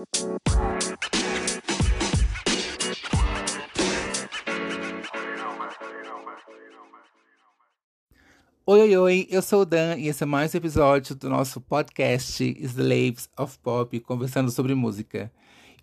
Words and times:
Oi, 0.00 0.06
oi, 8.80 8.96
oi, 8.96 9.26
eu 9.28 9.42
sou 9.42 9.60
o 9.60 9.64
Dan 9.66 9.98
e 9.98 10.08
esse 10.08 10.22
é 10.22 10.26
mais 10.26 10.54
um 10.54 10.56
episódio 10.56 11.14
do 11.14 11.28
nosso 11.28 11.60
podcast 11.60 12.42
Slaves 12.58 13.28
of 13.38 13.58
Pop, 13.58 14.00
conversando 14.00 14.50
sobre 14.50 14.74
música. 14.74 15.30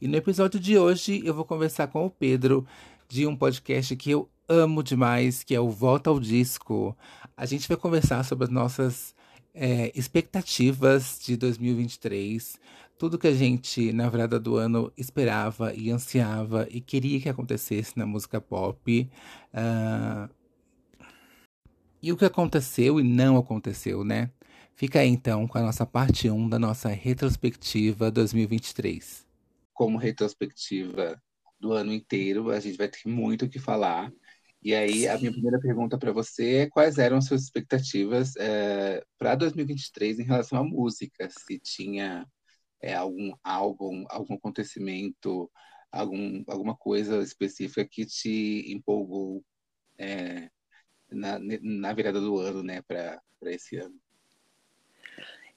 E 0.02 0.08
no 0.08 0.18
episódio 0.18 0.60
de 0.60 0.80
hoje 0.80 1.22
eu 1.24 1.36
vou 1.36 1.46
conversar 1.46 1.86
com 1.88 2.04
o 2.04 2.10
Pedro 2.10 2.66
de 3.08 3.28
um 3.28 3.36
podcast 3.36 3.96
que 3.96 4.10
eu 4.10 4.28
amo 4.50 4.82
demais, 4.82 5.44
que 5.44 5.54
é 5.54 5.60
o 5.60 5.70
Volta 5.70 6.10
ao 6.10 6.20
Disco. 6.20 6.98
A 7.36 7.46
gente 7.46 7.68
vai 7.68 7.78
conversar 7.78 8.26
sobre 8.26 8.46
as 8.46 8.50
nossas 8.50 9.16
é, 9.54 9.92
expectativas 9.96 11.20
de 11.24 11.36
2023, 11.36 12.60
tudo 12.98 13.18
que 13.18 13.28
a 13.28 13.34
gente, 13.34 13.94
na 13.94 14.10
virada 14.10 14.40
do 14.40 14.58
ano, 14.58 14.92
esperava 14.98 15.74
e 15.74 15.92
ansiava 15.92 16.68
e 16.70 16.82
queria 16.82 17.20
que 17.22 17.30
acontecesse 17.30 17.98
na 17.98 18.06
música 18.06 18.42
pop. 18.42 19.10
Uh, 19.54 20.30
e 22.02 22.12
o 22.12 22.18
que 22.18 22.26
aconteceu 22.26 23.00
e 23.00 23.04
não 23.04 23.38
aconteceu, 23.38 24.04
né? 24.04 24.32
Fica 24.76 25.00
aí 25.00 25.10
então 25.10 25.48
com 25.48 25.58
a 25.58 25.62
nossa 25.62 25.86
parte 25.86 26.30
1 26.30 26.50
da 26.50 26.60
nossa 26.60 26.90
retrospectiva 26.90 28.12
2023. 28.12 29.26
Como 29.74 29.98
retrospectiva 29.98 31.22
do 31.60 31.74
ano 31.74 31.92
inteiro, 31.92 32.52
a 32.52 32.60
gente 32.60 32.78
vai 32.78 32.88
ter 32.88 33.08
muito 33.08 33.46
o 33.46 33.50
que 33.50 33.60
falar. 33.60 34.12
E 34.62 34.74
aí, 34.74 35.02
Sim. 35.02 35.08
a 35.08 35.18
minha 35.18 35.32
primeira 35.32 35.60
pergunta 35.60 35.98
para 35.98 36.12
você 36.12 36.56
é 36.56 36.70
quais 36.70 36.98
eram 36.98 37.18
as 37.18 37.26
suas 37.26 37.44
expectativas 37.44 38.36
é, 38.38 39.04
para 39.18 39.36
2023 39.36 40.20
em 40.20 40.24
relação 40.24 40.60
à 40.60 40.64
música? 40.64 41.30
Se 41.30 41.60
tinha 41.60 42.28
é, 42.82 42.94
algum 42.94 43.34
álbum, 43.44 44.06
algum 44.10 44.36
acontecimento, 44.36 45.50
algum, 45.92 46.44
alguma 46.48 46.76
coisa 46.76 47.22
específica 47.22 47.86
que 47.86 48.06
te 48.06 48.72
empolgou 48.72 49.44
é, 49.98 50.50
na, 51.10 51.40
na 51.40 51.94
virada 51.94 52.20
do 52.20 52.38
ano, 52.40 52.64
né, 52.64 52.82
para 52.82 53.22
esse 53.44 53.78
ano? 53.78 53.96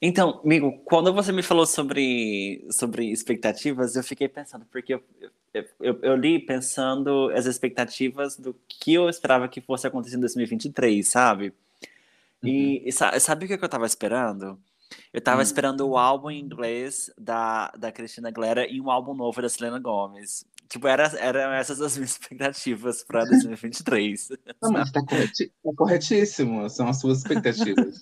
Então, 0.02 0.41
amigo, 0.42 0.80
quando 0.86 1.12
você 1.12 1.30
me 1.30 1.42
falou 1.42 1.66
sobre, 1.66 2.66
sobre 2.70 3.10
expectativas, 3.10 3.96
eu 3.96 4.02
fiquei 4.02 4.28
pensando, 4.28 4.64
porque 4.70 4.94
eu, 4.94 5.04
eu, 5.52 6.00
eu, 6.02 6.16
li 6.16 6.38
pensando 6.38 7.30
as 7.34 7.44
expectativas 7.44 8.34
do 8.34 8.56
que 8.66 8.94
eu 8.94 9.10
esperava 9.10 9.46
que 9.46 9.60
fosse 9.60 9.86
acontecer 9.86 10.16
em 10.16 10.20
2023, 10.20 11.06
sabe? 11.06 11.52
E, 12.42 12.78
uhum. 12.78 12.82
e 12.86 13.20
sabe 13.20 13.44
o 13.44 13.48
que 13.48 13.52
eu 13.52 13.66
estava 13.66 13.84
esperando? 13.84 14.58
Eu 15.12 15.19
estava 15.19 15.38
uhum. 15.38 15.42
esperando 15.42 15.88
o 15.88 15.96
álbum 15.96 16.30
em 16.30 16.41
inglês 16.41 17.10
da, 17.19 17.70
da 17.78 17.92
Cristina 17.92 18.28
Aguilera 18.28 18.66
e 18.66 18.80
um 18.80 18.91
álbum 18.91 19.14
novo 19.14 19.41
da 19.41 19.48
Selena 19.48 19.78
Gomez. 19.78 20.44
Tipo, 20.69 20.86
era, 20.86 21.05
eram 21.19 21.52
essas 21.52 21.80
as 21.80 21.97
minhas 21.97 22.12
expectativas 22.20 23.02
para 23.02 23.24
2023. 23.24 24.28
Não, 24.62 24.70
mas 24.72 24.91
tá, 24.92 25.05
correti 25.05 25.48
tá 25.48 25.70
corretíssimo, 25.77 26.69
são 26.70 26.88
as 26.88 27.00
suas 27.00 27.19
expectativas. 27.19 27.97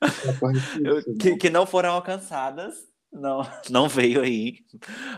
tá 0.00 0.08
que, 1.20 1.36
que 1.36 1.50
não 1.50 1.66
foram 1.66 1.90
alcançadas, 1.92 2.74
não, 3.14 3.42
não 3.70 3.88
veio 3.88 4.20
aí. 4.20 4.58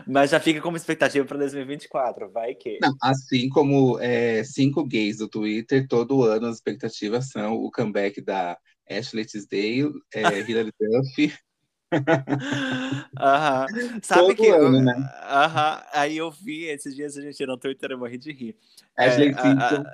Mas 0.07 0.29
já 0.29 0.39
fica 0.39 0.61
como 0.61 0.77
expectativa 0.77 1.25
para 1.25 1.39
2024, 1.39 2.29
vai 2.31 2.53
que. 2.53 2.77
Não, 2.79 2.95
assim 3.01 3.49
como 3.49 3.99
é, 3.99 4.43
cinco 4.43 4.85
gays 4.85 5.17
do 5.17 5.27
Twitter, 5.27 5.87
todo 5.87 6.23
ano 6.23 6.47
as 6.47 6.55
expectativas 6.55 7.29
são 7.29 7.55
o 7.55 7.71
comeback 7.71 8.21
da 8.21 8.57
Ashley 8.89 9.25
Tisdale, 9.25 9.93
é, 10.13 10.39
Hilary 10.39 10.71
Duff 10.79 11.33
Aham. 13.19 13.65
Sabe 14.01 14.21
Todo 14.21 14.35
que. 14.35 14.47
Ano, 14.49 14.77
eu... 14.77 14.83
né? 14.83 14.93
Aham. 15.23 15.83
Aí 15.93 16.17
eu 16.17 16.29
vi 16.29 16.65
esses 16.65 16.95
dias 16.95 17.17
a 17.17 17.21
gente 17.21 17.45
no 17.45 17.57
Twitter, 17.57 17.91
eu 17.91 17.97
morri 17.97 18.17
de 18.17 18.31
rir. 18.31 18.57
Ashley 18.97 19.29
é, 19.29 19.33
Simpson. 19.33 19.83
A, 19.83 19.93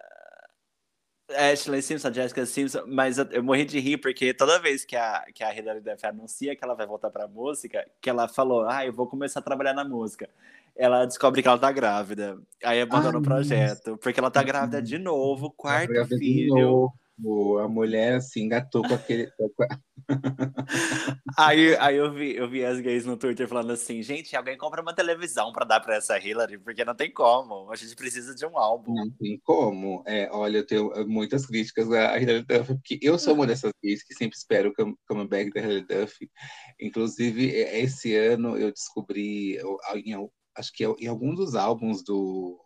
a... 1.39 1.51
Ashley 1.51 1.81
Simpson, 1.81 2.13
Jessica 2.13 2.45
Simpson, 2.45 2.83
mas 2.87 3.17
eu, 3.17 3.25
eu, 3.31 3.43
morri 3.43 3.65
de 3.65 3.79
rir 3.79 3.97
porque 3.97 4.33
toda 4.33 4.59
vez 4.59 4.85
que 4.85 4.95
a, 4.95 5.23
que 5.33 5.43
a 5.43 5.55
Hilary 5.55 5.81
Duff 5.81 6.05
anuncia 6.05 6.55
que 6.55 6.63
ela 6.63 6.75
vai 6.75 6.85
voltar 6.85 7.09
pra 7.09 7.27
música, 7.27 7.87
que 8.01 8.09
ela 8.09 8.27
falou, 8.27 8.67
ah, 8.67 8.85
eu 8.85 8.93
vou 8.93 9.07
começar 9.07 9.39
a 9.39 9.43
trabalhar 9.43 9.73
na 9.73 9.85
música. 9.85 10.29
Ela 10.75 11.05
descobre 11.05 11.41
que 11.41 11.47
ela 11.47 11.57
tá 11.57 11.71
grávida. 11.71 12.37
Aí 12.63 12.81
abandona 12.81 13.17
Ai, 13.17 13.21
o 13.21 13.21
projeto. 13.21 13.97
Porque 13.97 14.19
ela 14.19 14.31
tá 14.31 14.41
grávida 14.41 14.81
de 14.81 14.97
novo, 14.97 15.51
quarto 15.51 15.93
tá 15.93 16.07
filho 17.23 17.59
a 17.59 17.67
mulher 17.67 18.15
assim 18.15 18.43
engatou 18.43 18.81
com 18.83 18.93
aquele. 18.93 19.31
aí, 21.37 21.75
aí 21.77 21.95
eu 21.95 22.11
vi, 22.13 22.35
eu 22.35 22.49
vi 22.49 22.65
as 22.65 22.79
gays 22.79 23.05
no 23.05 23.17
Twitter 23.17 23.47
falando 23.47 23.71
assim, 23.71 24.01
gente, 24.03 24.35
alguém 24.35 24.57
compra 24.57 24.81
uma 24.81 24.93
televisão 24.93 25.51
para 25.51 25.65
dar 25.65 25.79
para 25.79 25.95
essa 25.95 26.17
Hillary, 26.19 26.57
porque 26.59 26.83
não 26.83 26.95
tem 26.95 27.11
como. 27.11 27.71
A 27.71 27.75
gente 27.75 27.95
precisa 27.95 28.35
de 28.35 28.45
um 28.45 28.57
álbum. 28.57 28.93
Não 28.93 29.09
tem 29.11 29.39
como. 29.43 30.03
É, 30.05 30.29
olha, 30.31 30.57
eu 30.57 30.65
tenho 30.65 30.91
muitas 31.07 31.45
críticas 31.45 31.89
à 31.91 32.19
Hillary 32.19 32.45
Duff, 32.45 32.75
porque 32.75 32.99
eu 33.01 33.17
sou 33.17 33.33
uma 33.33 33.47
dessas 33.47 33.71
gays 33.81 34.03
que 34.03 34.13
sempre 34.13 34.37
espero 34.37 34.73
o 34.77 34.97
comeback 35.07 35.51
da 35.51 35.61
Hillary 35.61 35.85
Duff. 35.87 36.29
Inclusive, 36.79 37.47
esse 37.47 38.15
ano 38.15 38.57
eu 38.57 38.71
descobri, 38.71 39.57
acho 40.55 40.71
que 40.73 40.83
em 40.83 41.07
algum 41.07 41.33
dos 41.33 41.55
álbuns 41.55 42.03
do 42.03 42.59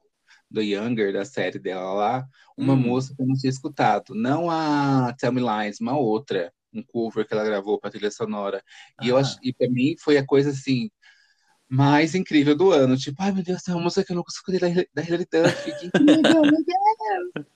do 0.49 0.61
Younger, 0.61 1.13
da 1.13 1.25
série 1.25 1.59
dela 1.59 1.93
lá, 1.93 2.27
uma 2.57 2.73
hum. 2.73 2.77
moça 2.77 3.13
que 3.15 3.21
eu 3.21 3.27
não 3.27 3.35
tinha 3.35 3.49
escutado. 3.49 4.15
Não 4.15 4.49
a 4.49 5.13
Tell 5.17 5.31
Me 5.31 5.41
Lines, 5.41 5.79
uma 5.79 5.97
outra, 5.97 6.51
um 6.73 6.81
cover 6.83 7.27
que 7.27 7.33
ela 7.33 7.43
gravou 7.43 7.79
para 7.79 7.91
trilha 7.91 8.11
sonora. 8.11 8.63
E, 9.01 9.09
eu 9.09 9.17
ach... 9.17 9.37
e 9.43 9.53
para 9.53 9.69
mim 9.69 9.95
foi 9.99 10.17
a 10.17 10.25
coisa 10.25 10.51
assim 10.51 10.89
mais 11.69 12.15
incrível 12.15 12.55
do 12.55 12.71
ano. 12.71 12.97
Tipo, 12.97 13.21
ai 13.21 13.31
meu 13.31 13.43
Deus, 13.43 13.61
tem 13.61 13.73
uma 13.73 13.83
música 13.83 14.05
que 14.05 14.11
eu 14.11 14.15
não 14.15 14.23
escutei 14.27 14.59
da, 14.59 14.67
da 14.93 15.03
Hilary 15.03 15.27
Duff. 15.31 16.01
Meu 16.01 16.21
Deus! 16.21 17.47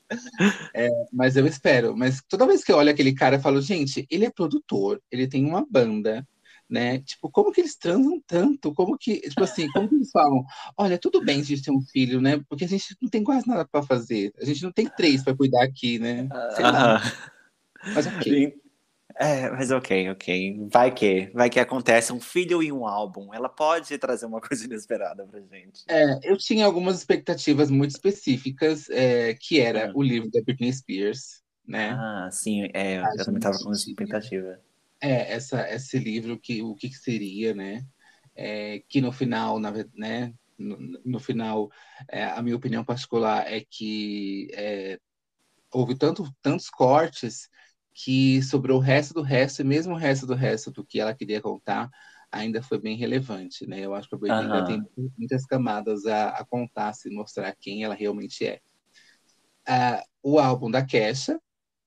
É, 0.74 0.90
mas 1.14 1.38
eu 1.38 1.48
espero. 1.48 1.96
Mas 1.96 2.22
toda 2.28 2.46
vez 2.46 2.64
que 2.64 2.72
eu 2.72 2.78
olho 2.78 2.92
aquele 2.92 3.14
cara, 3.14 3.38
eu 3.38 3.42
falo, 3.42 3.62
gente, 3.62 4.06
ele 4.10 4.26
é 4.26 4.30
produtor, 4.30 5.02
ele 5.10 5.28
tem 5.28 5.46
uma 5.46 5.66
banda, 5.70 6.28
né? 6.72 7.00
Tipo, 7.00 7.30
como 7.30 7.52
que 7.52 7.60
eles 7.60 7.76
transam 7.76 8.22
tanto? 8.26 8.74
Como 8.74 8.98
que, 8.98 9.20
tipo 9.20 9.44
assim, 9.44 9.70
como 9.72 9.90
que 9.90 9.96
eles 9.96 10.10
falam? 10.10 10.46
Olha, 10.78 10.98
tudo 10.98 11.22
bem 11.22 11.42
a 11.42 11.44
gente 11.44 11.62
ter 11.62 11.72
um 11.72 11.82
filho, 11.82 12.22
né? 12.22 12.42
Porque 12.48 12.64
a 12.64 12.68
gente 12.68 12.96
não 13.02 13.10
tem 13.10 13.24
quase 13.24 13.46
nada 13.46 13.68
para 13.70 13.84
fazer. 13.84 14.32
A 14.40 14.46
gente 14.46 14.64
não 14.64 14.72
tem 14.72 14.88
três 14.88 15.22
para 15.22 15.36
cuidar 15.36 15.64
aqui, 15.64 16.00
né? 16.00 16.30
Sei 16.56 16.64
lá. 16.64 17.02
Mas 17.94 18.08
ok. 18.08 18.56
É, 19.20 19.52
mas 19.52 19.70
ok, 19.72 20.10
ok. 20.10 20.68
Vai 20.72 20.90
que, 20.90 21.30
vai 21.34 21.50
que 21.50 21.60
acontece 21.60 22.14
um 22.14 22.20
filho 22.20 22.64
e 22.64 22.72
um 22.72 22.88
álbum. 22.88 23.34
Ela 23.34 23.50
pode 23.50 23.96
trazer 23.98 24.26
uma 24.26 24.40
coisa 24.42 24.64
inesperada 24.64 25.28
pra 25.28 25.42
gente. 25.42 25.84
É, 25.90 26.18
eu 26.24 26.38
tinha 26.38 26.66
algumas 26.66 27.00
expectativas 27.00 27.70
muito 27.70 27.92
específicas, 27.92 28.90
é, 28.90 29.36
que 29.36 29.60
era 29.60 29.90
ah. 29.90 29.92
o 29.94 30.02
livro 30.02 30.32
da 30.32 30.42
Britney 30.42 30.72
Spears, 30.72 31.44
né? 31.68 31.92
Ah, 31.92 32.30
sim, 32.32 32.70
é, 32.74 33.00
eu 33.00 33.26
também 33.26 33.42
tava 33.42 33.58
com 33.60 33.72
expectativa 33.74 34.58
é, 35.02 35.34
essa, 35.34 35.68
esse 35.74 35.98
livro, 35.98 36.40
que, 36.40 36.62
o 36.62 36.76
que, 36.76 36.90
que 36.90 36.96
seria, 36.96 37.54
né? 37.54 37.84
É, 38.36 38.84
que 38.88 39.02
no 39.02 39.12
final, 39.12 39.60
na, 39.60 39.72
né? 39.96 40.34
No, 40.58 40.78
no 41.04 41.20
final, 41.20 41.70
é, 42.08 42.24
a 42.26 42.42
minha 42.42 42.56
opinião 42.56 42.86
particular 42.86 43.52
é 43.52 43.66
que 43.68 44.48
é, 44.54 45.00
houve 45.74 45.96
tanto, 45.96 46.32
tantos 46.42 46.70
cortes 46.70 47.50
que 47.94 48.42
sobrou 48.44 48.78
o 48.78 48.82
resto 48.82 49.14
do 49.14 49.24
resto, 49.24 49.62
e 49.62 49.66
mesmo 49.66 49.94
o 49.94 49.98
resto 49.98 50.28
do 50.28 50.36
resto 50.36 50.72
do 50.72 50.86
que 50.86 51.00
ela 51.00 51.16
queria 51.16 51.42
contar, 51.42 51.90
ainda 52.32 52.62
foi 52.62 52.80
bem 52.80 52.96
relevante, 52.96 53.68
né? 53.68 53.80
Eu 53.80 53.94
acho 53.94 54.08
que 54.08 54.16
a 54.16 54.18
Britney 54.18 54.44
ainda 54.44 54.66
tem 54.66 54.84
muitas 55.18 55.46
camadas 55.46 56.06
a, 56.06 56.30
a 56.30 56.46
contar, 56.46 56.94
se 56.94 57.10
mostrar 57.10 57.54
quem 57.60 57.84
ela 57.84 57.96
realmente 57.96 58.46
é. 58.46 58.62
Uh, 59.68 60.02
o 60.24 60.40
álbum 60.40 60.72
da 60.72 60.86
Kesha, 60.86 61.40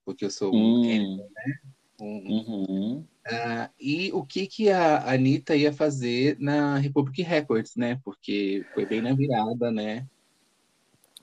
porque 0.04 0.24
eu 0.24 0.30
sou 0.30 0.54
hum. 0.54 0.82
um, 0.82 1.16
né? 1.16 1.73
Uhum. 2.04 3.04
Uh, 3.26 3.70
e 3.80 4.12
o 4.12 4.24
que, 4.24 4.46
que 4.46 4.70
a 4.70 5.10
Anitta 5.10 5.56
ia 5.56 5.72
fazer 5.72 6.36
na 6.38 6.76
Republic 6.76 7.22
Records, 7.22 7.74
né? 7.76 7.98
Porque 8.04 8.64
foi 8.74 8.84
bem 8.84 9.00
na 9.00 9.14
virada, 9.14 9.70
né? 9.70 10.06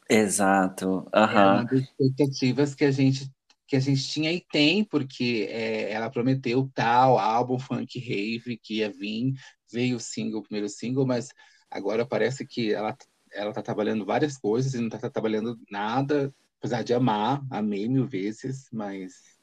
Exato. 0.10 0.88
Uhum. 0.88 1.06
É 1.14 1.26
uma 1.26 1.64
das 1.64 1.82
expectativas 1.82 2.76
que 2.76 2.86
a 2.86 2.92
gente 2.92 3.32
que 3.68 3.78
a 3.78 3.80
gente 3.80 4.06
tinha 4.06 4.34
e 4.34 4.42
tem, 4.42 4.84
porque 4.84 5.48
é, 5.50 5.94
ela 5.94 6.10
prometeu 6.10 6.70
tal 6.76 7.18
álbum 7.18 7.58
funk 7.58 7.98
rave 8.00 8.58
que 8.62 8.80
ia 8.80 8.92
vir, 8.92 9.34
veio 9.72 9.96
o 9.96 10.00
single, 10.00 10.42
o 10.42 10.44
primeiro 10.44 10.68
single, 10.68 11.06
mas 11.06 11.30
agora 11.70 12.06
parece 12.06 12.46
que 12.46 12.74
ela 12.74 12.94
ela 13.32 13.54
tá 13.54 13.62
trabalhando 13.62 14.06
várias 14.06 14.38
coisas 14.38 14.74
e 14.74 14.80
não 14.82 14.90
tá, 14.90 14.98
tá 14.98 15.10
trabalhando 15.10 15.58
nada, 15.70 16.34
apesar 16.60 16.84
de 16.84 16.94
amar, 16.94 17.42
amei 17.50 17.88
mil 17.88 18.06
vezes, 18.06 18.68
mas 18.74 19.40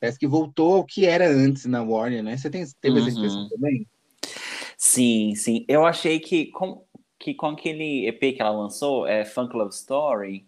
Parece 0.00 0.18
que 0.18 0.26
voltou 0.26 0.74
ao 0.76 0.84
que 0.84 1.06
era 1.06 1.28
antes 1.28 1.66
na 1.66 1.82
Warner, 1.82 2.22
né? 2.22 2.36
Você 2.36 2.48
tem, 2.48 2.64
teve 2.80 3.00
uhum. 3.00 3.06
essa 3.06 3.18
impressão 3.18 3.48
também? 3.48 3.86
Sim, 4.76 5.34
sim. 5.34 5.64
Eu 5.66 5.84
achei 5.84 6.20
que 6.20 6.46
com, 6.46 6.84
que 7.18 7.34
com 7.34 7.46
aquele 7.46 8.06
EP 8.06 8.20
que 8.20 8.40
ela 8.40 8.50
lançou, 8.50 9.06
é 9.06 9.24
Funk 9.24 9.56
Love 9.56 9.74
Story, 9.74 10.46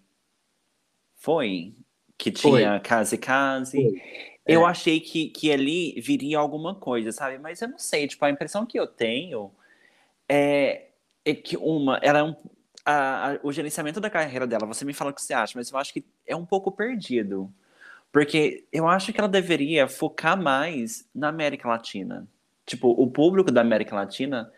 foi? 1.17 1.75
Que 2.17 2.31
tinha 2.31 2.79
Case 2.81 3.19
Case. 3.19 3.79
Eu 4.47 4.67
é. 4.67 4.71
achei 4.71 5.01
que, 5.01 5.29
que 5.29 5.51
ali 5.51 6.01
viria 6.01 6.39
alguma 6.39 6.75
coisa, 6.75 7.13
sabe? 7.13 7.39
Mas 7.39 7.61
eu 7.61 7.69
não 7.69 7.79
sei, 7.79 8.07
tipo, 8.07 8.25
a 8.25 8.31
impressão 8.31 8.65
que 8.65 8.79
eu 8.79 8.87
tenho 8.87 9.51
é, 10.29 10.89
é 11.25 11.35
que 11.35 11.57
uma, 11.57 11.99
ela 12.03 12.21
é 12.21 12.23
um, 12.23 12.35
a, 12.85 13.33
a, 13.33 13.41
o 13.43 13.53
gerenciamento 13.53 14.01
da 14.01 14.09
carreira 14.09 14.47
dela, 14.47 14.67
você 14.67 14.85
me 14.85 14.93
fala 14.93 15.11
o 15.11 15.15
que 15.15 15.23
você 15.23 15.35
acha, 15.35 15.53
mas 15.57 15.71
eu 15.71 15.79
acho 15.79 15.93
que 15.93 16.05
é 16.27 16.35
um 16.35 16.47
pouco 16.47 16.73
perdido. 16.73 17.53
Porque 18.13 18.67
eu 18.73 18.89
acho 18.89 19.13
que 19.13 19.21
ela 19.21 19.29
deveria 19.29 19.87
focar 19.89 20.41
mais 20.41 21.09
na 21.15 21.29
América 21.29 21.69
Latina. 21.69 22.27
Tipo, 22.67 22.89
o 22.89 23.11
público 23.11 23.51
da 23.51 23.61
América 23.61 23.95
Latina 23.95 24.51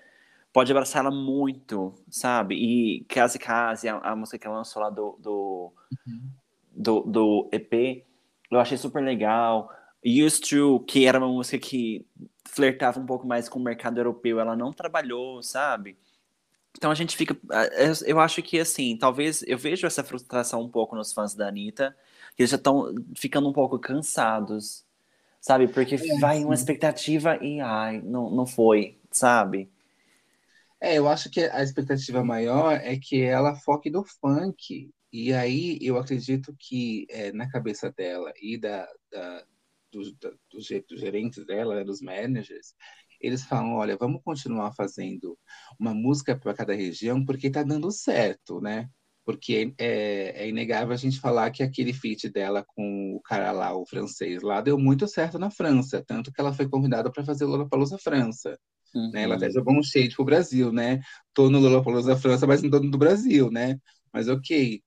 pode 0.52 0.70
abraçar 0.70 1.04
ela 1.04 1.14
muito, 1.14 1.94
sabe? 2.10 2.54
E 2.54 3.04
Case 3.04 3.38
Case, 3.38 3.88
a, 3.88 3.96
a 3.98 4.16
música 4.16 4.38
que 4.38 4.46
ela 4.46 4.56
lançou 4.56 4.82
lá 4.82 4.90
do, 4.90 5.18
do, 5.18 5.72
uhum. 6.06 6.30
do, 6.70 7.00
do, 7.00 7.48
EP, 7.52 8.04
eu 8.50 8.60
achei 8.60 8.76
super 8.76 9.02
legal. 9.02 9.70
Used 10.04 10.48
to, 10.48 10.80
que 10.80 11.06
era 11.06 11.18
uma 11.18 11.28
música 11.28 11.58
que 11.58 12.06
flertava 12.44 13.00
um 13.00 13.06
pouco 13.06 13.26
mais 13.26 13.48
com 13.48 13.58
o 13.58 13.62
mercado 13.62 13.98
europeu, 13.98 14.40
ela 14.40 14.56
não 14.56 14.72
trabalhou, 14.72 15.42
sabe? 15.42 15.96
Então 16.76 16.90
a 16.90 16.94
gente 16.94 17.16
fica. 17.16 17.36
Eu 18.06 18.18
acho 18.18 18.42
que 18.42 18.58
assim, 18.58 18.96
talvez 18.96 19.42
eu 19.46 19.56
vejo 19.56 19.86
essa 19.86 20.02
frustração 20.02 20.62
um 20.62 20.68
pouco 20.68 20.96
nos 20.96 21.12
fãs 21.12 21.34
da 21.34 21.48
Anitta, 21.48 21.96
eles 22.38 22.50
já 22.50 22.56
estão 22.56 22.94
ficando 23.16 23.48
um 23.48 23.52
pouco 23.52 23.78
cansados, 23.78 24.84
sabe? 25.40 25.68
Porque 25.68 25.96
é, 25.96 26.18
vai 26.18 26.38
sim. 26.38 26.44
uma 26.44 26.54
expectativa 26.54 27.36
e 27.42 27.60
ai, 27.60 28.00
não, 28.02 28.30
não 28.30 28.46
foi, 28.46 28.98
sabe? 29.10 29.70
É, 30.80 30.98
eu 30.98 31.08
acho 31.08 31.30
que 31.30 31.40
a 31.44 31.62
expectativa 31.62 32.24
maior 32.24 32.72
é 32.72 32.98
que 32.98 33.22
ela 33.22 33.54
foque 33.54 33.88
no 33.90 34.04
funk. 34.04 34.90
E 35.12 35.32
aí 35.32 35.78
eu 35.80 35.96
acredito 35.98 36.54
que 36.58 37.06
é, 37.10 37.32
na 37.32 37.48
cabeça 37.48 37.92
dela 37.92 38.32
e 38.40 38.58
da, 38.58 38.88
da, 39.10 39.44
do, 39.92 40.02
dos, 40.50 40.68
dos 40.90 41.00
gerentes 41.00 41.46
dela, 41.46 41.76
né, 41.76 41.84
dos 41.84 42.00
managers, 42.00 42.74
eles 43.20 43.44
falam, 43.44 43.74
olha, 43.74 43.96
vamos 43.96 44.22
continuar 44.24 44.72
fazendo 44.74 45.38
uma 45.78 45.94
música 45.94 46.36
para 46.36 46.54
cada 46.54 46.74
região 46.74 47.24
porque 47.24 47.46
está 47.46 47.62
dando 47.62 47.90
certo, 47.92 48.60
né? 48.60 48.90
Porque 49.24 49.72
é, 49.78 50.44
é, 50.44 50.48
inegável 50.48 50.92
a 50.92 50.96
gente 50.96 51.20
falar 51.20 51.50
que 51.50 51.62
aquele 51.62 51.92
feat 51.92 52.28
dela 52.28 52.64
com 52.66 53.14
o 53.14 53.20
cara 53.20 53.52
lá, 53.52 53.74
o 53.76 53.86
francês 53.86 54.42
lá, 54.42 54.60
deu 54.60 54.76
muito 54.78 55.06
certo 55.06 55.38
na 55.38 55.50
França, 55.50 56.02
tanto 56.06 56.32
que 56.32 56.40
ela 56.40 56.52
foi 56.52 56.68
convidada 56.68 57.10
para 57.10 57.24
fazer 57.24 57.44
Lollapalooza 57.44 57.98
França. 57.98 58.58
Uhum. 58.94 59.10
Né? 59.12 59.22
Ela 59.22 59.36
até 59.36 59.46
uhum. 59.46 59.52
jogou 59.52 59.74
um 59.74 59.82
shade 59.82 60.14
pro 60.16 60.24
Brasil, 60.24 60.72
né? 60.72 61.00
Tô 61.32 61.48
no 61.48 61.60
Lollapalooza 61.60 62.16
França, 62.16 62.46
mas 62.46 62.62
não 62.62 62.70
tô 62.70 62.80
no 62.80 62.98
Brasil, 62.98 63.50
né? 63.50 63.78
Mas 64.12 64.28
ok, 64.28 64.82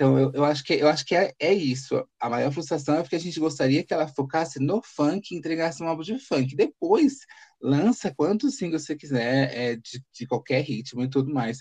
então, 0.00 0.18
eu, 0.18 0.32
eu 0.32 0.44
acho 0.46 0.64
que, 0.64 0.72
eu 0.72 0.88
acho 0.88 1.04
que 1.04 1.14
é, 1.14 1.34
é 1.38 1.52
isso. 1.52 2.02
A 2.18 2.30
maior 2.30 2.50
frustração 2.50 2.94
é 2.94 3.02
porque 3.02 3.16
a 3.16 3.20
gente 3.20 3.38
gostaria 3.38 3.84
que 3.84 3.92
ela 3.92 4.08
focasse 4.08 4.58
no 4.58 4.80
funk 4.82 5.34
e 5.34 5.36
entregasse 5.36 5.82
um 5.82 5.88
álbum 5.88 6.00
de 6.02 6.18
funk. 6.18 6.56
Depois, 6.56 7.18
lança 7.60 8.10
quantos 8.16 8.56
singles 8.56 8.86
você 8.86 8.96
quiser, 8.96 9.54
é, 9.54 9.76
de, 9.76 10.02
de 10.14 10.26
qualquer 10.26 10.62
ritmo 10.62 11.02
e 11.02 11.10
tudo 11.10 11.30
mais. 11.30 11.58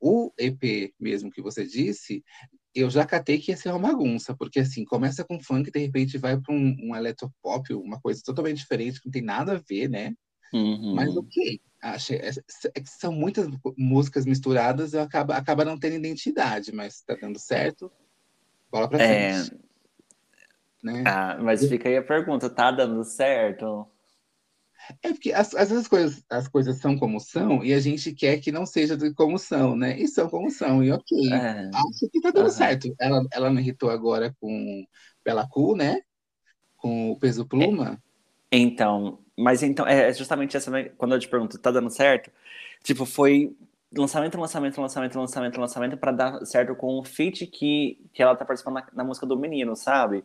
O 0.00 0.32
EP 0.38 0.94
mesmo 0.98 1.30
que 1.30 1.42
você 1.42 1.66
disse, 1.66 2.24
eu 2.74 2.88
já 2.88 3.04
catei 3.04 3.38
que 3.38 3.50
ia 3.50 3.56
ser 3.56 3.70
uma 3.70 3.78
bagunça, 3.78 4.34
porque 4.34 4.60
assim, 4.60 4.84
começa 4.84 5.24
com 5.24 5.40
funk 5.40 5.68
e 5.68 5.72
de 5.72 5.78
repente 5.78 6.18
vai 6.18 6.40
para 6.40 6.54
um, 6.54 6.76
um 6.82 6.96
eletropop, 6.96 7.74
uma 7.74 8.00
coisa 8.00 8.22
totalmente 8.24 8.58
diferente, 8.58 9.00
que 9.00 9.06
não 9.06 9.12
tem 9.12 9.22
nada 9.22 9.54
a 9.54 9.62
ver, 9.68 9.88
né? 9.88 10.14
Uhum. 10.52 10.94
Mas 10.94 11.16
ok, 11.16 11.60
acho, 11.82 12.14
é, 12.14 12.28
é, 12.28 12.82
são 12.84 13.12
muitas 13.12 13.48
músicas 13.76 14.24
misturadas 14.24 14.92
e 14.92 14.98
acaba, 14.98 15.36
acaba 15.36 15.64
não 15.64 15.78
tendo 15.78 15.96
identidade, 15.96 16.72
mas 16.72 17.02
tá 17.02 17.16
dando 17.20 17.38
certo. 17.38 17.90
Bola 18.70 18.88
pra 18.88 19.02
é. 19.02 19.34
frente. 19.34 19.54
É... 19.54 19.70
Né? 20.82 21.04
Ah, 21.06 21.38
mas 21.42 21.66
fica 21.68 21.88
aí 21.88 21.96
a 21.96 22.02
pergunta, 22.02 22.48
tá 22.48 22.70
dando 22.70 23.04
certo? 23.04 23.86
É 25.02 25.12
porque 25.12 25.32
às, 25.32 25.52
vezes 25.52 25.72
as 25.72 25.88
coisas, 25.88 26.24
as 26.28 26.48
coisas 26.48 26.78
são 26.78 26.98
como 26.98 27.20
são 27.20 27.64
e 27.64 27.72
a 27.72 27.80
gente 27.80 28.12
quer 28.12 28.38
que 28.38 28.52
não 28.52 28.66
seja 28.66 28.96
como 29.14 29.38
são, 29.38 29.76
né? 29.76 29.98
E 29.98 30.08
são 30.08 30.28
como 30.28 30.50
são, 30.50 30.82
e 30.82 30.90
ok. 30.90 31.32
É. 31.32 31.70
Acho 31.74 32.10
que 32.10 32.20
tá 32.20 32.30
dando 32.30 32.46
uhum. 32.46 32.50
certo. 32.50 32.94
Ela, 32.98 33.24
ela 33.32 33.50
me 33.50 33.60
irritou 33.60 33.90
agora 33.90 34.34
com 34.40 34.84
Bela 35.24 35.46
Cu, 35.48 35.76
né? 35.76 36.00
Com 36.76 37.10
o 37.12 37.18
Peso 37.18 37.46
Pluma. 37.46 38.02
Então, 38.50 39.18
mas 39.36 39.62
então, 39.62 39.86
é 39.86 40.12
justamente 40.12 40.56
essa, 40.56 40.70
né, 40.70 40.90
quando 40.98 41.14
eu 41.14 41.18
te 41.18 41.28
pergunto, 41.28 41.58
tá 41.58 41.70
dando 41.70 41.88
certo? 41.88 42.30
Tipo, 42.82 43.06
foi 43.06 43.56
lançamento, 43.96 44.38
lançamento, 44.38 44.80
lançamento, 44.80 45.18
lançamento, 45.18 45.60
lançamento 45.60 45.96
para 45.96 46.12
dar 46.12 46.46
certo 46.46 46.74
com 46.74 46.98
o 46.98 47.04
feat 47.04 47.46
que, 47.46 47.98
que 48.12 48.22
ela 48.22 48.36
tá 48.36 48.44
participando 48.44 48.74
na, 48.74 48.86
na 48.92 49.04
música 49.04 49.26
do 49.26 49.38
menino, 49.38 49.74
sabe? 49.74 50.24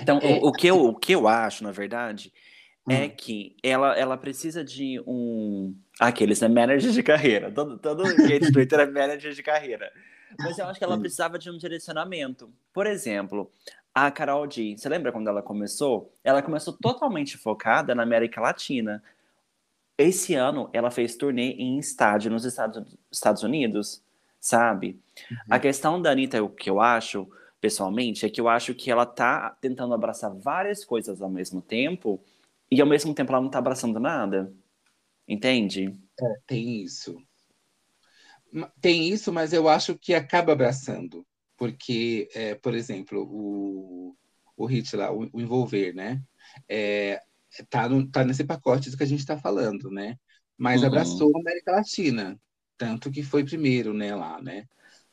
Então, 0.00 0.18
é, 0.18 0.38
o, 0.40 0.48
o, 0.48 0.52
que 0.52 0.66
eu, 0.66 0.84
o 0.86 0.94
que 0.94 1.12
eu 1.12 1.28
acho, 1.28 1.64
na 1.64 1.70
verdade, 1.70 2.32
hum. 2.88 2.92
é 2.92 3.08
que 3.08 3.56
ela, 3.62 3.96
ela 3.96 4.16
precisa 4.16 4.64
de 4.64 5.02
um. 5.06 5.74
Aqueles, 5.98 6.40
né? 6.40 6.48
Manager 6.48 6.90
de 6.90 7.02
carreira. 7.02 7.50
Todo, 7.50 7.78
todo 7.78 8.06
gente 8.26 8.52
Twitter 8.52 8.80
é 8.80 8.86
manager 8.90 9.32
de 9.32 9.42
carreira. 9.42 9.90
Mas 10.38 10.58
eu 10.58 10.66
acho 10.66 10.78
que 10.78 10.84
ela 10.84 10.98
precisava 10.98 11.38
de 11.38 11.50
um 11.50 11.56
direcionamento. 11.56 12.50
Por 12.72 12.86
exemplo, 12.86 13.50
a 13.94 14.10
Carol 14.10 14.46
D, 14.46 14.76
você 14.76 14.88
lembra 14.88 15.10
quando 15.10 15.28
ela 15.28 15.42
começou? 15.42 16.12
Ela 16.22 16.42
começou 16.42 16.74
totalmente 16.74 17.38
focada 17.38 17.94
na 17.94 18.02
América 18.02 18.40
Latina. 18.40 19.02
Esse 19.96 20.34
ano, 20.34 20.68
ela 20.72 20.90
fez 20.90 21.16
turnê 21.16 21.52
em 21.52 21.78
estádio 21.78 22.30
nos 22.30 22.44
Estados, 22.44 22.84
Estados 23.10 23.42
Unidos, 23.42 24.02
sabe? 24.38 25.00
Uhum. 25.30 25.36
A 25.48 25.58
questão 25.58 26.02
da 26.02 26.10
Anitta, 26.10 26.42
o 26.42 26.50
que 26.50 26.68
eu 26.68 26.80
acho, 26.80 27.26
pessoalmente, 27.58 28.26
é 28.26 28.28
que 28.28 28.38
eu 28.38 28.48
acho 28.48 28.74
que 28.74 28.90
ela 28.90 29.06
tá 29.06 29.56
tentando 29.60 29.94
abraçar 29.94 30.30
várias 30.30 30.84
coisas 30.84 31.22
ao 31.22 31.30
mesmo 31.30 31.62
tempo 31.62 32.22
e 32.70 32.80
ao 32.80 32.86
mesmo 32.86 33.14
tempo 33.14 33.32
ela 33.32 33.42
não 33.42 33.50
tá 33.50 33.58
abraçando 33.58 34.00
nada. 34.00 34.52
Entende? 35.28 35.92
É, 36.20 36.34
tem 36.46 36.82
isso. 36.82 37.16
Tem 38.80 39.08
isso, 39.08 39.32
mas 39.32 39.52
eu 39.52 39.68
acho 39.68 39.98
que 39.98 40.14
acaba 40.14 40.52
abraçando 40.52 41.26
porque, 41.56 42.28
é, 42.34 42.54
por 42.54 42.74
exemplo, 42.74 43.22
o, 43.22 44.16
o 44.56 44.66
hit 44.66 44.94
lá, 44.94 45.12
o, 45.12 45.28
o 45.32 45.40
envolver, 45.40 45.94
né? 45.94 46.22
É, 46.68 47.20
tá, 47.70 47.88
no, 47.88 48.08
tá 48.08 48.24
nesse 48.24 48.44
pacote 48.44 48.90
do 48.90 48.96
que 48.96 49.02
a 49.02 49.06
gente 49.06 49.20
está 49.20 49.38
falando, 49.38 49.90
né? 49.90 50.18
Mas 50.56 50.82
uhum. 50.82 50.88
abraçou 50.88 51.32
a 51.34 51.40
América 51.40 51.72
Latina, 51.72 52.38
tanto 52.76 53.10
que 53.10 53.22
foi 53.22 53.44
primeiro, 53.44 53.92
né, 53.92 54.14
lá, 54.14 54.40
né? 54.40 54.66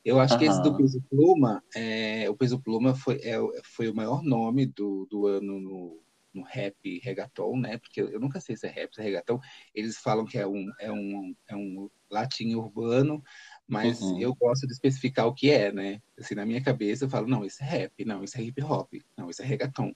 Eu 0.04 0.20
acho 0.20 0.34
uhum. 0.34 0.40
que 0.40 0.44
esse 0.44 0.62
do 0.62 0.76
Peso 0.76 1.02
Pluma, 1.08 1.62
é, 1.74 2.28
o 2.28 2.36
Peso 2.36 2.60
Pluma 2.60 2.94
foi, 2.94 3.16
é, 3.22 3.36
foi 3.64 3.88
o 3.88 3.94
maior 3.94 4.22
nome 4.22 4.66
do, 4.66 5.06
do 5.10 5.26
ano 5.26 5.58
no, 5.58 6.02
no 6.34 6.42
rap 6.42 7.00
reggaeton, 7.02 7.56
né? 7.58 7.78
Porque 7.78 8.02
eu, 8.02 8.10
eu 8.10 8.20
nunca 8.20 8.40
sei 8.40 8.56
se 8.56 8.66
é 8.66 8.70
rap, 8.70 8.94
se 8.94 9.00
é 9.00 9.04
reggaeton. 9.04 9.40
Eles 9.74 9.96
falam 9.96 10.24
que 10.24 10.36
é 10.36 10.46
um, 10.46 10.70
é 10.80 10.90
um, 10.90 11.34
é 11.48 11.56
um 11.56 11.88
latim 12.10 12.54
urbano, 12.54 13.22
mas 13.66 14.00
uhum. 14.00 14.20
eu 14.20 14.34
gosto 14.34 14.66
de 14.66 14.72
especificar 14.72 15.26
o 15.26 15.34
que 15.34 15.50
é, 15.50 15.72
né? 15.72 16.02
Assim, 16.18 16.34
na 16.34 16.44
minha 16.44 16.62
cabeça 16.62 17.04
eu 17.04 17.08
falo, 17.08 17.26
não, 17.26 17.44
isso 17.44 17.62
é 17.62 17.66
rap, 17.66 18.04
não, 18.04 18.24
isso 18.24 18.36
é 18.38 18.42
hip 18.42 18.62
hop, 18.62 18.92
não, 19.16 19.30
isso 19.30 19.42
é 19.42 19.44
reggaeton. 19.44 19.94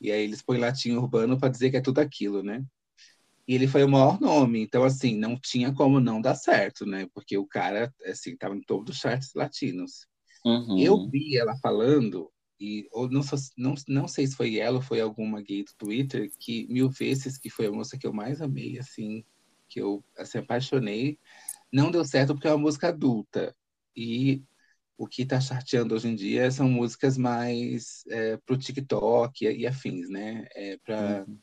E 0.00 0.10
aí 0.10 0.22
eles 0.22 0.42
põem 0.42 0.58
latim 0.58 0.92
urbano 0.92 1.38
para 1.38 1.48
dizer 1.48 1.70
que 1.70 1.76
é 1.76 1.80
tudo 1.80 1.98
aquilo, 1.98 2.42
né? 2.42 2.64
E 3.46 3.54
ele 3.54 3.66
foi 3.66 3.82
o 3.82 3.88
maior 3.88 4.20
nome, 4.20 4.62
então 4.62 4.84
assim, 4.84 5.16
não 5.16 5.36
tinha 5.38 5.72
como 5.72 5.98
não 5.98 6.20
dar 6.20 6.36
certo, 6.36 6.86
né? 6.86 7.08
Porque 7.12 7.36
o 7.36 7.46
cara, 7.46 7.92
assim, 8.06 8.36
tava 8.36 8.54
em 8.54 8.62
todos 8.62 8.94
os 8.94 9.00
charts 9.00 9.34
latinos. 9.34 10.06
Uhum. 10.44 10.78
Eu 10.78 11.08
vi 11.08 11.36
ela 11.36 11.56
falando, 11.56 12.30
e 12.62 12.88
ou 12.92 13.10
não, 13.10 13.22
não, 13.56 13.74
não 13.88 14.08
sei 14.08 14.26
se 14.26 14.36
foi 14.36 14.58
ela 14.58 14.76
ou 14.76 14.82
foi 14.82 15.00
alguma 15.00 15.42
gay 15.42 15.64
do 15.64 15.72
Twitter, 15.76 16.30
que 16.38 16.66
mil 16.68 16.88
vezes 16.88 17.36
que 17.38 17.50
foi 17.50 17.66
a 17.66 17.72
moça 17.72 17.98
que 17.98 18.06
eu 18.06 18.12
mais 18.12 18.40
amei, 18.40 18.78
assim, 18.78 19.24
que 19.68 19.80
eu 19.80 20.04
assim, 20.16 20.38
apaixonei 20.38 21.18
não 21.72 21.90
deu 21.90 22.04
certo 22.04 22.34
porque 22.34 22.46
é 22.46 22.50
uma 22.50 22.58
música 22.58 22.88
adulta. 22.88 23.56
E 23.96 24.44
o 24.96 25.06
que 25.06 25.22
está 25.22 25.40
charteando 25.40 25.94
hoje 25.94 26.08
em 26.08 26.14
dia 26.14 26.50
são 26.50 26.68
músicas 26.68 27.16
mais 27.16 28.04
é, 28.08 28.36
para 28.36 28.54
o 28.54 28.58
TikTok 28.58 29.44
e, 29.44 29.60
e, 29.60 29.66
afins, 29.66 30.08
né? 30.10 30.46
É, 30.54 30.76
para 30.84 31.24
uhum. 31.26 31.38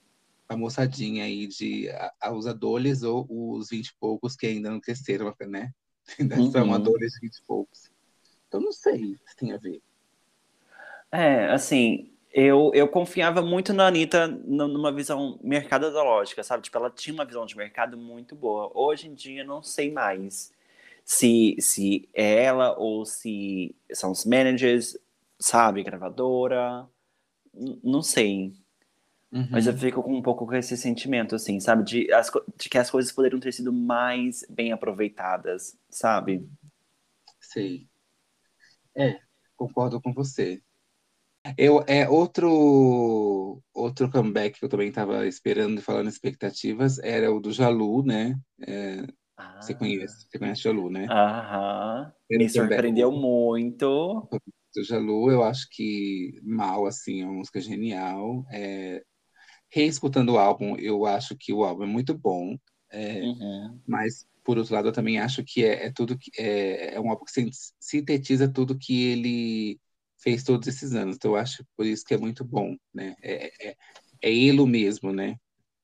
a 0.48 0.56
moçadinha 0.56 1.24
aí 1.24 1.48
de 1.48 1.90
a, 1.90 2.14
a, 2.22 2.32
os 2.32 2.46
adolescentes 2.46 3.04
ou 3.04 3.28
os 3.30 3.70
vinte 3.70 3.88
e 3.88 3.96
poucos 4.00 4.36
que 4.36 4.46
ainda 4.46 4.70
não 4.70 4.80
cresceram, 4.80 5.34
né? 5.48 5.74
Ainda 6.20 6.40
uhum. 6.40 6.52
são 6.52 6.74
adolescentes 6.74 7.20
de 7.20 7.28
vinte 7.28 7.38
e 7.38 7.44
poucos. 7.46 7.92
Então 8.48 8.62
não 8.62 8.72
sei 8.72 9.16
se 9.28 9.36
tem 9.36 9.52
a 9.52 9.58
ver. 9.58 9.82
É, 11.12 11.48
assim, 11.48 12.12
eu, 12.32 12.72
eu 12.74 12.88
confiava 12.88 13.42
muito 13.42 13.74
na 13.74 13.88
Anitta 13.88 14.28
numa 14.28 14.92
visão 14.92 15.40
mercadológica, 15.44 16.44
sabe? 16.44 16.64
Tipo, 16.64 16.78
ela 16.78 16.90
tinha 16.92 17.14
uma 17.14 17.26
visão 17.26 17.46
de 17.46 17.58
mercado 17.58 17.98
muito 17.98 18.36
boa. 18.36 18.72
Hoje 18.76 19.08
em 19.08 19.14
dia, 19.16 19.44
não 19.44 19.64
sei 19.64 19.92
mais 19.92 20.52
se, 21.04 21.56
se 21.60 22.08
é 22.14 22.44
ela 22.44 22.78
ou 22.78 23.06
se 23.06 23.76
são 23.92 24.12
os 24.12 24.26
managers, 24.26 24.98
sabe? 25.40 25.84
Gravadora. 25.84 26.88
Não 27.84 28.04
sei. 28.04 28.54
Uhum. 29.32 29.48
Mas 29.52 29.68
eu 29.68 29.74
fico 29.78 30.04
com 30.04 30.16
um 30.16 30.22
pouco 30.22 30.46
com 30.46 30.56
esse 30.56 30.78
sentimento, 30.78 31.36
assim, 31.36 31.60
sabe? 31.60 31.84
De, 31.84 32.14
as, 32.14 32.32
de 32.58 32.70
que 32.70 32.78
as 32.78 32.90
coisas 32.92 33.12
poderiam 33.12 33.40
ter 33.40 33.52
sido 33.52 33.74
mais 33.74 34.44
bem 34.50 34.72
aproveitadas, 34.72 35.78
sabe? 35.90 36.48
Sei. 37.40 37.88
É, 38.96 39.20
concordo 39.56 40.00
com 40.02 40.14
você. 40.14 40.62
Eu, 41.58 41.84
é 41.88 42.08
outro 42.10 43.62
outro 43.74 44.10
comeback 44.12 44.60
que 44.60 44.66
eu 44.66 44.70
também 44.70 44.90
estava 44.90 45.26
esperando 45.28 45.80
e 45.80 45.82
falando 45.82 46.10
expectativas 46.10 47.00
era 47.00 47.32
o 47.34 47.40
do 47.40 47.52
Jalu, 47.52 48.04
né? 48.04 48.36
É, 48.68 49.06
ah, 49.38 49.46
Você 49.60 49.76
conhece, 49.76 50.28
você 50.30 50.40
conhece 50.40 50.62
Jalu, 50.64 50.90
né? 50.90 51.10
Aham. 51.10 52.14
Eu 52.30 52.40
Me 52.40 52.50
também. 52.52 52.82
surpreendeu 52.90 53.12
muito. 53.12 54.30
Do 54.76 54.84
Jalu, 54.84 55.32
eu 55.32 55.44
acho 55.44 55.68
que 55.72 56.40
mal, 56.44 56.86
assim, 56.86 57.22
é 57.22 57.26
uma 57.26 57.34
música 57.34 57.60
genial. 57.62 58.46
É... 58.52 59.04
Reescutando 59.72 60.34
o 60.34 60.40
álbum, 60.40 60.76
eu 60.78 61.06
acho 61.06 61.36
que 61.38 61.54
o 61.54 61.64
álbum 61.66 61.84
é 61.86 61.88
muito 61.88 62.14
bom. 62.18 62.58
É, 62.92 63.30
Uhum. 63.30 63.82
Mas, 63.88 64.28
por 64.44 64.58
outro 64.60 64.74
lado, 64.76 64.90
eu 64.90 64.94
também 64.94 65.20
acho 65.20 65.44
que 65.46 65.66
é, 65.66 65.88
é 65.88 65.94
tudo 65.94 66.18
que 66.18 66.32
é, 66.40 66.96
é 66.96 67.02
um 67.02 67.10
álbum 67.12 67.26
que 67.26 67.32
sin- 67.34 67.52
sintetiza 67.80 68.52
tudo 68.52 68.78
que 68.80 69.04
ele 69.12 69.80
fez 70.20 70.44
todos 70.44 70.68
esses 70.68 70.94
anos. 70.94 71.16
Então, 71.16 71.32
eu 71.32 71.38
acho 71.38 71.66
por 71.76 71.86
isso 71.86 72.04
que 72.06 72.14
é 72.14 72.18
muito 72.18 72.44
bom, 72.44 72.76
né? 72.94 73.16
É, 73.22 73.70
é, 73.70 73.76
é 74.22 74.48
Elo 74.48 74.68
mesmo, 74.68 75.12
né? 75.12 75.38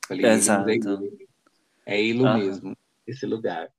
Falei, 0.08 0.25
Exato. 0.25 0.70
é 0.70 0.75
Elo. 0.75 2.24
É 2.24 2.24
Aham. 2.24 2.38
mesmo, 2.38 2.77
esse 3.08 3.25
lugar. 3.25 3.72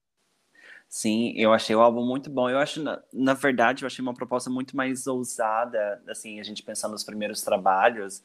Sim, 0.89 1.33
eu 1.37 1.53
achei 1.53 1.75
o 1.75 1.81
álbum 1.81 2.07
muito 2.07 2.31
bom. 2.31 2.49
Eu 2.49 2.59
acho, 2.59 2.83
na, 2.83 3.03
na 3.13 3.35
verdade, 3.35 3.83
eu 3.83 3.87
achei 3.87 4.03
uma 4.03 4.15
proposta 4.15 4.49
muito 4.49 4.77
mais 4.77 5.07
ousada, 5.07 6.03
assim, 6.09 6.39
a 6.39 6.43
gente 6.43 6.63
pensando 6.63 6.93
nos 6.93 7.05
primeiros 7.05 7.43
trabalhos, 7.43 8.23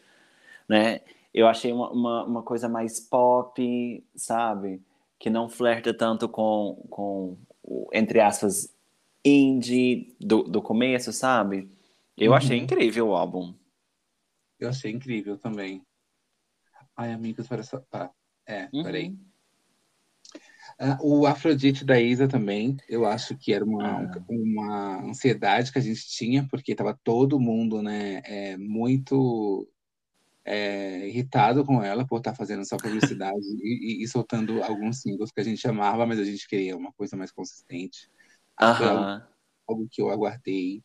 né? 0.70 1.02
Eu 1.34 1.48
achei 1.48 1.72
uma, 1.72 1.92
uma, 1.92 2.26
uma 2.26 2.44
coisa 2.44 2.70
mais 2.70 3.00
pop, 3.00 4.06
sabe? 4.16 4.82
Que 5.18 5.30
não 5.30 5.50
flerta 5.50 5.94
tanto 5.94 6.30
com, 6.30 6.86
com 6.90 7.38
entre 7.94 8.20
aspas, 8.20 8.74
indie 9.24 10.16
do, 10.20 10.44
do 10.44 10.62
começo, 10.62 11.12
sabe? 11.12 11.70
Eu 12.24 12.36
achei 12.36 12.58
Uhum. 12.58 12.64
incrível 12.66 13.08
o 13.10 13.16
álbum. 13.16 13.56
Eu 14.60 14.70
achei 14.70 14.92
incrível 14.92 15.38
também. 15.40 15.82
Ai, 16.96 17.12
amigos, 17.14 17.48
para 17.48 17.64
só. 17.64 17.84
Ah, 17.92 18.12
é, 18.46 18.68
peraí. 18.68 19.08
Uhum. 19.10 19.26
Ah, 20.80 20.98
o 21.02 21.26
Afrodite 21.26 21.84
da 21.84 22.00
Isa 22.00 22.28
também, 22.28 22.78
eu 22.88 23.06
acho 23.06 23.36
que 23.36 23.52
era 23.54 23.66
uma, 23.66 24.02
Ah. 24.04 24.24
uma 24.30 25.04
ansiedade 25.04 25.72
que 25.72 25.80
a 25.80 25.82
gente 25.82 26.08
tinha, 26.08 26.48
porque 26.50 26.72
estava 26.74 26.98
todo 27.04 27.40
mundo, 27.40 27.82
né, 27.82 28.22
é, 28.24 28.56
muito 28.58 29.68
é, 30.46 31.08
irritado 31.08 31.64
com 31.66 31.84
ela 31.84 32.06
por 32.06 32.18
estar 32.18 32.34
fazendo 32.36 32.66
só 32.66 32.76
publicidade 32.78 33.38
e, 33.64 34.04
e- 34.04 34.08
soltando 34.08 34.64
alguns 34.64 35.02
singles 35.02 35.32
que 35.32 35.40
a 35.40 35.44
gente 35.44 35.68
amava, 35.68 36.06
mas 36.06 36.18
a 36.20 36.24
gente 36.24 36.48
queria 36.48 36.76
uma 36.78 36.92
coisa 36.94 37.16
mais 37.18 37.32
consistente. 37.32 38.10
Aham. 38.60 39.24
algo 39.68 39.88
que 39.92 40.02
eu 40.02 40.10
aguardei. 40.10 40.84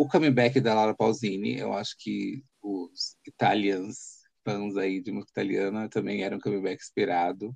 O 0.00 0.06
comeback 0.06 0.60
da 0.60 0.74
Laura 0.74 0.94
Pausini, 0.94 1.58
eu 1.58 1.72
acho 1.72 1.96
que 1.98 2.44
os 2.62 3.16
italianos, 3.26 4.18
fãs 4.44 4.76
aí 4.76 5.00
de 5.02 5.10
música 5.10 5.32
italiana, 5.32 5.88
também 5.88 6.22
era 6.22 6.36
um 6.36 6.38
comeback 6.38 6.80
esperado. 6.80 7.52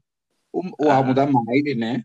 O, 0.53 0.87
o 0.87 0.91
álbum 0.91 1.13
Ah. 1.13 1.15
da 1.15 1.27
Miley, 1.27 1.77
né? 1.77 2.03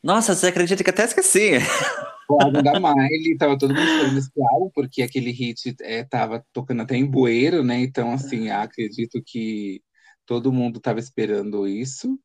Nossa, 0.00 0.36
você 0.36 0.46
acredita 0.46 0.84
que 0.84 0.90
até 0.90 1.02
esqueci? 1.02 1.54
O 2.28 2.40
álbum 2.40 2.62
da 2.62 2.78
Miley, 2.78 3.36
tava 3.36 3.58
todo 3.58 3.74
mundo 3.74 3.82
esperando 3.82 4.18
esse 4.18 4.30
álbum, 4.52 4.70
porque 4.72 5.02
aquele 5.02 5.32
hit 5.32 5.74
é, 5.80 6.04
tava 6.04 6.46
tocando 6.52 6.82
até 6.82 6.94
em 6.94 7.04
bueiro, 7.04 7.64
né? 7.64 7.80
Então, 7.80 8.12
assim, 8.12 8.50
acredito 8.50 9.20
que 9.26 9.82
todo 10.24 10.52
mundo 10.52 10.78
tava 10.78 11.00
esperando 11.00 11.66
isso. 11.66 12.16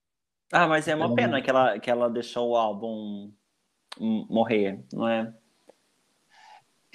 Ah, 0.54 0.68
mas 0.68 0.88
é 0.88 0.96
uma 0.96 1.06
Ela- 1.06 1.16
pena 1.16 1.42
que 1.42 1.50
ela, 1.50 1.80
que 1.80 1.90
ela 1.90 2.08
deixou 2.08 2.52
o 2.52 2.56
álbum 2.56 3.34
hum, 4.00 4.28
morrer, 4.30 4.86
não 4.94 5.08
é? 5.10 5.34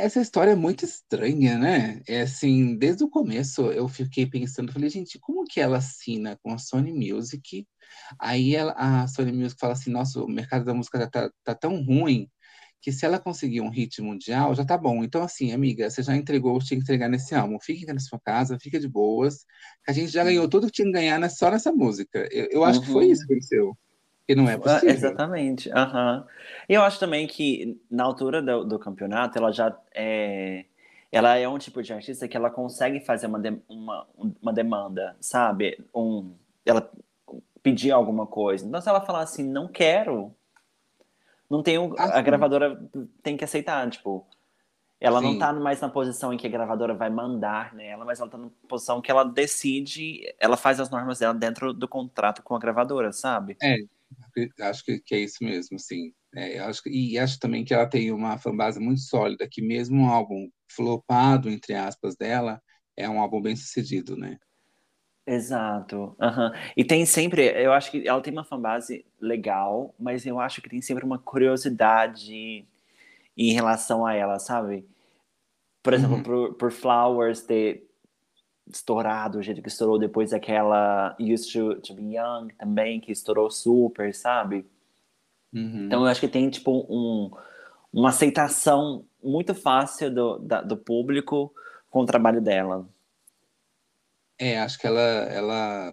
Essa 0.00 0.20
história 0.20 0.52
é 0.52 0.54
muito 0.56 0.84
estranha, 0.84 1.58
né? 1.58 2.00
É 2.08 2.22
assim, 2.22 2.76
desde 2.76 3.04
o 3.04 3.08
começo 3.08 3.62
eu 3.72 3.88
fiquei 3.88 4.26
pensando, 4.26 4.72
falei, 4.72 4.88
gente, 4.90 5.18
como 5.18 5.44
que 5.44 5.60
ela 5.60 5.78
assina 5.78 6.38
com 6.42 6.52
a 6.52 6.58
Sony 6.58 6.92
Music? 6.92 7.66
Aí 8.18 8.54
ela- 8.54 8.74
a 8.76 9.06
Sony 9.08 9.32
Music 9.32 9.60
fala 9.60 9.74
assim, 9.74 9.90
nossa, 9.90 10.22
o 10.22 10.28
mercado 10.28 10.64
da 10.64 10.74
música 10.74 11.08
tá, 11.10 11.30
tá 11.44 11.54
tão 11.54 11.82
ruim 11.84 12.28
que 12.80 12.90
se 12.92 13.04
ela 13.04 13.18
conseguir 13.18 13.60
um 13.60 13.68
hit 13.68 14.00
mundial, 14.00 14.54
já 14.54 14.64
tá 14.64 14.78
bom. 14.78 15.04
Então, 15.04 15.22
assim, 15.22 15.52
amiga, 15.52 15.90
você 15.90 16.02
já 16.02 16.16
entregou 16.16 16.56
o 16.56 16.58
que 16.60 16.64
tinha 16.66 16.78
que 16.78 16.84
entregar 16.84 17.08
nesse 17.10 17.34
álbum. 17.34 17.58
Fique 17.60 17.84
na 17.84 18.00
sua 18.00 18.18
casa, 18.18 18.58
fica 18.58 18.80
de 18.80 18.88
boas, 18.88 19.44
a 19.86 19.92
gente 19.92 20.10
já 20.10 20.24
ganhou 20.24 20.48
tudo 20.48 20.66
que 20.66 20.72
tinha 20.72 20.86
que 20.86 20.92
ganhar 20.92 21.18
né, 21.18 21.28
só 21.28 21.50
nessa 21.50 21.70
música. 21.72 22.26
Eu, 22.32 22.48
eu 22.50 22.64
acho 22.64 22.80
que 22.80 22.86
foi 22.86 23.04
Uhum. 23.04 23.12
isso 23.12 23.26
que 23.26 23.32
aconteceu. 23.34 23.76
Porque 24.30 24.34
não 24.34 24.48
é 24.48 24.54
Ah, 24.54 24.58
possível. 24.58 24.90
exatamente. 24.90 25.70
E 26.68 26.74
eu 26.74 26.82
acho 26.82 27.00
também 27.00 27.26
que 27.26 27.80
na 27.90 28.04
altura 28.04 28.40
do, 28.40 28.64
do 28.64 28.78
campeonato 28.78 29.36
ela 29.36 29.50
já 29.52 29.76
é, 29.92 30.64
ela 31.10 31.36
é 31.36 31.48
um 31.48 31.58
tipo 31.58 31.82
de 31.82 31.92
artista 31.92 32.28
que 32.28 32.36
ela 32.36 32.50
consegue 32.50 33.00
fazer 33.00 33.26
uma, 33.26 33.40
de- 33.40 33.60
uma, 33.68 34.06
uma 34.40 34.52
demanda, 34.52 35.16
sabe? 35.20 35.84
Um, 35.94 36.32
ela 36.64 36.88
pedir 37.62 37.90
alguma 37.90 38.26
coisa. 38.26 38.64
Então 38.66 38.80
se 38.80 38.88
ela 38.88 39.00
falar 39.00 39.20
assim, 39.22 39.42
não 39.42 39.66
quero, 39.66 40.32
não 41.48 41.62
tem 41.62 41.78
um, 41.78 41.92
a 41.98 42.18
sim. 42.18 42.22
gravadora 42.22 42.80
tem 43.22 43.36
que 43.36 43.44
aceitar, 43.44 43.88
tipo. 43.90 44.26
Ela 45.00 45.20
não 45.20 45.32
Sim. 45.32 45.38
tá 45.38 45.50
mais 45.52 45.80
na 45.80 45.88
posição 45.88 46.30
em 46.32 46.36
que 46.36 46.46
a 46.46 46.50
gravadora 46.50 46.92
vai 46.94 47.08
mandar 47.08 47.74
nela, 47.74 48.04
mas 48.04 48.20
ela 48.20 48.28
tá 48.28 48.36
na 48.36 48.50
posição 48.68 49.00
que 49.00 49.10
ela 49.10 49.24
decide, 49.24 50.20
ela 50.38 50.58
faz 50.58 50.78
as 50.78 50.90
normas 50.90 51.18
dela 51.20 51.32
dentro 51.32 51.72
do 51.72 51.88
contrato 51.88 52.42
com 52.42 52.54
a 52.54 52.58
gravadora, 52.58 53.10
sabe? 53.10 53.56
Acho 54.60 54.84
que, 54.84 55.00
que 55.00 55.14
é 55.14 55.18
isso 55.20 55.42
mesmo, 55.42 55.78
sim. 55.78 56.12
É, 56.34 56.58
eu 56.58 56.64
acho 56.64 56.82
e 56.88 57.18
acho 57.18 57.38
também 57.38 57.64
que 57.64 57.74
ela 57.74 57.88
tem 57.88 58.10
uma 58.12 58.38
fanbase 58.38 58.78
muito 58.80 59.00
sólida, 59.00 59.48
que 59.50 59.60
mesmo 59.62 60.02
um 60.02 60.08
álbum 60.08 60.48
flopado, 60.70 61.50
entre 61.50 61.74
aspas, 61.74 62.16
dela, 62.16 62.62
é 62.96 63.08
um 63.08 63.20
álbum 63.20 63.40
bem 63.42 63.56
sucedido, 63.56 64.16
né? 64.16 64.38
Exato. 65.26 66.16
aham. 66.20 66.52
E 66.76 66.84
tem 66.84 67.06
sempre, 67.06 67.42
eu 67.62 67.72
acho 67.72 67.90
que 67.90 68.06
ela 68.08 68.20
tem 68.20 68.32
uma 68.32 68.42
fanbase 68.44 69.04
legal, 69.20 69.94
mas 69.98 70.26
eu 70.26 70.40
acho 70.40 70.60
que 70.60 70.68
tem 70.68 70.82
sempre 70.82 71.04
uma 71.04 71.18
curiosidade 71.18 72.66
em 73.36 73.52
relação 73.52 74.06
a 74.06 74.14
ela, 74.14 74.38
sabe? 74.38 74.86
Por 75.82 75.94
exemplo, 75.94 76.18
Uhum. 76.18 76.22
por, 76.22 76.54
por 76.56 76.72
Flowers 76.72 77.42
ter 77.42 77.89
estourado 78.72 79.38
o 79.38 79.42
jeito 79.42 79.62
que 79.62 79.68
estourou 79.68 79.98
depois 79.98 80.30
daquela 80.30 81.16
Used 81.20 81.52
to, 81.52 81.80
to 81.80 81.94
Be 81.94 82.16
Young 82.16 82.48
também, 82.58 83.00
que 83.00 83.12
estourou 83.12 83.50
super, 83.50 84.14
sabe? 84.14 84.66
Uhum. 85.52 85.86
Então 85.86 86.02
eu 86.02 86.06
acho 86.06 86.20
que 86.20 86.28
tem, 86.28 86.48
tipo, 86.50 86.86
um, 86.88 87.30
uma 87.92 88.10
aceitação 88.10 89.04
muito 89.22 89.54
fácil 89.54 90.12
do, 90.14 90.38
da- 90.38 90.62
do 90.62 90.76
público 90.76 91.52
com 91.90 92.00
o 92.02 92.06
trabalho 92.06 92.40
dela. 92.40 92.88
É, 94.38 94.58
acho 94.58 94.78
que 94.78 94.86
ela, 94.86 95.00
ela, 95.00 95.92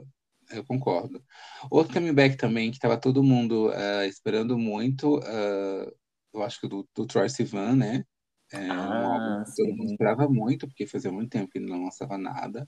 eu 0.51 0.63
concordo. 0.65 1.21
Outro 1.69 1.93
comeback 1.93 2.37
também 2.37 2.69
que 2.71 2.77
estava 2.77 2.97
todo 2.99 3.23
mundo 3.23 3.69
ah, 3.73 4.05
esperando 4.05 4.57
muito, 4.57 5.19
ah, 5.23 5.91
eu 6.33 6.43
acho 6.43 6.61
que 6.61 6.67
do, 6.67 6.87
do 6.95 7.05
Troye 7.05 7.29
Sivan, 7.29 7.75
né? 7.75 8.05
É 8.51 8.57
um 8.57 8.71
Ah, 8.71 9.13
álbum 9.13 9.43
que 9.43 9.55
todo 9.55 9.75
mundo 9.75 9.91
esperava 9.91 10.27
muito, 10.29 10.67
porque 10.67 10.87
fazia 10.87 11.11
muito 11.11 11.29
tempo 11.31 11.51
que 11.51 11.57
ele 11.57 11.69
não 11.69 11.83
lançava 11.83 12.17
nada. 12.17 12.67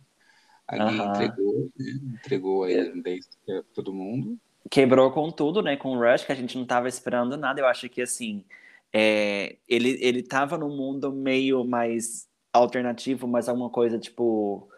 Ali 0.67 0.83
Aham. 0.83 1.05
entregou, 1.07 1.71
né? 1.77 1.85
Entregou 2.15 2.63
aí 2.63 3.01
desde 3.01 3.29
todo 3.73 3.93
mundo. 3.93 4.37
quebrou 4.69 5.11
com 5.11 5.31
tudo, 5.31 5.61
né? 5.61 5.77
Com 5.77 5.97
o 5.97 5.99
Rush, 5.99 6.25
que 6.25 6.31
a 6.31 6.35
gente 6.35 6.57
não 6.57 6.65
tava 6.65 6.87
esperando 6.87 7.37
nada. 7.37 7.61
Eu 7.61 7.67
acho 7.67 7.89
que, 7.89 8.01
assim, 8.01 8.45
é, 8.93 9.57
ele, 9.67 9.97
ele 10.01 10.23
tava 10.23 10.57
num 10.57 10.75
mundo 10.75 11.11
meio 11.11 11.63
mais 11.65 12.27
alternativo, 12.53 13.27
mas 13.27 13.49
alguma 13.49 13.69
coisa, 13.69 13.99
tipo... 13.99 14.69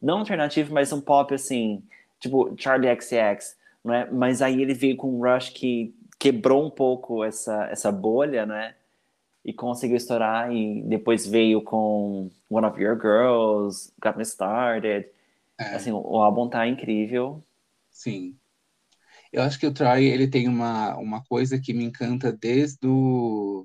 Não 0.00 0.18
alternativo, 0.18 0.74
mas 0.74 0.92
um 0.92 1.00
pop, 1.00 1.34
assim, 1.34 1.82
tipo 2.20 2.54
Charlie 2.58 2.90
XCX, 3.00 3.56
não 3.84 3.94
é? 3.94 4.10
Mas 4.10 4.42
aí 4.42 4.60
ele 4.62 4.74
veio 4.74 4.96
com 4.96 5.10
um 5.18 5.20
Rush 5.22 5.50
que 5.50 5.94
quebrou 6.18 6.64
um 6.66 6.70
pouco 6.70 7.24
essa, 7.24 7.64
essa 7.70 7.90
bolha, 7.90 8.44
né? 8.46 8.74
E 9.46 9.52
conseguiu 9.52 9.96
estourar, 9.96 10.52
e 10.52 10.82
depois 10.82 11.24
veio 11.24 11.62
com 11.62 12.28
One 12.50 12.66
of 12.66 12.82
Your 12.82 13.00
Girls, 13.00 13.92
Got 14.02 14.16
Me 14.16 14.24
Started. 14.24 15.08
É. 15.56 15.76
Assim, 15.76 15.92
o, 15.92 16.20
álbum 16.20 16.48
tá 16.48 16.66
incrível. 16.66 17.44
Sim. 17.88 18.36
Eu 19.32 19.42
acho 19.42 19.56
que 19.56 19.66
o 19.66 19.72
Troy, 19.72 20.04
ele 20.04 20.26
tem 20.26 20.48
uma, 20.48 20.96
uma 20.96 21.22
coisa 21.24 21.60
que 21.60 21.72
me 21.72 21.84
encanta 21.84 22.32
desde 22.32 22.88
o 22.88 23.64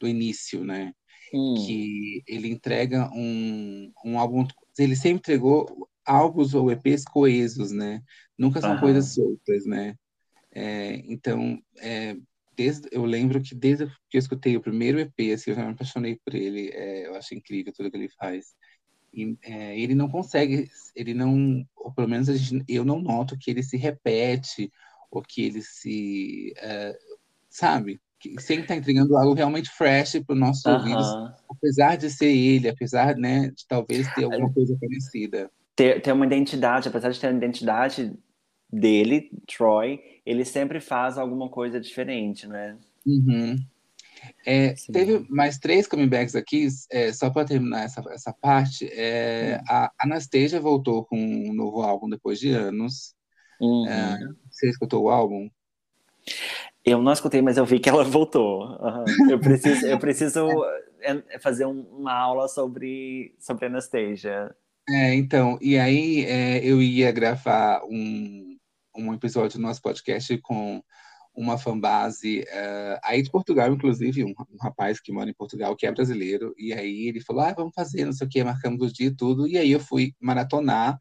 do 0.00 0.08
início, 0.08 0.64
né? 0.64 0.92
Hum, 1.32 1.54
Que 1.54 2.24
ele 2.26 2.50
entrega 2.50 3.08
um, 3.14 3.92
um 4.04 4.18
álbum... 4.18 4.44
Ele 4.76 4.96
sempre 4.96 5.18
entregou 5.18 5.88
álbuns 6.04 6.52
ou 6.52 6.72
EPs 6.72 7.04
coesos, 7.04 7.70
né? 7.70 8.02
Nunca 8.36 8.60
são 8.60 8.76
coisas 8.80 9.14
soltas, 9.14 9.64
né? 9.66 9.94
É, 10.50 10.96
então, 11.06 11.62
é, 11.78 12.16
desde, 12.56 12.88
eu 12.92 13.04
lembro 13.04 13.40
que 13.42 13.54
desde 13.54 13.86
que 14.08 14.16
eu 14.16 14.18
escutei 14.18 14.56
o 14.56 14.60
primeiro 14.60 15.00
EP, 15.00 15.32
assim, 15.32 15.50
eu 15.50 15.56
já 15.56 15.64
me 15.64 15.72
apaixonei 15.72 16.18
por 16.24 16.34
ele. 16.34 16.70
É, 16.72 17.06
eu 17.06 17.14
acho 17.14 17.34
incrível 17.34 17.72
tudo 17.72 17.90
que 17.90 17.96
ele 17.96 18.08
faz. 18.10 18.54
E, 19.12 19.36
é, 19.42 19.78
ele 19.78 19.94
não 19.94 20.08
consegue, 20.08 20.68
ele 20.96 21.14
não, 21.14 21.64
ou 21.76 21.92
pelo 21.92 22.08
menos 22.08 22.28
gente- 22.28 22.64
eu 22.68 22.84
não 22.84 23.00
noto 23.00 23.36
que 23.38 23.50
ele 23.50 23.62
se 23.62 23.76
repete 23.76 24.70
ou 25.10 25.22
que 25.22 25.42
ele 25.42 25.60
se, 25.62 26.52
é, 26.56 26.96
sabe, 27.50 28.00
que 28.18 28.40
sempre 28.40 28.62
está 28.62 28.74
entregando 28.76 29.16
algo 29.16 29.34
realmente 29.34 29.68
fresh 29.70 30.20
para 30.24 30.34
os 30.34 30.40
nossos 30.40 30.64
ouvidos, 30.64 31.06
aham. 31.06 31.34
apesar 31.50 31.96
de 31.96 32.08
ser 32.08 32.34
ele, 32.34 32.68
apesar, 32.68 33.16
né, 33.16 33.50
de 33.50 33.66
talvez 33.68 34.08
ter 34.14 34.24
alguma 34.24 34.50
coisa 34.52 34.76
parecida. 34.80 35.50
ter, 35.76 36.00
ter 36.00 36.12
uma 36.12 36.26
identidade, 36.26 36.88
apesar 36.88 37.10
de 37.10 37.20
ter 37.20 37.28
uma 37.28 37.36
identidade 37.36 38.12
dele, 38.72 39.30
Troy, 39.46 40.00
ele 40.24 40.44
sempre 40.44 40.80
faz 40.80 41.18
alguma 41.18 41.48
coisa 41.48 41.80
diferente, 41.80 42.46
né? 42.46 42.76
Uhum. 43.06 43.58
É, 44.46 44.74
teve 44.92 45.26
mais 45.28 45.58
três 45.58 45.86
comebacks 45.86 46.36
aqui, 46.36 46.68
é, 46.90 47.12
só 47.12 47.28
para 47.28 47.44
terminar 47.46 47.84
essa, 47.84 48.02
essa 48.10 48.32
parte. 48.32 48.88
É, 48.92 49.58
hum. 49.60 49.64
A 49.68 49.92
Anastasia 50.00 50.60
voltou 50.60 51.04
com 51.04 51.18
um 51.18 51.52
novo 51.52 51.82
álbum 51.82 52.08
depois 52.08 52.38
de 52.38 52.50
anos. 52.50 53.14
Uhum. 53.60 53.86
É, 53.88 54.18
você 54.50 54.68
escutou 54.68 55.04
o 55.04 55.10
álbum? 55.10 55.50
Eu 56.84 57.02
não 57.02 57.12
escutei, 57.12 57.42
mas 57.42 57.56
eu 57.56 57.66
vi 57.66 57.78
que 57.78 57.88
ela 57.88 58.04
voltou. 58.04 58.64
Uhum. 58.80 59.30
Eu 59.30 59.40
preciso, 59.40 59.86
eu 59.86 59.98
preciso 59.98 60.48
é, 61.00 61.38
fazer 61.40 61.66
um, 61.66 61.82
uma 61.92 62.12
aula 62.12 62.48
sobre, 62.48 63.34
sobre 63.38 63.66
Anastasia. 63.66 64.54
É, 64.88 65.14
então, 65.14 65.58
e 65.60 65.78
aí 65.78 66.24
é, 66.24 66.58
eu 66.64 66.82
ia 66.82 67.12
gravar 67.12 67.82
um, 67.84 68.51
um 68.96 69.12
episódio 69.12 69.58
do 69.58 69.62
nosso 69.62 69.80
podcast 69.80 70.36
com 70.38 70.82
uma 71.34 71.56
fanbase 71.56 72.40
uh, 72.40 73.00
aí 73.02 73.22
de 73.22 73.30
Portugal, 73.30 73.72
inclusive, 73.72 74.24
um, 74.24 74.34
um, 74.50 74.56
rapaz 74.60 75.00
que 75.00 75.12
mora 75.12 75.30
em 75.30 75.34
Portugal, 75.34 75.74
que 75.74 75.86
é 75.86 75.92
brasileiro, 75.92 76.54
e 76.58 76.72
aí 76.72 77.08
ele 77.08 77.20
falou, 77.20 77.42
ah, 77.42 77.54
vamos 77.54 77.72
fazer, 77.74 78.04
não 78.04 78.12
sei 78.12 78.26
o 78.26 78.30
que, 78.30 78.44
marcamos 78.44 78.82
o 78.82 78.92
dia 78.92 79.06
e 79.06 79.16
tudo, 79.16 79.46
e 79.48 79.56
aí 79.56 79.70
eu 79.70 79.80
fui 79.80 80.14
maratonar 80.20 80.94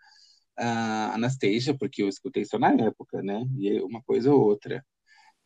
uh, 0.57 1.13
Anastasia, 1.13 1.77
porque 1.77 2.01
eu 2.01 2.07
escutei 2.07 2.43
isso 2.43 2.57
na 2.57 2.71
época, 2.71 3.21
né, 3.21 3.45
e 3.57 3.81
uma 3.81 4.01
coisa 4.01 4.33
ou 4.33 4.41
outra. 4.41 4.83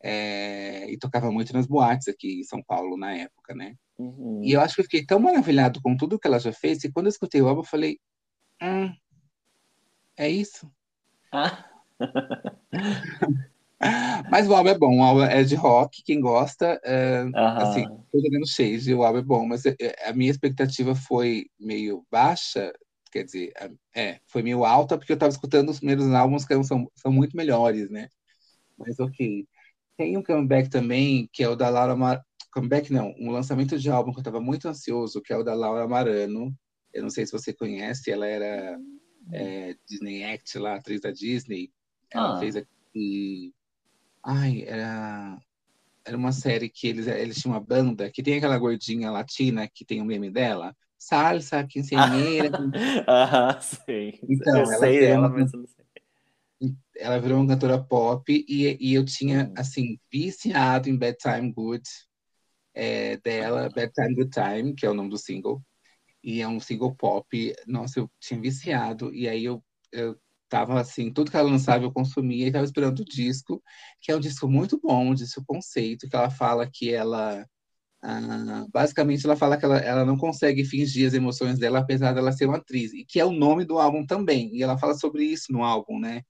É, 0.02 0.88
e 0.90 0.98
tocava 0.98 1.32
muito 1.32 1.52
nas 1.54 1.66
boates 1.66 2.06
aqui 2.06 2.40
em 2.40 2.44
São 2.44 2.62
Paulo 2.62 2.98
na 2.98 3.12
época, 3.12 3.54
né? 3.54 3.74
Uhum. 3.98 4.42
E 4.44 4.52
eu 4.52 4.60
acho 4.60 4.74
que 4.74 4.82
eu 4.82 4.84
fiquei 4.84 5.04
tão 5.04 5.18
maravilhado 5.18 5.80
com 5.82 5.96
tudo 5.96 6.18
que 6.18 6.28
ela 6.28 6.38
já 6.38 6.52
fez, 6.52 6.78
que 6.78 6.92
quando 6.92 7.06
eu 7.06 7.10
escutei 7.10 7.40
o 7.40 7.48
álbum, 7.48 7.62
eu 7.62 7.64
falei, 7.64 7.98
hum, 8.62 8.92
é 10.16 10.28
isso? 10.28 10.70
Ah. 11.32 11.75
Mas 14.30 14.48
o 14.48 14.54
álbum 14.54 14.70
é 14.70 14.78
bom, 14.78 14.98
o 14.98 15.02
álbum 15.02 15.22
é 15.22 15.44
de 15.44 15.54
rock, 15.54 16.02
quem 16.02 16.18
gosta, 16.20 16.80
é, 16.82 17.22
uhum. 17.24 17.32
assim, 17.36 17.84
tô 18.10 18.20
jogando 18.20 18.48
shade, 18.48 18.94
o 18.94 19.02
álbum 19.02 19.18
é 19.18 19.22
bom, 19.22 19.46
mas 19.46 19.66
é, 19.66 19.76
a 20.06 20.14
minha 20.14 20.30
expectativa 20.30 20.94
foi 20.94 21.46
meio 21.60 22.02
baixa, 22.10 22.72
quer 23.12 23.24
dizer, 23.24 23.52
é, 23.94 24.18
foi 24.26 24.42
meio 24.42 24.64
alta, 24.64 24.96
porque 24.96 25.12
eu 25.12 25.18
tava 25.18 25.30
escutando 25.30 25.68
os 25.68 25.78
primeiros 25.78 26.10
álbuns 26.10 26.46
que 26.46 26.54
são, 26.64 26.90
são 26.94 27.12
muito 27.12 27.36
melhores, 27.36 27.90
né? 27.90 28.08
Mas 28.78 28.98
ok. 28.98 29.46
Tem 29.96 30.16
um 30.16 30.22
comeback 30.22 30.68
também, 30.68 31.28
que 31.32 31.42
é 31.42 31.48
o 31.48 31.56
da 31.56 31.68
Laura 31.68 31.96
Mar... 31.96 32.22
Comeback 32.52 32.92
não, 32.92 33.14
um 33.18 33.30
lançamento 33.30 33.78
de 33.78 33.90
álbum 33.90 34.12
que 34.12 34.20
eu 34.20 34.24
tava 34.24 34.40
muito 34.40 34.68
ansioso, 34.68 35.22
que 35.22 35.32
é 35.32 35.36
o 35.36 35.42
da 35.42 35.54
Laura 35.54 35.86
Marano. 35.88 36.54
Eu 36.92 37.02
não 37.02 37.10
sei 37.10 37.26
se 37.26 37.32
você 37.32 37.52
conhece, 37.52 38.10
ela 38.10 38.26
era 38.26 38.78
é, 39.32 39.74
Disney 39.88 40.24
Act 40.24 40.58
lá, 40.58 40.76
atriz 40.76 41.00
da 41.00 41.10
Disney. 41.10 41.70
Ela 42.12 42.36
ah. 42.36 42.38
fez 42.38 42.56
aqui 42.56 43.54
Ai, 44.28 44.64
era, 44.66 45.38
era 46.04 46.16
uma 46.16 46.32
série 46.32 46.68
que 46.68 46.88
eles, 46.88 47.06
eles 47.06 47.36
tinham 47.36 47.54
uma 47.54 47.60
banda 47.60 48.10
que 48.10 48.24
tem 48.24 48.36
aquela 48.36 48.58
gordinha 48.58 49.08
latina 49.08 49.68
que 49.72 49.84
tem 49.84 50.00
o 50.00 50.02
um 50.02 50.06
meme 50.06 50.28
dela. 50.30 50.76
Salsa, 50.98 51.64
quinceañera. 51.64 52.50
Aham, 53.06 53.60
sei. 53.60 54.18
Então, 54.28 54.56
eu 54.56 54.62
ela 54.64 54.78
sei 54.78 54.98
dela, 54.98 55.28
mas 55.28 55.52
eu 55.52 55.60
não 55.60 55.66
sei. 55.68 56.74
Ela 56.96 57.20
virou 57.20 57.38
uma 57.38 57.46
cantora 57.46 57.78
pop 57.78 58.24
e, 58.48 58.76
e 58.80 58.94
eu 58.94 59.04
tinha, 59.04 59.44
hum. 59.44 59.54
assim, 59.56 59.96
viciado 60.10 60.88
em 60.88 60.96
Bad 60.96 61.16
Time 61.18 61.52
Good 61.52 61.88
é, 62.74 63.18
dela, 63.18 63.70
Bad 63.72 63.92
Time 63.92 64.14
Good 64.16 64.30
Time, 64.30 64.74
que 64.74 64.84
é 64.84 64.90
o 64.90 64.94
nome 64.94 65.10
do 65.10 65.18
single. 65.18 65.62
E 66.20 66.40
é 66.40 66.48
um 66.48 66.58
single 66.58 66.96
pop. 66.96 67.54
Nossa, 67.64 68.00
eu 68.00 68.10
tinha 68.18 68.40
viciado. 68.40 69.14
E 69.14 69.28
aí 69.28 69.44
eu, 69.44 69.62
eu 69.92 70.18
tava 70.48 70.80
assim, 70.80 71.12
tudo 71.12 71.30
que 71.30 71.36
ela 71.36 71.50
lançava 71.50 71.84
eu 71.84 71.92
consumia 71.92 72.46
e 72.48 72.52
tava 72.52 72.64
esperando 72.64 73.00
o 73.00 73.04
disco, 73.04 73.62
que 74.00 74.12
é 74.12 74.16
um 74.16 74.20
disco 74.20 74.48
muito 74.48 74.80
bom, 74.80 75.10
um 75.10 75.14
disco 75.14 75.42
conceito, 75.46 76.08
que 76.08 76.16
ela 76.16 76.30
fala 76.30 76.68
que 76.70 76.92
ela 76.92 77.46
ah, 78.02 78.66
basicamente 78.72 79.26
ela 79.26 79.36
fala 79.36 79.56
que 79.56 79.64
ela, 79.64 79.78
ela 79.78 80.04
não 80.04 80.16
consegue 80.16 80.64
fingir 80.64 81.08
as 81.08 81.14
emoções 81.14 81.58
dela 81.58 81.80
apesar 81.80 82.12
dela 82.14 82.32
ser 82.32 82.46
uma 82.46 82.58
atriz, 82.58 82.92
e 82.92 83.04
que 83.04 83.18
é 83.20 83.24
o 83.24 83.32
nome 83.32 83.64
do 83.64 83.78
álbum 83.78 84.06
também, 84.06 84.54
e 84.54 84.62
ela 84.62 84.78
fala 84.78 84.94
sobre 84.94 85.24
isso 85.24 85.52
no 85.52 85.64
álbum, 85.64 85.98
né? 85.98 86.22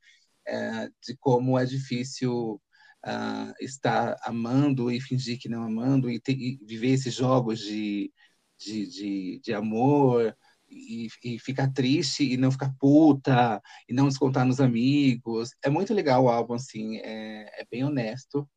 É, 0.46 0.88
de 1.02 1.16
como 1.20 1.58
é 1.58 1.64
difícil 1.64 2.60
uh, 3.06 3.52
estar 3.60 4.16
amando 4.24 4.90
e 4.90 5.00
fingir 5.00 5.38
que 5.40 5.48
não 5.48 5.62
amando 5.64 6.10
e, 6.10 6.20
ter, 6.20 6.32
e 6.34 6.58
viver 6.64 6.92
esses 6.92 7.14
jogos 7.14 7.60
de, 7.60 8.12
de, 8.58 8.86
de, 8.86 9.40
de 9.44 9.52
amor, 9.54 10.36
e, 10.68 11.08
e, 11.24 11.38
ficar 11.38 11.72
triste 11.72 12.24
e 12.24 12.36
não 12.36 12.50
ficar 12.50 12.74
puta 12.78 13.62
e 13.88 13.92
não 13.92 14.08
descontar 14.08 14.44
nos 14.46 14.60
amigos. 14.60 15.50
É 15.62 15.70
muito 15.70 15.94
legal 15.94 16.24
o 16.24 16.28
álbum, 16.28 16.54
assim, 16.54 16.98
é, 16.98 17.62
é 17.62 17.66
bem 17.70 17.84
honesto. 17.84 18.48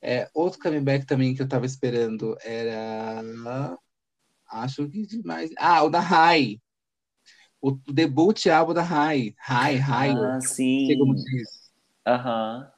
É, 0.00 0.28
outro 0.34 0.58
comeback 0.58 1.06
também 1.06 1.34
que 1.34 1.42
eu 1.42 1.48
tava 1.48 1.66
esperando 1.66 2.36
era. 2.42 3.22
Acho 4.50 4.88
que 4.88 5.06
demais. 5.06 5.50
Ah, 5.56 5.82
o 5.84 5.88
da 5.88 6.00
Rai. 6.00 6.60
O, 7.60 7.70
o 7.70 7.92
debut 7.92 8.46
álbum 8.48 8.74
da 8.74 8.82
Rai. 8.82 9.34
Rai, 9.38 9.76
Rai. 9.76 10.10
Ah, 10.10 10.40
sim. 10.40 10.88
Aham. 12.06 12.58
Uhum. 12.60 12.72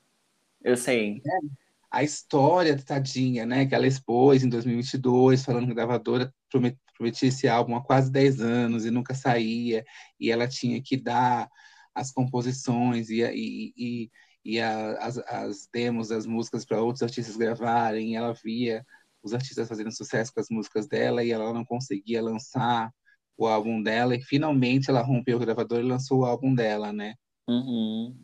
Eu 0.62 0.76
sei. 0.76 1.20
É, 1.26 1.63
a 1.94 2.02
história 2.02 2.76
tadinha, 2.76 3.46
né, 3.46 3.66
que 3.66 3.74
ela 3.74 3.86
expôs 3.86 4.42
em 4.42 4.48
2022, 4.48 5.44
falando 5.44 5.66
que 5.66 5.70
a 5.72 5.76
gravadora 5.76 6.34
promet, 6.50 6.76
prometia 6.96 7.28
esse 7.28 7.46
álbum 7.46 7.76
há 7.76 7.84
quase 7.84 8.10
10 8.10 8.40
anos 8.40 8.84
e 8.84 8.90
nunca 8.90 9.14
saía, 9.14 9.84
e 10.18 10.28
ela 10.28 10.48
tinha 10.48 10.82
que 10.82 10.96
dar 10.96 11.48
as 11.94 12.10
composições 12.10 13.10
e, 13.10 13.22
e, 13.22 13.72
e, 13.76 14.10
e 14.44 14.60
a, 14.60 14.94
as, 14.94 15.18
as 15.18 15.68
demos 15.72 16.08
das 16.08 16.26
músicas 16.26 16.64
para 16.64 16.82
outros 16.82 17.04
artistas 17.04 17.36
gravarem, 17.36 18.10
e 18.10 18.16
ela 18.16 18.34
via 18.42 18.84
os 19.22 19.32
artistas 19.32 19.68
fazendo 19.68 19.92
sucesso 19.92 20.34
com 20.34 20.40
as 20.40 20.50
músicas 20.50 20.88
dela 20.88 21.22
e 21.22 21.30
ela 21.30 21.52
não 21.52 21.64
conseguia 21.64 22.20
lançar 22.20 22.92
o 23.36 23.46
álbum 23.46 23.80
dela, 23.80 24.16
e 24.16 24.20
finalmente 24.20 24.90
ela 24.90 25.00
rompeu 25.00 25.36
o 25.36 25.40
gravador 25.40 25.78
e 25.78 25.84
lançou 25.84 26.22
o 26.22 26.24
álbum 26.24 26.52
dela, 26.52 26.92
né? 26.92 27.14
Uhum. 27.48 28.16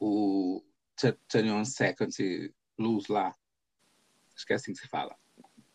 O 0.00 0.62
21 0.98 1.62
Second 1.66 2.10
Blues 2.76 3.08
lá. 3.08 3.34
Acho 4.34 4.46
que 4.46 4.52
é 4.52 4.56
assim 4.56 4.72
que 4.72 4.80
se 4.80 4.88
fala 4.88 5.16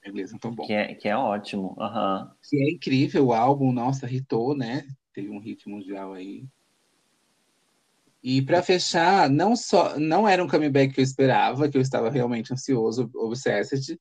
inglês 0.10 0.32
não 0.32 0.40
tão 0.40 0.54
bom. 0.54 0.66
Que 0.66 0.74
é, 0.74 0.96
que 0.96 1.08
é 1.08 1.16
ótimo. 1.16 1.76
Uhum. 1.78 2.30
Que 2.50 2.58
é 2.58 2.72
incrível 2.72 3.28
o 3.28 3.34
álbum, 3.34 3.72
nossa, 3.72 4.12
hitou, 4.12 4.56
né? 4.56 4.86
Teve 5.14 5.30
um 5.30 5.40
hit 5.40 5.68
mundial 5.68 6.14
aí. 6.14 6.46
E 8.24 8.42
para 8.42 8.64
fechar, 8.64 9.30
não 9.30 9.56
só 9.56 9.98
não 10.00 10.28
era 10.28 10.44
um 10.44 10.48
comeback 10.48 10.94
que 10.94 11.00
eu 11.00 11.04
esperava, 11.04 11.70
que 11.70 11.78
eu 11.78 11.82
estava 11.82 12.10
realmente 12.10 12.52
ansioso, 12.52 13.10
obsessed, 13.14 13.98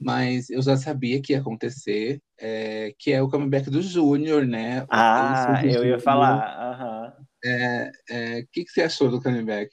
mas 0.00 0.48
eu 0.50 0.62
já 0.62 0.76
sabia 0.76 1.20
que 1.20 1.32
ia 1.32 1.40
acontecer, 1.40 2.20
é, 2.38 2.94
que 2.98 3.12
é 3.12 3.22
o 3.22 3.28
comeback 3.28 3.70
do 3.70 3.82
Júnior, 3.82 4.46
né? 4.46 4.86
Ah, 4.88 5.62
eu 5.64 5.84
ia 5.84 6.00
falar. 6.00 7.14
Uhum. 7.18 7.24
É, 7.44 7.90
é, 8.10 8.40
o 8.40 8.48
que, 8.50 8.64
que 8.64 8.70
você 8.70 8.82
achou 8.82 9.10
do 9.10 9.22
comeback? 9.22 9.70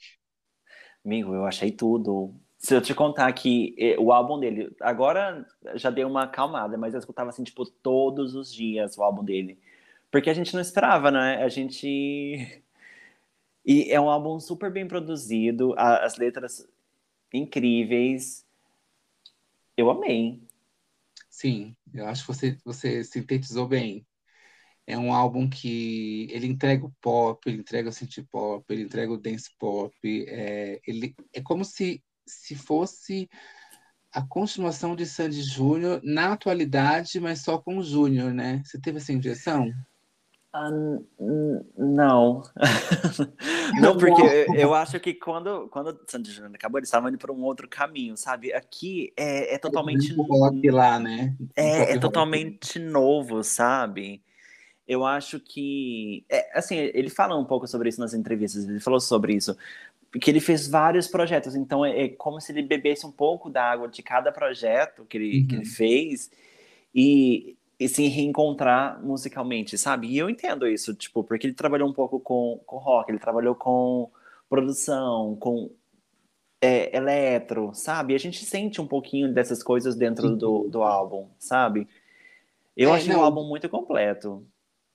Amigo, 1.04 1.34
eu 1.34 1.46
achei 1.46 1.70
tudo. 1.70 2.34
Se 2.66 2.74
eu 2.74 2.82
te 2.82 2.92
contar 2.92 3.32
que 3.32 3.76
eh, 3.78 3.96
o 3.96 4.10
álbum 4.10 4.40
dele, 4.40 4.74
agora 4.80 5.46
já 5.76 5.88
deu 5.88 6.08
uma 6.08 6.24
acalmada, 6.24 6.76
mas 6.76 6.94
eu 6.94 6.98
escutava 6.98 7.30
assim, 7.30 7.44
tipo, 7.44 7.64
todos 7.64 8.34
os 8.34 8.52
dias 8.52 8.98
o 8.98 9.04
álbum 9.04 9.22
dele. 9.22 9.56
Porque 10.10 10.28
a 10.28 10.34
gente 10.34 10.52
não 10.52 10.60
esperava, 10.60 11.12
né? 11.12 11.44
A 11.44 11.48
gente. 11.48 12.64
E 13.64 13.90
é 13.90 14.00
um 14.00 14.08
álbum 14.08 14.38
super 14.38 14.70
bem 14.70 14.86
produzido, 14.86 15.74
as 15.76 16.16
letras 16.16 16.68
incríveis. 17.32 18.46
Eu 19.76 19.90
amei. 19.90 20.40
Sim, 21.28 21.76
eu 21.92 22.06
acho 22.06 22.22
que 22.22 22.28
você, 22.28 22.58
você 22.64 23.02
sintetizou 23.02 23.66
bem. 23.66 24.06
É 24.86 24.96
um 24.96 25.12
álbum 25.12 25.48
que 25.48 26.28
ele 26.30 26.46
entrega 26.46 26.86
o 26.86 26.94
pop, 27.00 27.48
ele 27.48 27.58
entrega 27.58 27.88
o 27.88 27.92
synth 27.92 28.24
pop, 28.30 28.64
ele 28.72 28.82
entrega 28.82 29.12
o 29.12 29.18
dance 29.18 29.50
pop. 29.58 29.92
É, 30.28 30.80
ele, 30.86 31.14
é 31.32 31.42
como 31.42 31.64
se 31.64 32.00
se 32.26 32.54
fosse 32.54 33.28
a 34.12 34.22
continuação 34.22 34.96
de 34.96 35.04
Sandy 35.04 35.42
Júnior 35.42 36.00
na 36.02 36.32
atualidade, 36.32 37.20
mas 37.20 37.42
só 37.42 37.58
com 37.58 37.78
o 37.78 37.82
Júnior, 37.82 38.32
né? 38.32 38.62
Você 38.64 38.80
teve 38.80 38.98
essa 38.98 39.12
impressão? 39.12 39.70
Uh, 40.54 41.06
não. 41.76 42.42
não, 43.78 43.96
porque 43.98 44.22
eu, 44.22 44.54
eu, 44.54 44.74
acho 44.74 44.98
que 45.00 45.12
quando, 45.12 45.68
quando 45.68 46.00
Sandy 46.08 46.30
Júnior 46.30 46.54
acabou, 46.54 46.78
eles 46.78 46.88
estavam 46.88 47.10
indo 47.10 47.18
para 47.18 47.32
um 47.32 47.42
outro 47.42 47.68
caminho, 47.68 48.16
sabe? 48.16 48.54
Aqui 48.54 49.12
é, 49.16 49.54
é 49.54 49.58
totalmente. 49.58 50.14
Rock 50.14 50.70
lá, 50.70 50.98
né? 50.98 51.36
É, 51.54 51.92
é 51.92 51.98
totalmente 51.98 52.78
novo, 52.78 53.44
sabe? 53.44 54.22
Eu 54.88 55.04
acho 55.04 55.40
que. 55.40 56.24
É, 56.30 56.58
assim, 56.58 56.76
ele 56.76 57.10
fala 57.10 57.36
um 57.36 57.44
pouco 57.44 57.66
sobre 57.66 57.90
isso 57.90 58.00
nas 58.00 58.14
entrevistas, 58.14 58.64
ele 58.64 58.80
falou 58.80 59.00
sobre 59.00 59.34
isso 59.34 59.54
que 60.20 60.30
ele 60.30 60.40
fez 60.40 60.66
vários 60.66 61.08
projetos, 61.08 61.54
então 61.54 61.84
é, 61.84 62.04
é, 62.04 62.08
como 62.08 62.40
se 62.40 62.52
ele 62.52 62.62
bebesse 62.62 63.06
um 63.06 63.12
pouco 63.12 63.50
da 63.50 63.62
água 63.62 63.88
de 63.88 64.02
cada 64.02 64.32
projeto 64.32 65.04
que 65.04 65.16
ele, 65.16 65.40
uhum. 65.40 65.46
que 65.46 65.54
ele 65.54 65.64
uhum. 65.64 65.70
fez 65.70 66.30
e, 66.94 67.56
e 67.78 67.88
se 67.88 68.06
reencontrar 68.08 69.02
musicalmente, 69.04 69.76
sabe? 69.76 70.08
E 70.08 70.18
eu 70.18 70.30
entendo 70.30 70.66
isso, 70.66 70.94
tipo, 70.94 71.22
porque 71.22 71.46
ele 71.46 71.54
trabalhou 71.54 71.88
um 71.88 71.92
pouco 71.92 72.18
com, 72.18 72.60
com 72.64 72.78
rock, 72.78 73.10
ele 73.10 73.18
trabalhou 73.18 73.54
com 73.54 74.10
produção, 74.48 75.36
com 75.36 75.70
é, 76.60 76.96
eletro, 76.96 77.70
sabe? 77.74 78.14
A 78.14 78.18
gente 78.18 78.44
sente 78.44 78.80
um 78.80 78.86
pouquinho 78.86 79.32
dessas 79.32 79.62
coisas 79.62 79.94
dentro 79.94 80.36
do, 80.36 80.68
do 80.68 80.82
álbum, 80.82 81.28
sabe? 81.38 81.86
Eu 82.76 82.90
é, 82.90 82.96
achei 82.96 83.12
não, 83.12 83.20
o 83.20 83.24
álbum 83.24 83.46
muito 83.46 83.68
completo. 83.68 84.46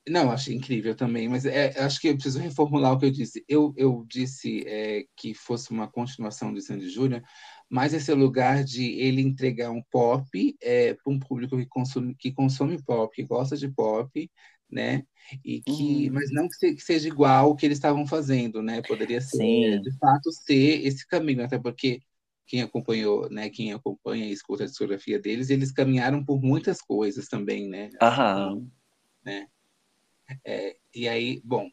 Não, 0.10 0.32
achei 0.32 0.56
incrível 0.56 0.96
também, 0.96 1.30
mas 1.30 1.46
é, 1.46 1.80
acho 1.80 2.02
que 2.02 2.08
eu 2.08 2.14
preciso 2.16 2.40
reformular 2.40 2.94
o 2.94 2.98
que 3.00 3.06
eu 3.06 3.12
disse. 3.12 3.44
Eu, 3.48 3.72
eu 3.78 4.04
disse 4.08 4.64
é, 4.66 5.06
que 5.16 5.34
fosse 5.36 5.70
uma 5.70 5.88
continuação 5.88 6.52
de 6.52 6.62
Sandy 6.62 6.90
Júnior, 6.90 7.22
mas 7.70 7.94
esse 7.94 8.12
lugar 8.14 8.64
de 8.64 9.00
ele 9.00 9.22
entregar 9.22 9.70
um 9.70 9.84
pop 9.92 10.58
é, 10.60 10.96
para 10.96 11.14
um 11.14 11.20
público 11.20 11.56
que 11.56 11.68
consome, 11.68 12.16
que 12.16 12.32
consome 12.32 12.82
pop, 12.84 13.16
que 13.16 13.24
gosta 13.24 13.56
de 13.56 13.70
pop, 13.70 14.30
né? 14.70 15.04
E 15.46 15.62
que, 15.62 16.08
uhum. 16.08 16.14
mas 16.14 16.32
não 16.32 16.48
que, 16.48 16.80
seja 16.80 17.08
igual 17.08 17.52
o 17.52 17.56
que 17.56 17.66
eles 17.66 17.78
estavam 17.78 18.08
fazendo, 18.08 18.64
né? 18.64 18.82
Poderia 18.82 19.22
ser, 19.22 19.38
Sim. 19.38 19.82
de 19.82 19.98
fato, 20.00 20.32
ser 20.32 20.86
esse 20.86 21.08
caminho, 21.08 21.44
até 21.44 21.60
porque 21.60 22.02
quem 22.48 22.64
acompanhou, 22.64 23.30
né? 23.30 23.50
Quem 23.52 23.72
acompanha 23.72 24.26
e 24.26 24.32
escuta 24.32 24.64
a 24.64 24.68
discografia 24.68 25.20
deles, 25.20 25.52
eles 25.52 25.72
caminharam 25.72 26.26
por 26.26 26.42
muitas 26.42 26.82
coisas 26.82 27.28
também, 27.28 27.70
né? 27.70 27.90
Aham. 28.02 28.68
Né? 29.24 29.48
É, 30.46 30.76
e 30.94 31.08
aí, 31.08 31.42
bom, 31.44 31.70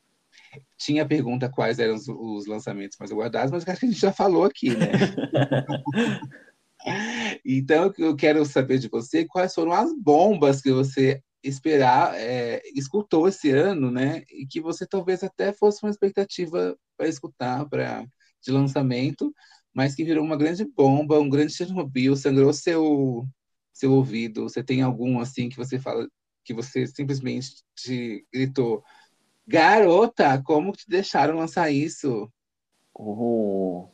tinha 0.77 1.07
pergunta 1.07 1.49
quais 1.49 1.79
eram 1.79 1.95
os, 1.95 2.09
os 2.09 2.47
lançamentos 2.47 2.97
mais 2.99 3.11
aguardados, 3.11 3.51
mas 3.51 3.67
acho 3.67 3.81
que 3.81 3.87
a 3.87 3.89
gente 3.89 4.01
já 4.01 4.13
falou 4.13 4.45
aqui, 4.45 4.71
né? 4.71 4.93
então, 7.45 7.93
eu 7.99 8.17
quero 8.17 8.45
saber 8.45 8.79
de 8.79 8.89
você 8.89 9.25
quais 9.25 9.55
foram 9.55 9.73
as 9.73 9.93
bombas 9.93 10.61
que 10.61 10.73
você 10.73 11.23
esperar, 11.43 12.15
é, 12.17 12.63
escutou 12.75 13.29
esse 13.29 13.51
ano, 13.51 13.91
né? 13.91 14.25
E 14.31 14.47
que 14.47 14.61
você 14.61 14.87
talvez 14.87 15.23
até 15.23 15.53
fosse 15.53 15.83
uma 15.83 15.91
expectativa 15.91 16.77
para 16.97 17.09
escutar 17.09 17.69
para 17.69 18.05
de 18.43 18.53
lançamento, 18.53 19.33
mas 19.75 19.95
que 19.95 20.05
virou 20.05 20.25
uma 20.25 20.37
grande 20.37 20.65
bomba, 20.65 21.21
um 21.21 21.29
grande 21.29 21.53
Chernobyl, 21.53 22.17
sangrou 22.17 22.53
seu 22.53 23.27
seu 23.73 23.93
ouvido. 23.93 24.43
Você 24.43 24.63
tem 24.63 24.83
algum 24.83 25.21
assim 25.21 25.49
que 25.49 25.57
você 25.57 25.79
fala 25.79 26.09
que 26.49 26.55
você 26.55 26.87
simplesmente 26.87 27.63
te 27.77 28.27
gritou, 28.33 28.83
garota, 29.47 30.43
como 30.43 30.73
te 30.73 30.89
deixaram 30.89 31.37
lançar 31.37 31.71
isso? 31.71 32.33
Oh, 32.95 33.89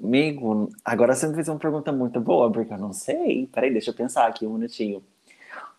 amigo, 0.00 0.70
agora 0.84 1.12
você 1.12 1.26
me 1.26 1.34
fez 1.34 1.48
uma 1.48 1.58
pergunta 1.58 1.90
muito 1.90 2.20
boa, 2.20 2.52
porque 2.52 2.72
eu 2.72 2.78
não 2.78 2.92
sei. 2.92 3.48
Peraí, 3.48 3.72
deixa 3.72 3.90
eu 3.90 3.94
pensar 3.94 4.28
aqui 4.28 4.46
um 4.46 4.54
minutinho 4.54 5.04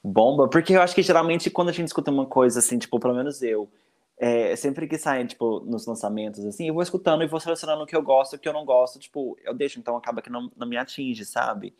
bomba, 0.03 0.49
porque 0.49 0.73
eu 0.73 0.81
acho 0.81 0.93
que 0.93 1.01
geralmente 1.01 1.49
quando 1.49 1.69
a 1.69 1.71
gente 1.71 1.87
escuta 1.87 2.11
uma 2.11 2.25
coisa 2.25 2.59
assim, 2.59 2.77
tipo, 2.77 2.99
pelo 2.99 3.13
menos 3.13 3.41
eu, 3.41 3.69
é, 4.17 4.53
sempre 4.57 4.87
que 4.87 4.97
sai, 4.97 5.25
tipo, 5.25 5.61
nos 5.61 5.85
lançamentos, 5.85 6.45
assim, 6.45 6.67
eu 6.67 6.73
vou 6.73 6.83
escutando 6.83 7.23
e 7.23 7.27
vou 7.27 7.39
selecionando 7.39 7.83
o 7.83 7.85
que 7.87 7.95
eu 7.95 8.03
gosto 8.03 8.33
e 8.33 8.35
o 8.35 8.39
que 8.39 8.49
eu 8.49 8.53
não 8.53 8.65
gosto, 8.65 8.99
tipo, 8.99 9.37
eu 9.41 9.53
deixo, 9.53 9.79
então 9.79 9.95
acaba 9.95 10.21
que 10.21 10.29
não, 10.29 10.51
não 10.57 10.67
me 10.67 10.75
atinge, 10.75 11.23
sabe? 11.23 11.73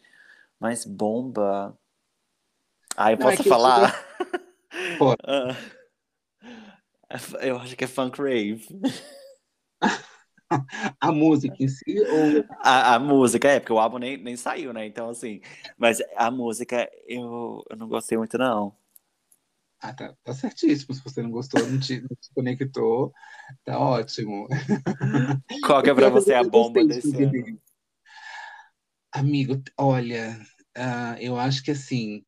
Mas 0.57 0.85
bomba. 0.85 1.77
Ah, 2.95 3.11
eu 3.11 3.17
não, 3.17 3.25
posso 3.25 3.41
é 3.45 3.45
falar? 3.45 4.05
Pode. 4.97 5.21
eu 7.41 7.57
acho 7.57 7.75
que 7.75 7.83
é 7.83 7.87
funk 7.87 8.21
rave. 8.21 8.65
a 10.99 11.11
música 11.11 11.55
em 11.59 11.67
si? 11.67 11.99
Ou... 11.99 12.45
A, 12.59 12.95
a, 12.95 12.99
música, 12.99 13.47
é, 13.47 13.59
porque 13.59 13.73
o 13.73 13.79
álbum 13.79 13.97
nem, 13.97 14.17
nem 14.17 14.35
saiu, 14.35 14.73
né? 14.73 14.85
Então, 14.85 15.09
assim, 15.09 15.41
mas 15.77 16.01
a 16.15 16.29
música 16.29 16.89
eu, 17.07 17.63
eu 17.69 17.77
não 17.77 17.87
gostei 17.87 18.17
muito, 18.17 18.37
não. 18.37 18.75
Ah, 19.79 19.93
tá, 19.93 20.13
tá 20.23 20.33
certíssimo. 20.33 20.93
Se 20.93 21.03
você 21.03 21.23
não 21.23 21.31
gostou, 21.31 21.59
não 21.67 21.79
te, 21.79 22.01
não 22.01 22.09
te 22.09 22.31
conectou, 22.35 23.11
tá 23.65 23.79
ótimo. 23.79 24.47
Qual 25.65 25.81
que 25.81 25.89
é 25.89 25.93
pra 25.93 26.09
você 26.09 26.33
a 26.33 26.43
bomba 26.43 26.85
desse 26.85 27.23
ano? 27.23 27.59
Amigo, 29.11 29.61
olha, 29.77 30.39
uh, 30.77 31.19
eu 31.19 31.37
acho 31.37 31.63
que 31.63 31.71
assim, 31.71 32.23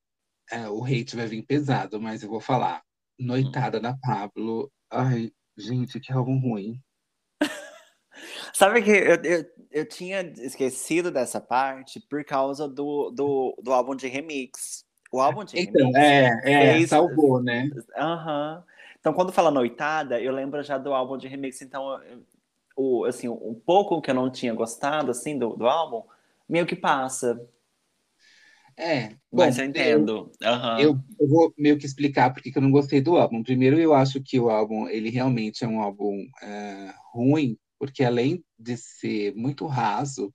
uh, 0.55 0.71
o 0.71 0.83
hate 0.83 1.15
vai 1.15 1.27
vir 1.27 1.43
pesado, 1.43 1.99
mas 1.99 2.23
eu 2.23 2.29
vou 2.29 2.39
falar. 2.39 2.81
Noitada 3.19 3.79
da 3.79 3.95
Pablo. 3.95 4.71
Ai, 4.91 5.31
gente, 5.57 5.99
que 5.99 6.11
álbum 6.11 6.39
ruim. 6.39 6.81
Sabe 8.53 8.81
que 8.81 8.91
eu, 8.91 9.15
eu, 9.23 9.45
eu, 9.71 9.87
tinha 9.87 10.21
esquecido 10.21 11.11
dessa 11.11 11.39
parte 11.39 11.99
por 12.09 12.23
causa 12.23 12.67
do, 12.67 13.11
do, 13.11 13.55
do 13.61 13.71
álbum 13.71 13.95
de 13.95 14.07
remix. 14.07 14.83
O 15.11 15.19
álbum 15.21 15.43
de 15.43 15.59
então, 15.59 15.91
remix. 15.91 15.97
É, 15.97 16.25
é, 16.43 16.73
fez... 16.73 16.89
salvou, 16.89 17.41
né? 17.41 17.69
Aham. 17.97 18.57
Uhum. 18.57 18.73
Então, 18.99 19.13
quando 19.13 19.33
fala 19.33 19.51
noitada, 19.51 20.21
eu 20.21 20.31
lembro 20.31 20.63
já 20.63 20.77
do 20.77 20.93
álbum 20.93 21.17
de 21.17 21.27
remix. 21.27 21.61
Então, 21.61 21.99
o, 22.73 23.03
assim, 23.03 23.27
um 23.27 23.53
pouco 23.53 24.01
que 24.01 24.09
eu 24.09 24.15
não 24.15 24.31
tinha 24.31 24.53
gostado, 24.53 25.11
assim, 25.11 25.37
do, 25.37 25.57
do 25.57 25.67
álbum, 25.67 26.03
meio 26.47 26.65
que 26.65 26.75
passa. 26.75 27.45
É, 28.77 29.09
bom, 29.09 29.17
mas 29.31 29.57
eu 29.57 29.65
entendo. 29.65 30.31
Eu, 30.41 30.51
uhum. 30.51 30.79
eu, 30.79 30.99
eu, 31.19 31.27
vou 31.27 31.53
meio 31.57 31.77
que 31.77 31.85
explicar 31.85 32.33
porque 32.33 32.51
eu 32.55 32.61
não 32.61 32.71
gostei 32.71 33.01
do 33.01 33.17
álbum. 33.17 33.43
Primeiro, 33.43 33.79
eu 33.79 33.93
acho 33.93 34.21
que 34.21 34.39
o 34.39 34.49
álbum, 34.49 34.87
ele 34.87 35.09
realmente 35.09 35.63
é 35.63 35.67
um 35.67 35.81
álbum 35.81 36.25
é, 36.41 36.93
ruim, 37.13 37.57
porque 37.77 38.03
além 38.03 38.43
de 38.57 38.77
ser 38.77 39.35
muito 39.35 39.65
raso, 39.67 40.33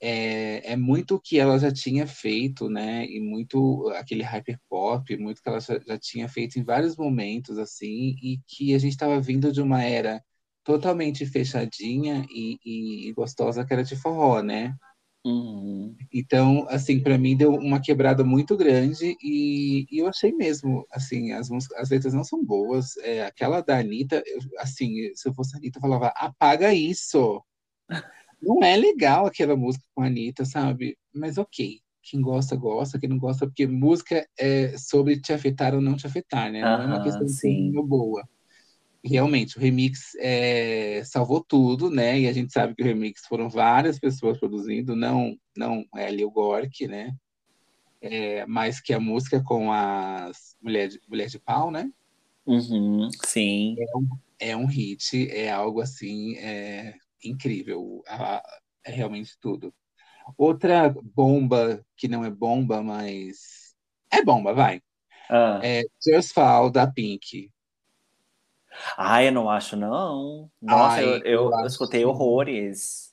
é, 0.00 0.72
é 0.72 0.76
muito 0.76 1.16
o 1.16 1.20
que 1.20 1.38
ela 1.38 1.58
já 1.58 1.70
tinha 1.70 2.06
feito, 2.06 2.70
né? 2.70 3.04
E 3.06 3.20
muito 3.20 3.90
aquele 3.96 4.22
hyperpop, 4.22 5.16
muito 5.18 5.42
que 5.42 5.48
ela 5.48 5.60
já, 5.60 5.78
já 5.86 5.98
tinha 5.98 6.28
feito 6.28 6.58
em 6.58 6.64
vários 6.64 6.96
momentos, 6.96 7.58
assim, 7.58 8.16
e 8.22 8.38
que 8.46 8.74
a 8.74 8.78
gente 8.78 8.92
estava 8.92 9.20
vindo 9.20 9.52
de 9.52 9.60
uma 9.60 9.82
era 9.82 10.22
totalmente 10.64 11.26
fechadinha 11.26 12.24
e, 12.30 12.58
e, 12.64 13.08
e 13.08 13.12
gostosa 13.12 13.64
que 13.64 13.72
era 13.72 13.84
de 13.84 13.96
forró, 13.96 14.42
né? 14.42 14.74
Uhum. 15.24 15.94
Então, 16.12 16.66
assim, 16.70 17.00
para 17.02 17.18
mim 17.18 17.36
deu 17.36 17.52
uma 17.52 17.80
quebrada 17.80 18.24
muito 18.24 18.56
grande 18.56 19.16
e, 19.22 19.86
e, 19.90 19.98
eu 19.98 20.08
achei 20.08 20.32
mesmo, 20.32 20.86
assim, 20.90 21.32
as, 21.32 21.50
as 21.76 21.90
letras 21.90 22.14
não 22.14 22.24
são 22.24 22.42
boas. 22.42 22.96
É, 22.98 23.24
aquela 23.24 23.60
da 23.60 23.78
Anitta, 23.78 24.22
eu, 24.26 24.40
assim, 24.58 25.14
se 25.14 25.28
eu 25.28 25.34
fosse 25.34 25.54
a 25.54 25.58
Anitta, 25.58 25.78
eu 25.78 25.82
falava, 25.82 26.08
apaga 26.16 26.72
isso! 26.72 27.42
Não 28.40 28.62
é 28.62 28.74
legal 28.76 29.26
aquela 29.26 29.54
música 29.54 29.84
com 29.94 30.02
a 30.02 30.06
Anitta, 30.06 30.46
sabe? 30.46 30.96
Mas 31.14 31.36
ok, 31.36 31.80
quem 32.02 32.22
gosta, 32.22 32.56
gosta, 32.56 32.98
quem 32.98 33.08
não 33.08 33.18
gosta, 33.18 33.46
porque 33.46 33.66
música 33.66 34.26
é 34.38 34.78
sobre 34.78 35.20
te 35.20 35.34
afetar 35.34 35.74
ou 35.74 35.82
não 35.82 35.96
te 35.96 36.06
afetar, 36.06 36.50
né? 36.50 36.62
Não 36.62 36.82
é 36.82 36.86
uma 36.86 37.02
questão 37.02 37.28
sim. 37.28 37.70
boa 37.72 38.26
realmente 39.04 39.56
o 39.56 39.60
remix 39.60 40.14
é, 40.18 41.02
salvou 41.04 41.42
tudo, 41.42 41.90
né? 41.90 42.20
E 42.20 42.28
a 42.28 42.32
gente 42.32 42.52
sabe 42.52 42.74
que 42.74 42.82
o 42.82 42.86
remix 42.86 43.22
foram 43.26 43.48
várias 43.48 43.98
pessoas 43.98 44.38
produzindo, 44.38 44.94
não 44.94 45.36
não 45.56 45.84
é 45.96 46.06
ali 46.06 46.24
o 46.24 46.30
Gork, 46.30 46.86
né? 46.86 47.14
É, 48.00 48.46
mas 48.46 48.80
que 48.80 48.94
a 48.94 49.00
música 49.00 49.42
com 49.42 49.72
as 49.72 50.56
mulher 50.60 50.88
de, 50.88 51.00
mulher 51.08 51.28
de 51.28 51.38
pau, 51.38 51.70
né? 51.70 51.90
Uhum, 52.46 53.08
sim. 53.26 53.76
É 53.78 53.96
um, 53.96 54.08
é 54.38 54.56
um 54.56 54.66
hit, 54.66 55.30
é 55.30 55.50
algo 55.50 55.80
assim 55.80 56.36
é, 56.36 56.94
incrível, 57.22 58.02
é 58.84 58.90
realmente 58.90 59.36
tudo. 59.40 59.72
Outra 60.36 60.94
bomba 61.14 61.84
que 61.96 62.08
não 62.08 62.24
é 62.24 62.30
bomba, 62.30 62.82
mas 62.82 63.74
é 64.10 64.22
bomba, 64.22 64.54
vai. 64.54 64.80
Ah. 65.28 65.60
É 65.62 65.82
Just 66.04 66.32
Fall 66.32 66.70
da 66.70 66.86
Pink. 66.86 67.50
Ah, 68.96 69.22
eu 69.22 69.32
não 69.32 69.50
acho, 69.50 69.76
não. 69.76 70.50
Nossa, 70.60 71.00
Ai, 71.00 71.04
eu, 71.04 71.18
eu, 71.24 71.50
eu 71.50 71.66
escutei 71.66 72.04
horrores. 72.04 73.10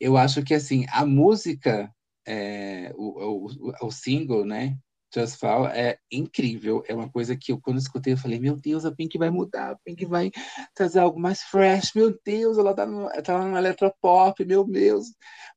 Eu 0.00 0.16
acho 0.16 0.42
que, 0.42 0.54
assim, 0.54 0.84
a 0.90 1.04
música, 1.06 1.94
é, 2.26 2.92
o, 2.94 3.46
o, 3.48 3.86
o 3.86 3.90
single, 3.90 4.44
né? 4.44 4.76
Just 5.14 5.38
Fall 5.38 5.66
é 5.66 5.98
incrível. 6.10 6.82
É 6.88 6.94
uma 6.94 7.08
coisa 7.08 7.36
que 7.36 7.52
eu, 7.52 7.60
quando 7.60 7.78
escutei, 7.78 8.14
eu 8.14 8.18
falei: 8.18 8.40
Meu 8.40 8.56
Deus, 8.56 8.84
a 8.84 8.92
Pink 8.92 9.18
vai 9.18 9.30
mudar, 9.30 9.72
a 9.72 9.76
Pink 9.84 10.06
vai 10.06 10.30
trazer 10.74 11.00
algo 11.00 11.20
mais 11.20 11.42
fresh. 11.42 11.92
Meu 11.94 12.18
Deus, 12.24 12.56
ela 12.56 12.74
tá 12.74 12.86
no, 12.86 13.08
tá 13.22 13.44
no 13.44 13.56
eletropop, 13.56 14.44
meu 14.44 14.64
Deus. 14.64 15.06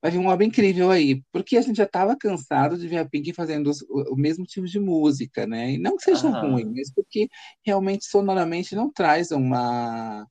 Vai 0.02 0.12
vir 0.12 0.18
um 0.18 0.30
álbum 0.30 0.44
incrível 0.44 0.92
aí. 0.92 1.24
Porque 1.32 1.56
a 1.56 1.62
gente 1.62 1.78
já 1.78 1.86
estava 1.86 2.18
cansado 2.18 2.78
de 2.78 2.88
ver 2.88 2.98
a 2.98 3.06
Pink 3.06 3.34
fazendo 3.34 3.70
os, 3.70 3.82
o, 3.84 4.14
o, 4.14 4.16
mesmo 4.18 4.46
tipo 4.46 4.68
de 4.68 4.80
música, 4.80 5.48
né? 5.48 5.72
E 5.74 5.78
não 5.78 5.96
que 5.96 6.04
seja 6.04 6.28
uhum. 6.28 6.52
ruim, 6.52 6.74
mas 6.76 6.94
porque 6.94 7.30
realmente 7.66 8.06
sonoramente 8.06 8.76
não 8.76 8.92
traz 8.92 9.32
uma. 9.32 10.28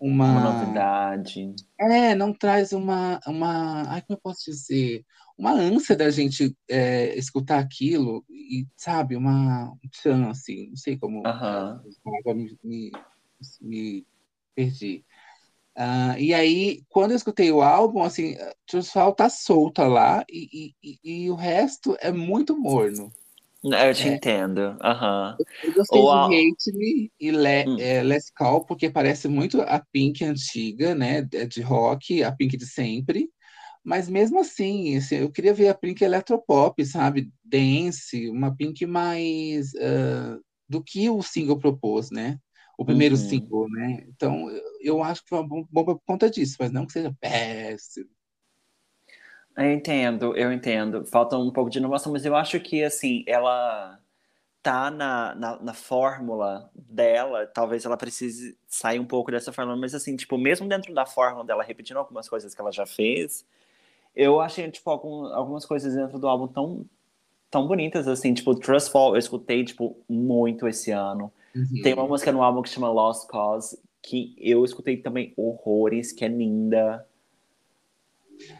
Uma, 0.00 0.32
uma 0.32 0.40
novidade. 0.40 1.54
É, 1.78 2.12
não 2.16 2.32
traz 2.32 2.72
uma, 2.72 3.20
uma. 3.24 3.84
Ai, 3.86 4.02
como 4.02 4.16
eu 4.16 4.20
posso 4.20 4.50
dizer? 4.50 5.04
Uma 5.42 5.54
ânsia 5.54 5.96
da 5.96 6.08
gente 6.08 6.56
é, 6.70 7.18
escutar 7.18 7.58
aquilo 7.58 8.24
e, 8.30 8.64
sabe, 8.76 9.16
uma 9.16 9.72
um 10.06 10.30
assim, 10.30 10.68
não 10.68 10.76
sei 10.76 10.96
como 10.96 11.20
uhum. 11.26 12.34
me, 12.36 12.56
me, 12.62 12.92
me 13.60 14.06
perdi. 14.54 15.04
Uh, 15.76 16.16
e 16.16 16.32
aí, 16.32 16.82
quando 16.88 17.10
eu 17.10 17.16
escutei 17.16 17.50
o 17.50 17.60
álbum, 17.60 18.04
assim, 18.04 18.36
Trusfal 18.68 19.12
tá 19.14 19.28
solta 19.28 19.84
lá 19.84 20.24
e, 20.30 20.74
e, 20.80 20.98
e, 21.02 21.30
o 21.30 21.34
resto 21.34 21.96
é 22.00 22.12
muito 22.12 22.56
morno. 22.56 23.10
Eu 23.64 23.94
te 23.94 24.08
é. 24.08 24.14
entendo. 24.14 24.60
Uhum. 24.60 25.36
Eu 25.64 25.72
gostei 25.72 26.00
Ou 26.00 26.28
de. 26.28 26.36
Hate 26.36 26.72
Me 26.72 27.12
e 27.18 27.30
Le, 27.32 27.64
hum. 27.68 27.76
é, 27.80 28.02
Let's 28.02 28.30
Call, 28.30 28.64
porque 28.64 28.90
parece 28.90 29.26
muito 29.26 29.60
a 29.62 29.82
Pink 29.90 30.24
antiga, 30.24 30.94
né? 30.94 31.22
De 31.22 31.62
rock, 31.62 32.22
a 32.22 32.30
Pink 32.30 32.56
de 32.56 32.66
sempre. 32.66 33.28
Mas 33.84 34.08
mesmo 34.08 34.40
assim, 34.40 34.96
assim 34.96 35.16
eu 35.16 35.30
queria 35.30 35.52
ver 35.52 35.68
a 35.68 35.74
Pink 35.74 36.02
eletropop, 36.02 36.84
sabe? 36.84 37.30
Dance, 37.44 38.28
uma 38.30 38.54
Pink 38.54 38.86
mais 38.86 39.72
uh, 39.74 40.40
do 40.68 40.82
que 40.82 41.10
o 41.10 41.22
single 41.22 41.58
propôs, 41.58 42.10
né? 42.10 42.38
O 42.78 42.84
primeiro 42.84 43.16
uhum. 43.16 43.20
single, 43.20 43.68
né? 43.70 44.04
Então, 44.08 44.48
eu 44.80 45.02
acho 45.02 45.22
que 45.22 45.28
foi 45.28 45.38
uma 45.38 45.48
bomba 45.70 45.94
por 45.94 46.02
conta 46.06 46.30
disso, 46.30 46.56
mas 46.58 46.72
não 46.72 46.86
que 46.86 46.92
seja 46.92 47.14
péssimo. 47.20 48.08
Eu 49.56 49.70
entendo, 49.70 50.36
eu 50.36 50.50
entendo. 50.50 51.04
Falta 51.04 51.36
um 51.36 51.52
pouco 51.52 51.70
de 51.70 51.78
inovação, 51.78 52.12
mas 52.12 52.24
eu 52.24 52.34
acho 52.34 52.58
que, 52.58 52.82
assim, 52.82 53.22
ela 53.26 54.00
tá 54.62 54.90
na, 54.90 55.34
na, 55.34 55.60
na, 55.60 55.74
fórmula 55.74 56.70
dela, 56.74 57.46
talvez 57.46 57.84
ela 57.84 57.96
precise 57.96 58.56
sair 58.66 59.00
um 59.00 59.04
pouco 59.04 59.30
dessa 59.30 59.52
fórmula, 59.52 59.76
mas 59.76 59.92
assim, 59.92 60.14
tipo, 60.14 60.38
mesmo 60.38 60.68
dentro 60.68 60.94
da 60.94 61.04
fórmula 61.04 61.44
dela, 61.44 61.64
repetindo 61.64 61.96
algumas 61.96 62.28
coisas 62.28 62.54
que 62.54 62.60
ela 62.60 62.70
já 62.70 62.86
fez, 62.86 63.44
eu 64.14 64.40
achei, 64.40 64.70
tipo, 64.70 64.88
algum, 64.90 65.26
algumas 65.26 65.64
coisas 65.64 65.94
dentro 65.94 66.18
do 66.18 66.28
álbum 66.28 66.46
tão, 66.48 66.86
tão 67.50 67.66
bonitas, 67.66 68.06
assim, 68.06 68.34
tipo, 68.34 68.54
Trust 68.54 68.90
Fall, 68.90 69.14
eu 69.14 69.18
escutei, 69.18 69.64
tipo, 69.64 69.96
muito 70.08 70.66
esse 70.66 70.90
ano. 70.90 71.32
Uhum. 71.54 71.82
Tem 71.82 71.94
uma 71.94 72.06
música 72.06 72.32
no 72.32 72.42
álbum 72.42 72.62
que 72.62 72.68
chama 72.68 72.90
Lost 72.90 73.26
Cause, 73.28 73.78
que 74.02 74.34
eu 74.38 74.64
escutei 74.64 74.96
também 74.96 75.32
horrores, 75.36 76.12
que 76.12 76.24
é 76.24 76.28
linda. 76.28 77.06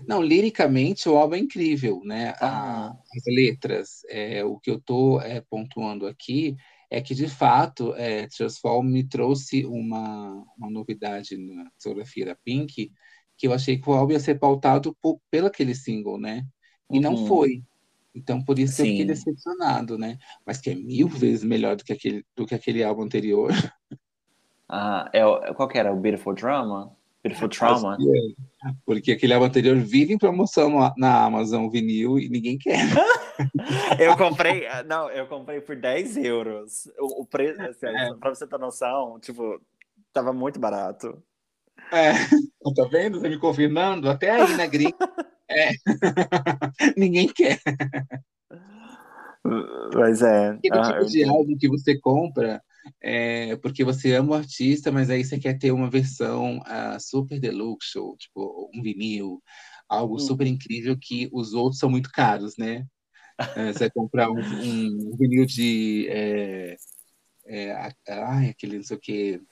Não, 0.07 0.23
liricamente 0.23 1.09
o 1.09 1.17
álbum 1.17 1.35
é 1.35 1.39
incrível, 1.39 2.01
né? 2.05 2.35
Ah. 2.41 2.97
as 3.15 3.23
letras. 3.27 4.03
É, 4.09 4.45
o 4.45 4.59
que 4.59 4.71
eu 4.71 4.77
estou 4.77 5.21
é, 5.21 5.41
pontuando 5.41 6.07
aqui 6.07 6.57
é 6.91 7.01
que, 7.01 7.15
de 7.15 7.27
fato, 7.27 7.95
é, 7.97 8.29
Fall 8.61 8.83
me 8.83 9.03
trouxe 9.03 9.65
uma, 9.65 10.45
uma 10.57 10.71
novidade 10.71 11.37
na 11.39 11.65
discografia 11.75 12.27
da 12.27 12.37
Pink, 12.37 12.93
que 13.37 13.47
eu 13.47 13.53
achei 13.53 13.79
que 13.79 13.89
o 13.89 13.93
álbum 13.93 14.13
ia 14.13 14.21
ser 14.21 14.39
pautado 14.39 14.97
por, 15.01 15.21
pelo 15.31 15.47
aquele 15.47 15.75
single, 15.75 16.19
né? 16.19 16.47
E 16.91 16.97
uhum. 16.97 17.03
não 17.03 17.27
foi. 17.27 17.63
Então, 18.15 18.43
por 18.45 18.59
isso 18.59 18.75
Sim. 18.75 18.83
eu 18.83 18.89
fiquei 18.89 19.05
decepcionado, 19.07 19.97
né? 19.97 20.19
Mas 20.45 20.61
que 20.61 20.71
é 20.71 20.75
mil 20.75 21.09
vezes 21.09 21.43
melhor 21.45 21.77
do 21.77 21.85
que 21.85 21.93
aquele, 21.93 22.25
do 22.37 22.47
que 22.47 22.55
aquele 22.55 22.83
álbum 22.85 23.03
anterior. 23.03 23.51
Ah, 24.75 25.11
é, 25.13 25.21
qual 25.53 25.69
que 25.69 25.77
era? 25.77 25.93
O 25.93 26.01
Beautiful 26.01 26.33
Drama? 26.33 26.97
Beautiful 27.23 27.49
Trauma? 27.49 27.97
É, 28.01 28.73
porque 28.85 29.13
aquele 29.13 29.33
álbum 29.33 29.47
anterior 29.47 29.77
vive 29.77 30.13
em 30.13 30.19
promoção 30.19 30.93
na 30.97 31.25
Amazon 31.25 31.69
vinil 31.69 32.19
e 32.19 32.29
ninguém 32.29 32.59
quer. 32.59 32.81
eu 34.01 34.17
comprei, 34.17 34.67
não, 34.87 35.09
eu 35.11 35.27
comprei 35.27 35.61
por 35.61 35.77
10 35.77 36.17
euros. 36.17 36.87
O, 36.99 37.23
o 37.23 37.27
preço, 37.27 37.63
assim, 37.63 37.87
é. 37.87 38.15
pra 38.15 38.35
você 38.35 38.47
ter 38.47 38.59
noção, 38.59 39.21
tipo, 39.21 39.61
tava 40.13 40.33
muito 40.33 40.59
barato. 40.59 41.23
É, 41.93 42.13
tá 42.77 42.85
vendo? 42.91 43.21
Você 43.21 43.29
me 43.29 43.39
confirmando? 43.39 44.09
Até 44.09 44.31
aí 44.31 44.57
na 44.57 44.67
gringa. 44.67 44.97
é. 45.51 45.71
Ninguém 46.97 47.29
quer. 47.29 47.61
Mas 49.95 50.23
é. 50.23 50.51
Aquele 50.51 50.79
ah, 50.79 50.93
tipo 50.93 51.07
de 51.07 51.25
álbum 51.25 51.57
que 51.59 51.69
você 51.69 51.99
compra 51.99 52.63
é, 53.01 53.57
porque 53.57 53.85
você 53.85 54.15
ama 54.15 54.33
o 54.33 54.35
artista, 54.35 54.91
mas 54.91 55.11
aí 55.11 55.25
você 55.25 55.39
quer 55.39 55.59
ter 55.59 55.73
uma 55.73 55.91
versão 55.91 56.59
uh, 56.59 57.01
super 57.01 57.39
deluxe, 57.39 57.99
ou, 57.99 58.17
tipo, 58.17 58.71
um 58.75 58.83
vinil, 58.83 59.43
algo 59.89 60.17
hum. 60.17 60.19
super 60.19 60.47
incrível 60.47 60.97
que 60.99 61.29
os 61.33 61.53
outros 61.55 61.79
são 61.79 61.91
muito 61.91 62.11
caros, 62.11 62.57
né? 62.57 62.87
É, 63.57 63.73
você 63.73 63.81
vai 63.81 63.91
comprar 63.91 64.31
um, 64.31 64.39
um 64.39 65.17
vinil 65.17 65.45
de. 65.47 66.07
É, 66.09 66.77
é, 67.47 67.93
ai, 68.09 68.51
aquele 68.51 68.77
não 68.77 68.85
sei 68.85 68.97
o 68.97 69.01
que, 69.01 69.43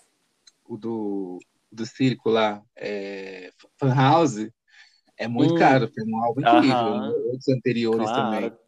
o 0.69 0.77
do, 0.77 1.39
do 1.71 1.87
circo 1.87 2.31
lá, 2.31 2.63
é, 2.77 3.51
Fan 3.79 3.95
House, 3.95 4.49
é 5.17 5.29
muito 5.29 5.55
hum. 5.55 5.59
caro, 5.59 5.89
tem 5.89 6.05
um 6.13 6.23
álbum 6.23 6.41
incrível, 6.41 6.77
-huh. 6.77 7.01
né? 7.01 7.09
outros 7.09 7.49
anteriores 7.49 8.11
claro. 8.11 8.31
também. 8.31 8.59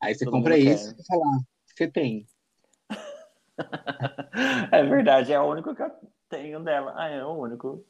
Aí 0.00 0.14
você 0.14 0.24
Todo 0.24 0.34
compra 0.34 0.58
isso 0.58 0.94
e 0.98 1.06
fala, 1.06 1.22
ah, 1.24 1.40
você 1.66 1.88
tem. 1.88 2.26
é 4.72 4.82
verdade, 4.84 5.32
é 5.32 5.40
o 5.40 5.50
único 5.50 5.74
que 5.74 5.82
eu 5.82 5.90
tenho 6.28 6.60
dela. 6.60 6.92
Ah, 6.96 7.08
é 7.08 7.24
o 7.24 7.32
único. 7.32 7.86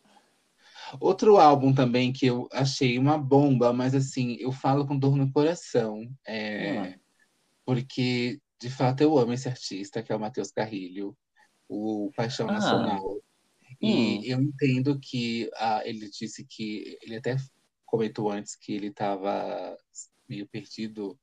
Outro 1.00 1.38
álbum 1.38 1.74
também 1.74 2.12
que 2.12 2.26
eu 2.26 2.48
achei 2.52 2.98
uma 2.98 3.16
bomba, 3.16 3.72
mas 3.72 3.94
assim, 3.94 4.36
eu 4.38 4.52
falo 4.52 4.86
com 4.86 4.98
dor 4.98 5.16
no 5.16 5.32
coração. 5.32 6.06
É, 6.26 6.80
hum. 6.80 6.94
Porque, 7.64 8.40
de 8.60 8.70
fato, 8.70 9.00
eu 9.00 9.16
amo 9.16 9.32
esse 9.32 9.48
artista, 9.48 10.02
que 10.02 10.12
é 10.12 10.16
o 10.16 10.20
Matheus 10.20 10.50
Carrilho, 10.50 11.16
o 11.68 12.10
Paixão 12.14 12.48
ah. 12.48 12.52
Nacional. 12.52 13.21
E 13.82 14.18
hum. 14.18 14.22
eu 14.24 14.40
entendo 14.40 14.98
que 15.00 15.50
ah, 15.56 15.82
ele 15.84 16.08
disse 16.08 16.46
que. 16.48 16.98
Ele 17.02 17.16
até 17.16 17.36
comentou 17.84 18.30
antes 18.30 18.56
que 18.56 18.72
ele 18.72 18.88
estava 18.88 19.76
meio 20.28 20.48
perdido 20.48 21.18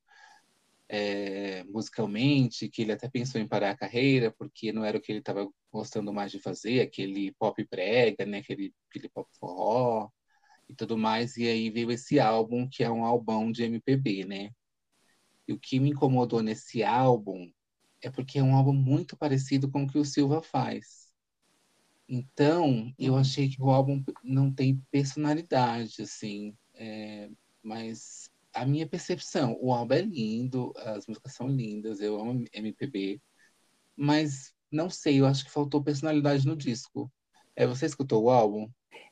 é, 0.90 1.64
musicalmente, 1.66 2.70
que 2.70 2.82
ele 2.82 2.92
até 2.92 3.08
pensou 3.10 3.40
em 3.40 3.48
parar 3.48 3.72
a 3.72 3.78
carreira, 3.78 4.32
porque 4.32 4.74
não 4.74 4.84
era 4.84 4.98
o 4.98 5.02
que 5.02 5.12
ele 5.12 5.20
estava 5.20 5.50
gostando 5.72 6.14
mais 6.14 6.32
de 6.32 6.40
fazer, 6.40 6.82
aquele 6.82 7.32
pop 7.34 7.64
brega, 7.70 8.26
né, 8.26 8.40
aquele, 8.40 8.74
aquele 8.90 9.10
pop 9.10 9.30
forró 9.40 10.10
e 10.68 10.76
tudo 10.76 10.98
mais. 10.98 11.38
E 11.38 11.48
aí 11.48 11.70
veio 11.70 11.92
esse 11.92 12.20
álbum, 12.20 12.68
que 12.70 12.84
é 12.84 12.90
um 12.92 13.06
álbum 13.06 13.52
de 13.52 13.64
MPB, 13.64 14.26
né? 14.26 14.52
E 15.48 15.54
o 15.54 15.60
que 15.60 15.80
me 15.80 15.90
incomodou 15.92 16.42
nesse 16.44 16.84
álbum 16.84 17.52
é 18.02 18.10
porque 18.10 18.40
é 18.40 18.44
um 18.44 18.56
álbum 18.56 18.74
muito 18.74 19.18
parecido 19.18 19.70
com 19.70 19.84
o 19.84 19.88
que 19.88 19.98
o 19.98 20.06
Silva 20.06 20.42
faz. 20.42 21.09
Então, 22.12 22.92
eu 22.98 23.14
uhum. 23.14 23.20
achei 23.20 23.48
que 23.48 23.62
o 23.62 23.70
álbum 23.70 24.04
não 24.24 24.52
tem 24.52 24.82
personalidade, 24.90 26.02
assim, 26.02 26.56
é, 26.74 27.30
mas 27.62 28.32
a 28.52 28.66
minha 28.66 28.88
percepção, 28.88 29.56
o 29.62 29.72
álbum 29.72 29.94
é 29.94 30.02
lindo, 30.02 30.74
as 30.78 31.06
músicas 31.06 31.34
são 31.36 31.48
lindas, 31.48 32.02
eu 32.02 32.20
amo 32.20 32.46
MPB, 32.52 33.22
mas 33.96 34.52
não 34.72 34.90
sei, 34.90 35.22
eu 35.22 35.28
acho 35.28 35.46
que 35.46 35.52
faltou 35.52 35.84
personalidade 35.84 36.48
no 36.48 36.56
disco. 36.56 37.12
É, 37.56 37.68
você 37.68 37.86
escutou 37.86 38.24
o 38.24 38.30
álbum? 38.32 38.68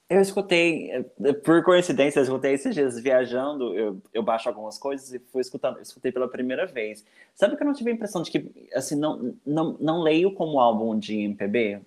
Eu 0.09 0.21
escutei, 0.21 0.89
eh, 0.89 1.33
por 1.43 1.63
coincidência, 1.63 2.19
eu 2.19 2.23
escutei 2.23 2.53
esses 2.53 2.73
dias 2.73 2.99
viajando, 2.99 3.75
eu, 3.75 4.01
eu 4.11 4.23
baixo 4.23 4.49
algumas 4.49 4.79
coisas 4.79 5.13
e 5.13 5.19
fui 5.19 5.41
escutando, 5.41 5.79
escutei 5.81 6.11
pela 6.11 6.27
primeira 6.29 6.65
vez. 6.65 7.05
Sabe 7.35 7.55
que 7.55 7.61
eu 7.61 7.67
não 7.67 7.73
tive 7.73 7.91
a 7.91 7.93
impressão 7.93 8.23
de 8.23 8.31
que, 8.31 8.69
assim, 8.73 8.95
não, 8.95 9.35
não, 9.45 9.77
não 9.79 10.01
leio 10.01 10.33
como 10.33 10.59
álbum 10.59 10.97
de 10.97 11.15
MPB? 11.15 11.81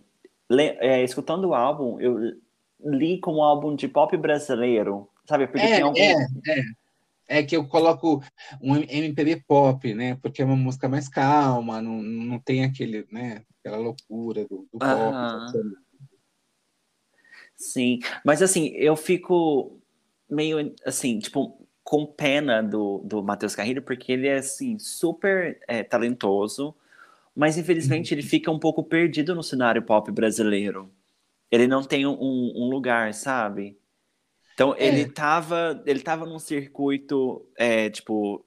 É, 0.59 1.03
escutando 1.05 1.49
o 1.49 1.55
álbum, 1.55 2.01
eu 2.01 2.19
li 2.85 3.19
como 3.21 3.43
álbum 3.43 3.75
de 3.75 3.87
pop 3.87 4.17
brasileiro, 4.17 5.09
sabe? 5.25 5.47
Porque 5.47 5.67
é, 5.67 5.75
tinha 5.75 5.85
algum... 5.85 5.99
É, 5.99 6.13
é 6.13 6.63
é 7.31 7.45
que 7.45 7.57
eu 7.57 7.65
coloco 7.65 8.21
um 8.61 8.75
MPB 8.77 9.45
pop, 9.47 9.95
né? 9.95 10.17
Porque 10.17 10.43
é 10.43 10.45
uma 10.45 10.57
música 10.57 10.89
mais 10.89 11.09
calma, 11.09 11.81
não, 11.81 12.03
não 12.03 12.41
tem 12.41 12.65
aquele, 12.65 13.07
né? 13.09 13.45
Aquela 13.61 13.77
loucura 13.77 14.43
do, 14.49 14.67
do 14.73 14.79
pop. 14.81 15.79
Sim, 17.55 18.01
mas 18.25 18.43
assim, 18.43 18.69
eu 18.75 18.97
fico 18.97 19.79
meio 20.29 20.75
assim, 20.85 21.21
tipo, 21.21 21.65
com 21.85 22.05
pena 22.05 22.63
do, 22.63 22.99
do 23.05 23.23
Matheus 23.23 23.55
Carrilho, 23.55 23.83
porque 23.83 24.11
ele 24.11 24.27
é 24.27 24.39
assim, 24.39 24.77
super 24.81 25.61
é, 25.69 25.85
talentoso, 25.85 26.75
mas 27.41 27.57
infelizmente 27.57 28.13
ele 28.13 28.21
fica 28.21 28.51
um 28.51 28.59
pouco 28.59 28.85
perdido 28.85 29.35
no 29.35 29.43
cenário 29.43 29.81
pop 29.81 30.13
brasileiro. 30.13 30.91
Ele 31.51 31.67
não 31.67 31.83
tem 31.83 32.07
um, 32.07 32.13
um 32.21 32.69
lugar, 32.69 33.15
sabe? 33.15 33.79
Então, 34.53 34.75
é. 34.77 34.87
ele 34.87 35.07
tava, 35.07 35.83
ele 35.87 36.01
tava 36.01 36.27
num 36.27 36.39
circuito, 36.39 37.49
é, 37.57 37.89
tipo, 37.89 38.45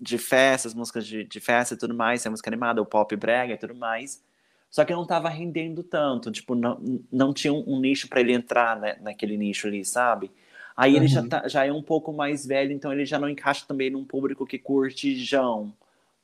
de 0.00 0.16
festas, 0.16 0.74
músicas 0.74 1.04
de, 1.04 1.24
de 1.24 1.40
festa 1.40 1.74
e 1.74 1.76
tudo 1.76 1.92
mais, 1.92 2.24
é 2.24 2.30
música 2.30 2.48
animada, 2.48 2.80
o 2.80 2.86
pop 2.86 3.16
brega 3.16 3.54
e 3.54 3.58
tudo 3.58 3.74
mais. 3.74 4.22
Só 4.70 4.84
que 4.84 4.92
não 4.92 5.04
tava 5.04 5.28
rendendo 5.28 5.82
tanto, 5.82 6.30
tipo, 6.30 6.54
não, 6.54 6.80
não 7.10 7.34
tinha 7.34 7.52
um, 7.52 7.64
um 7.66 7.80
nicho 7.80 8.08
para 8.08 8.20
ele 8.20 8.32
entrar 8.32 8.78
né, 8.78 8.96
naquele 9.00 9.36
nicho 9.36 9.66
ali, 9.66 9.84
sabe? 9.84 10.30
Aí 10.76 10.92
uhum. 10.92 10.98
ele 10.98 11.08
já, 11.08 11.20
uhum. 11.20 11.28
tá, 11.28 11.48
já 11.48 11.66
é 11.66 11.72
um 11.72 11.82
pouco 11.82 12.12
mais 12.12 12.46
velho, 12.46 12.70
então 12.70 12.92
ele 12.92 13.04
já 13.04 13.18
não 13.18 13.28
encaixa 13.28 13.64
também 13.66 13.90
num 13.90 14.04
público 14.04 14.46
que 14.46 14.56
curte 14.56 15.16
João, 15.16 15.74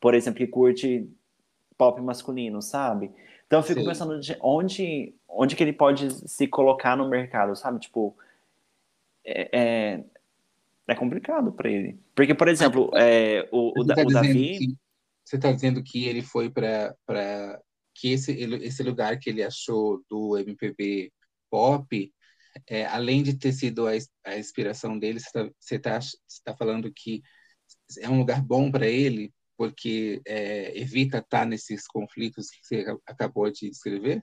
por 0.00 0.14
exemplo, 0.14 0.38
que 0.38 0.46
curte 0.46 1.10
pop 1.82 2.00
masculino, 2.00 2.62
sabe? 2.62 3.10
Então 3.44 3.58
eu 3.58 3.64
fico 3.64 3.80
Sim. 3.80 3.86
pensando 3.86 4.20
de 4.20 4.36
onde, 4.40 5.12
onde 5.28 5.56
que 5.56 5.64
ele 5.64 5.72
pode 5.72 6.12
se 6.28 6.46
colocar 6.46 6.96
no 6.96 7.08
mercado, 7.08 7.56
sabe? 7.56 7.80
Tipo, 7.80 8.16
é, 9.24 9.48
é, 9.52 10.04
é 10.86 10.94
complicado 10.94 11.50
para 11.50 11.68
ele. 11.68 11.98
Porque, 12.14 12.36
por 12.36 12.46
exemplo, 12.46 12.88
é, 12.94 13.48
o, 13.50 13.80
o, 13.80 13.84
tá 13.84 14.00
o 14.00 14.12
Davi. 14.12 14.58
Que, 14.58 14.76
você 15.24 15.36
está 15.36 15.50
dizendo 15.50 15.82
que 15.82 16.04
ele 16.04 16.22
foi 16.22 16.50
para. 16.50 16.94
que 17.92 18.12
esse, 18.12 18.30
esse 18.30 18.84
lugar 18.84 19.18
que 19.18 19.28
ele 19.28 19.42
achou 19.42 20.04
do 20.08 20.38
MPB 20.38 21.12
pop, 21.50 22.12
é, 22.68 22.86
além 22.86 23.24
de 23.24 23.36
ter 23.36 23.52
sido 23.52 23.88
a, 23.88 23.92
a 24.24 24.38
inspiração 24.38 24.96
dele, 24.96 25.18
você 25.18 25.74
está 25.74 25.98
tá, 25.98 26.06
tá 26.44 26.56
falando 26.56 26.92
que 26.94 27.22
é 27.98 28.08
um 28.08 28.18
lugar 28.18 28.40
bom 28.40 28.70
para 28.70 28.86
ele 28.86 29.32
porque 29.62 30.20
é, 30.26 30.76
evita 30.76 31.18
estar 31.18 31.46
nesses 31.46 31.86
conflitos 31.86 32.50
que 32.50 32.66
você 32.66 32.84
acabou 33.06 33.48
de 33.48 33.70
descrever? 33.70 34.20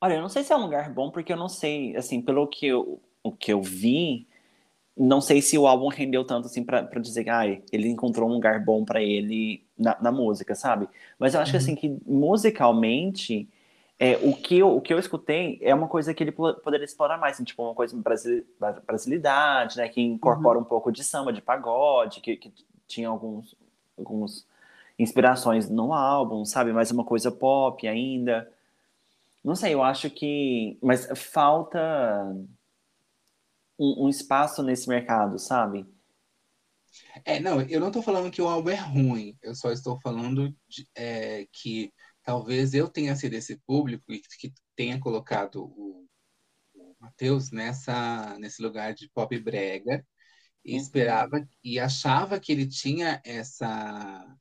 Olha, 0.00 0.14
eu 0.14 0.22
não 0.22 0.28
sei 0.30 0.42
se 0.42 0.54
é 0.54 0.56
um 0.56 0.62
lugar 0.62 0.90
bom, 0.90 1.10
porque 1.10 1.34
eu 1.34 1.36
não 1.36 1.50
sei, 1.50 1.94
assim, 1.96 2.22
pelo 2.22 2.46
que 2.46 2.66
eu, 2.66 3.02
o 3.22 3.30
que 3.30 3.52
eu 3.52 3.60
vi, 3.60 4.26
não 4.96 5.20
sei 5.20 5.42
se 5.42 5.58
o 5.58 5.66
álbum 5.66 5.88
rendeu 5.88 6.24
tanto 6.24 6.46
assim 6.46 6.64
para 6.64 6.98
dizer 6.98 7.24
que 7.24 7.30
ah, 7.30 7.46
ele 7.46 7.90
encontrou 7.90 8.26
um 8.26 8.32
lugar 8.32 8.64
bom 8.64 8.86
para 8.86 9.02
ele 9.02 9.66
na, 9.78 10.00
na, 10.00 10.10
música, 10.10 10.54
sabe? 10.54 10.88
Mas 11.18 11.34
eu 11.34 11.40
acho 11.42 11.50
uhum. 11.50 11.58
que 11.58 11.62
assim 11.62 11.74
que 11.74 11.98
musicalmente 12.06 13.46
é, 13.98 14.16
o, 14.22 14.34
que 14.34 14.60
eu, 14.60 14.74
o 14.74 14.80
que 14.80 14.94
eu 14.94 14.98
escutei 14.98 15.58
é 15.60 15.74
uma 15.74 15.88
coisa 15.88 16.14
que 16.14 16.24
ele 16.24 16.32
poderia 16.32 16.86
explorar 16.86 17.18
mais, 17.18 17.34
assim, 17.34 17.44
tipo 17.44 17.62
uma 17.62 17.74
coisa 17.74 17.94
brasil, 17.98 18.46
brasilidade, 18.86 19.76
né? 19.76 19.90
Que 19.90 20.00
incorpora 20.00 20.56
uhum. 20.56 20.64
um 20.64 20.66
pouco 20.66 20.90
de 20.90 21.04
samba, 21.04 21.34
de 21.34 21.42
pagode, 21.42 22.22
que, 22.22 22.36
que 22.36 22.50
tinha 22.86 23.08
alguns, 23.08 23.54
alguns 24.02 24.46
inspirações 24.98 25.68
no 25.68 25.92
álbum, 25.92 26.44
sabe? 26.44 26.72
Mas 26.72 26.90
uma 26.90 27.04
coisa 27.04 27.30
pop 27.30 27.86
ainda. 27.86 28.50
Não 29.44 29.54
sei, 29.56 29.74
eu 29.74 29.82
acho 29.82 30.10
que. 30.10 30.78
Mas 30.82 31.06
falta 31.16 31.80
um, 33.78 34.06
um 34.06 34.08
espaço 34.08 34.62
nesse 34.62 34.88
mercado, 34.88 35.38
sabe? 35.38 35.86
É, 37.24 37.40
não, 37.40 37.60
eu 37.62 37.80
não 37.80 37.88
estou 37.88 38.02
falando 38.02 38.30
que 38.30 38.42
o 38.42 38.48
álbum 38.48 38.70
é 38.70 38.74
ruim, 38.76 39.36
eu 39.42 39.54
só 39.54 39.72
estou 39.72 39.98
falando 40.00 40.54
de, 40.68 40.86
é, 40.94 41.46
que 41.50 41.92
talvez 42.22 42.74
eu 42.74 42.88
tenha 42.88 43.16
sido 43.16 43.34
esse 43.34 43.56
público 43.66 44.12
e 44.12 44.20
que 44.38 44.52
tenha 44.76 45.00
colocado 45.00 45.64
o, 45.64 46.06
o 46.74 46.94
Matheus 47.00 47.50
nessa, 47.50 48.38
nesse 48.38 48.62
lugar 48.62 48.94
de 48.94 49.08
pop 49.10 49.38
brega 49.38 50.06
e 50.64 50.72
uhum. 50.72 50.78
esperava 50.78 51.48
e 51.62 51.78
achava 51.78 52.38
que 52.38 52.52
ele 52.52 52.66
tinha 52.66 53.20
essa 53.24 54.36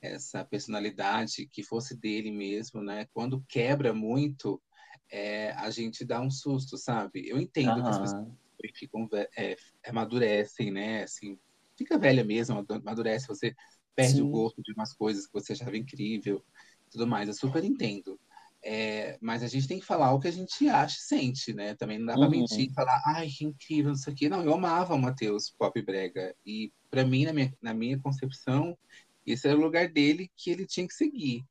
essa 0.00 0.44
personalidade 0.44 1.46
que 1.46 1.62
fosse 1.62 1.96
dele 1.96 2.30
mesmo, 2.30 2.82
né? 2.82 3.06
Quando 3.12 3.44
quebra 3.48 3.92
muito, 3.92 4.62
é, 5.10 5.50
a 5.52 5.70
gente 5.70 6.04
dá 6.04 6.20
um 6.20 6.30
susto, 6.30 6.76
sabe? 6.76 7.28
Eu 7.28 7.40
entendo 7.40 7.78
uhum. 7.78 7.82
que 7.82 7.88
as 7.88 7.98
pessoas 7.98 8.28
ficam 8.74 9.08
é, 9.36 9.56
amadurecem, 9.84 10.70
né? 10.70 11.02
Assim, 11.02 11.38
fica 11.76 11.98
velha 11.98 12.22
mesmo, 12.22 12.64
amadurece, 12.68 13.26
você 13.26 13.54
perde 13.94 14.16
Sim. 14.16 14.22
o 14.22 14.28
gosto 14.28 14.62
de 14.62 14.72
umas 14.72 14.92
coisas 14.92 15.26
que 15.26 15.32
você 15.32 15.54
achava 15.54 15.76
incrível, 15.76 16.44
tudo 16.90 17.06
mais. 17.06 17.28
Eu 17.28 17.34
super 17.34 17.64
entendo. 17.64 18.20
É, 18.64 19.16
mas 19.20 19.42
a 19.42 19.46
gente 19.46 19.68
tem 19.68 19.78
que 19.78 19.86
falar 19.86 20.12
o 20.12 20.18
que 20.18 20.28
a 20.28 20.32
gente 20.32 20.68
acha 20.68 20.96
e 20.98 21.02
sente, 21.02 21.52
né? 21.52 21.74
Também 21.76 21.98
não 21.98 22.06
dá 22.06 22.14
pra 22.14 22.24
uhum. 22.24 22.30
mentir 22.30 22.68
e 22.70 22.74
falar, 22.74 23.00
ai, 23.06 23.28
que 23.28 23.44
incrível, 23.44 23.92
isso 23.92 24.10
aqui. 24.10 24.28
Não, 24.28 24.42
eu 24.42 24.54
amava 24.54 24.94
o 24.94 24.98
Matheus 24.98 25.50
Pop 25.56 25.80
Brega. 25.82 26.34
E 26.44 26.72
para 26.90 27.04
mim, 27.04 27.24
na 27.24 27.32
minha, 27.32 27.54
na 27.62 27.72
minha 27.72 27.98
concepção, 27.98 28.76
esse 29.24 29.46
era 29.46 29.56
o 29.56 29.60
lugar 29.60 29.88
dele 29.88 30.30
que 30.36 30.50
ele 30.50 30.66
tinha 30.66 30.86
que 30.86 30.94
seguir. 30.94 31.44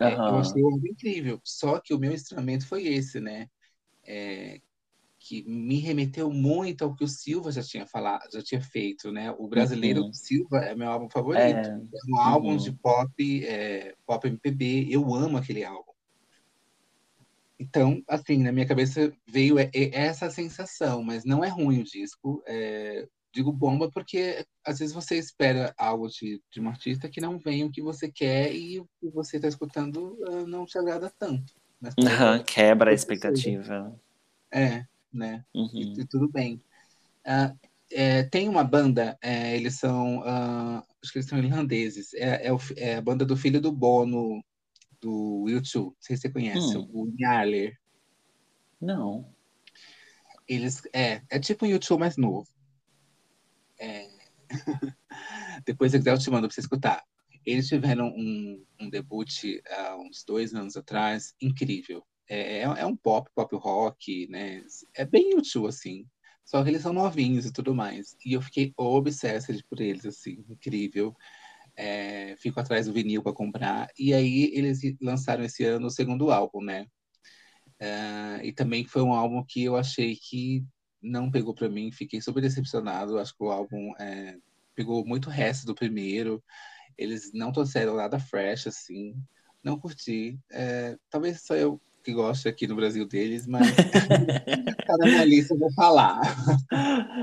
Uhum. 0.00 0.06
É, 0.08 0.14
eu 0.14 0.38
achei 0.38 0.62
algo 0.62 0.86
incrível. 0.86 1.40
Só 1.44 1.80
que 1.80 1.92
o 1.92 1.98
meu 1.98 2.12
instrumento 2.12 2.66
foi 2.66 2.86
esse, 2.86 3.20
né? 3.20 3.48
É, 4.06 4.60
que 5.18 5.42
me 5.48 5.78
remeteu 5.78 6.30
muito 6.30 6.84
ao 6.84 6.94
que 6.94 7.02
o 7.02 7.08
Silva 7.08 7.50
já 7.50 7.62
tinha 7.62 7.86
falado, 7.86 8.30
já 8.30 8.42
tinha 8.42 8.60
feito, 8.60 9.10
né? 9.10 9.34
O 9.38 9.48
Brasileiro 9.48 10.02
uhum. 10.02 10.10
do 10.10 10.14
Silva 10.14 10.58
é 10.58 10.74
meu 10.74 10.90
álbum 10.90 11.08
favorito. 11.08 11.42
É, 11.42 11.62
é 11.62 12.12
um 12.12 12.20
álbum 12.20 12.50
uhum. 12.50 12.56
de 12.58 12.72
pop, 12.72 13.44
é, 13.46 13.94
pop 14.06 14.28
MPB. 14.28 14.86
Eu 14.90 15.14
amo 15.14 15.38
aquele 15.38 15.64
álbum. 15.64 15.93
Então, 17.68 18.02
assim, 18.08 18.38
na 18.42 18.52
minha 18.52 18.66
cabeça 18.66 19.12
veio 19.26 19.56
essa 19.72 20.30
sensação, 20.30 21.02
mas 21.02 21.24
não 21.24 21.44
é 21.44 21.48
ruim 21.48 21.80
o 21.80 21.84
disco. 21.84 22.42
É, 22.46 23.06
digo 23.32 23.52
bomba 23.52 23.90
porque 23.90 24.44
às 24.64 24.78
vezes 24.78 24.94
você 24.94 25.16
espera 25.16 25.74
algo 25.76 26.08
de, 26.08 26.40
de 26.52 26.60
um 26.60 26.68
artista 26.68 27.08
que 27.08 27.20
não 27.20 27.38
vem 27.38 27.64
o 27.64 27.70
que 27.70 27.82
você 27.82 28.10
quer 28.10 28.54
e 28.54 28.78
o 28.78 28.88
que 29.00 29.08
você 29.10 29.36
está 29.36 29.48
escutando 29.48 30.16
uh, 30.20 30.46
não 30.46 30.64
te 30.64 30.78
agrada 30.78 31.12
tanto. 31.18 31.52
Uhum, 31.82 32.42
quebra 32.46 32.90
a 32.90 32.94
expectativa. 32.94 33.94
É 34.52 34.84
né? 35.14 35.44
Uhum. 35.54 35.70
E, 35.72 36.00
e, 36.00 36.04
tudo 36.06 36.28
bem. 36.28 36.60
Uh, 37.24 37.56
é, 37.92 38.24
tem 38.24 38.48
uma 38.48 38.64
banda, 38.64 39.16
é, 39.22 39.56
eles 39.56 39.78
são, 39.78 40.18
uh, 40.18 40.82
acho 41.02 41.12
que 41.12 41.18
eles 41.18 41.28
são 41.28 41.38
irlandeses, 41.38 42.12
é, 42.14 42.48
é, 42.48 42.52
o, 42.52 42.58
é, 42.76 42.96
a 42.96 43.00
banda 43.00 43.24
do 43.24 43.36
filho 43.36 43.60
do 43.60 43.70
Bono, 43.70 44.42
do 45.04 45.44
YouTube, 45.48 45.90
não 45.90 45.96
sei 46.00 46.16
se 46.16 46.22
você 46.22 46.30
conhece, 46.30 46.78
hum. 46.78 46.88
o 46.92 47.12
Nhaler. 47.18 47.78
Não. 48.80 49.30
Eles, 50.48 50.82
é, 50.92 51.22
é 51.30 51.38
tipo 51.38 51.66
um 51.66 51.68
YouTube 51.68 52.00
mais 52.00 52.16
novo. 52.16 52.48
É... 53.78 54.08
Depois, 55.66 55.92
se 55.92 55.98
quiser, 55.98 56.12
eu 56.12 56.18
te 56.18 56.30
mando 56.30 56.48
pra 56.48 56.54
você 56.54 56.60
escutar. 56.60 57.04
Eles 57.44 57.68
tiveram 57.68 58.08
um, 58.08 58.64
um 58.80 58.88
debut 58.88 59.30
há 59.70 59.96
uns 59.96 60.24
dois 60.24 60.54
anos 60.54 60.76
atrás, 60.76 61.34
incrível. 61.40 62.02
É, 62.28 62.60
é, 62.60 62.62
é 62.62 62.86
um 62.86 62.96
pop, 62.96 63.30
pop 63.34 63.54
rock, 63.56 64.26
né? 64.28 64.64
É 64.94 65.04
bem 65.04 65.36
útil, 65.36 65.66
assim. 65.66 66.06
Só 66.44 66.62
que 66.62 66.70
eles 66.70 66.82
são 66.82 66.92
novinhos 66.92 67.44
e 67.44 67.52
tudo 67.52 67.74
mais. 67.74 68.16
E 68.24 68.32
eu 68.32 68.40
fiquei 68.40 68.72
obsessa 68.76 69.54
por 69.68 69.80
eles, 69.80 70.06
assim, 70.06 70.44
incrível. 70.48 71.14
É, 71.76 72.36
fico 72.38 72.60
atrás 72.60 72.86
do 72.86 72.92
vinil 72.92 73.22
para 73.22 73.32
comprar. 73.32 73.88
E 73.98 74.14
aí 74.14 74.50
eles 74.54 74.80
lançaram 75.00 75.44
esse 75.44 75.64
ano 75.64 75.86
o 75.86 75.90
segundo 75.90 76.30
álbum, 76.30 76.62
né? 76.62 76.86
É, 77.78 78.40
e 78.46 78.52
também 78.52 78.84
foi 78.84 79.02
um 79.02 79.12
álbum 79.12 79.44
que 79.44 79.64
eu 79.64 79.76
achei 79.76 80.16
que 80.16 80.64
não 81.02 81.30
pegou 81.30 81.54
para 81.54 81.68
mim, 81.68 81.92
fiquei 81.92 82.20
super 82.20 82.40
decepcionado. 82.40 83.18
Acho 83.18 83.36
que 83.36 83.44
o 83.44 83.50
álbum 83.50 83.92
é, 83.98 84.36
pegou 84.74 85.04
muito 85.06 85.30
resto 85.30 85.66
do 85.66 85.74
primeiro. 85.74 86.42
Eles 86.96 87.32
não 87.32 87.52
trouxeram 87.52 87.96
nada 87.96 88.18
fresh, 88.18 88.68
assim. 88.68 89.14
Não 89.62 89.78
curti. 89.78 90.38
É, 90.52 90.96
talvez 91.10 91.42
só 91.42 91.54
eu 91.56 91.80
que 92.04 92.12
gosta 92.12 92.50
aqui 92.50 92.66
no 92.66 92.76
Brasil 92.76 93.08
deles, 93.08 93.46
mas 93.46 93.66
tá 94.86 94.96
na 94.98 95.06
minha 95.06 95.24
lista, 95.24 95.54
eu 95.54 95.58
vou 95.58 95.72
falar. 95.72 96.20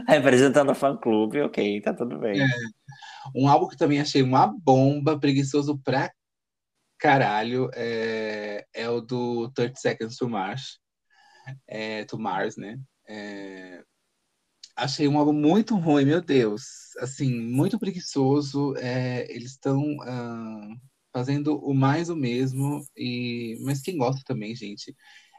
Representando 0.08 0.72
o 0.72 0.76
fã-clube, 0.76 1.41
ok, 1.41 1.80
tá 1.82 1.94
tudo 1.94 2.17
bem. 2.17 2.41
É. 2.41 2.48
Um 3.36 3.48
álbum 3.48 3.67
que 3.67 3.78
também 3.78 4.02
achei 4.02 4.24
uma 4.24 4.48
bomba, 4.48 5.20
preguiçoso 5.20 5.78
pra 5.78 6.12
caralho, 6.98 7.70
é, 7.76 8.65
é 8.74 8.89
o 8.89 9.00
do 9.00 9.52
30 9.52 9.76
Seconds 9.76 10.17
to 10.17 10.28
Mars, 10.28 10.80
é, 11.67 12.04
to 12.06 12.17
Mars, 12.17 12.58
né? 12.58 12.80
É, 13.08 13.84
achei 14.76 15.08
um 15.08 15.17
álbum 15.17 15.34
muito 15.34 15.76
ruim, 15.76 16.06
meu 16.06 16.22
Deus. 16.22 16.96
Assim, 17.00 17.39
muito 17.39 17.78
preguiçoso. 17.78 18.76
É, 18.78 19.32
eles 19.32 19.52
estão... 19.52 19.80
Uh, 19.80 20.90
fazendo 21.13 21.58
o 21.58 21.74
mais 21.74 22.10
o 22.10 22.15
mesmo, 22.15 22.84
e 22.95 23.58
mas 23.62 23.82
quem 23.82 23.97
gosta 23.97 24.21
também, 24.26 24.56
gente, 24.56 24.95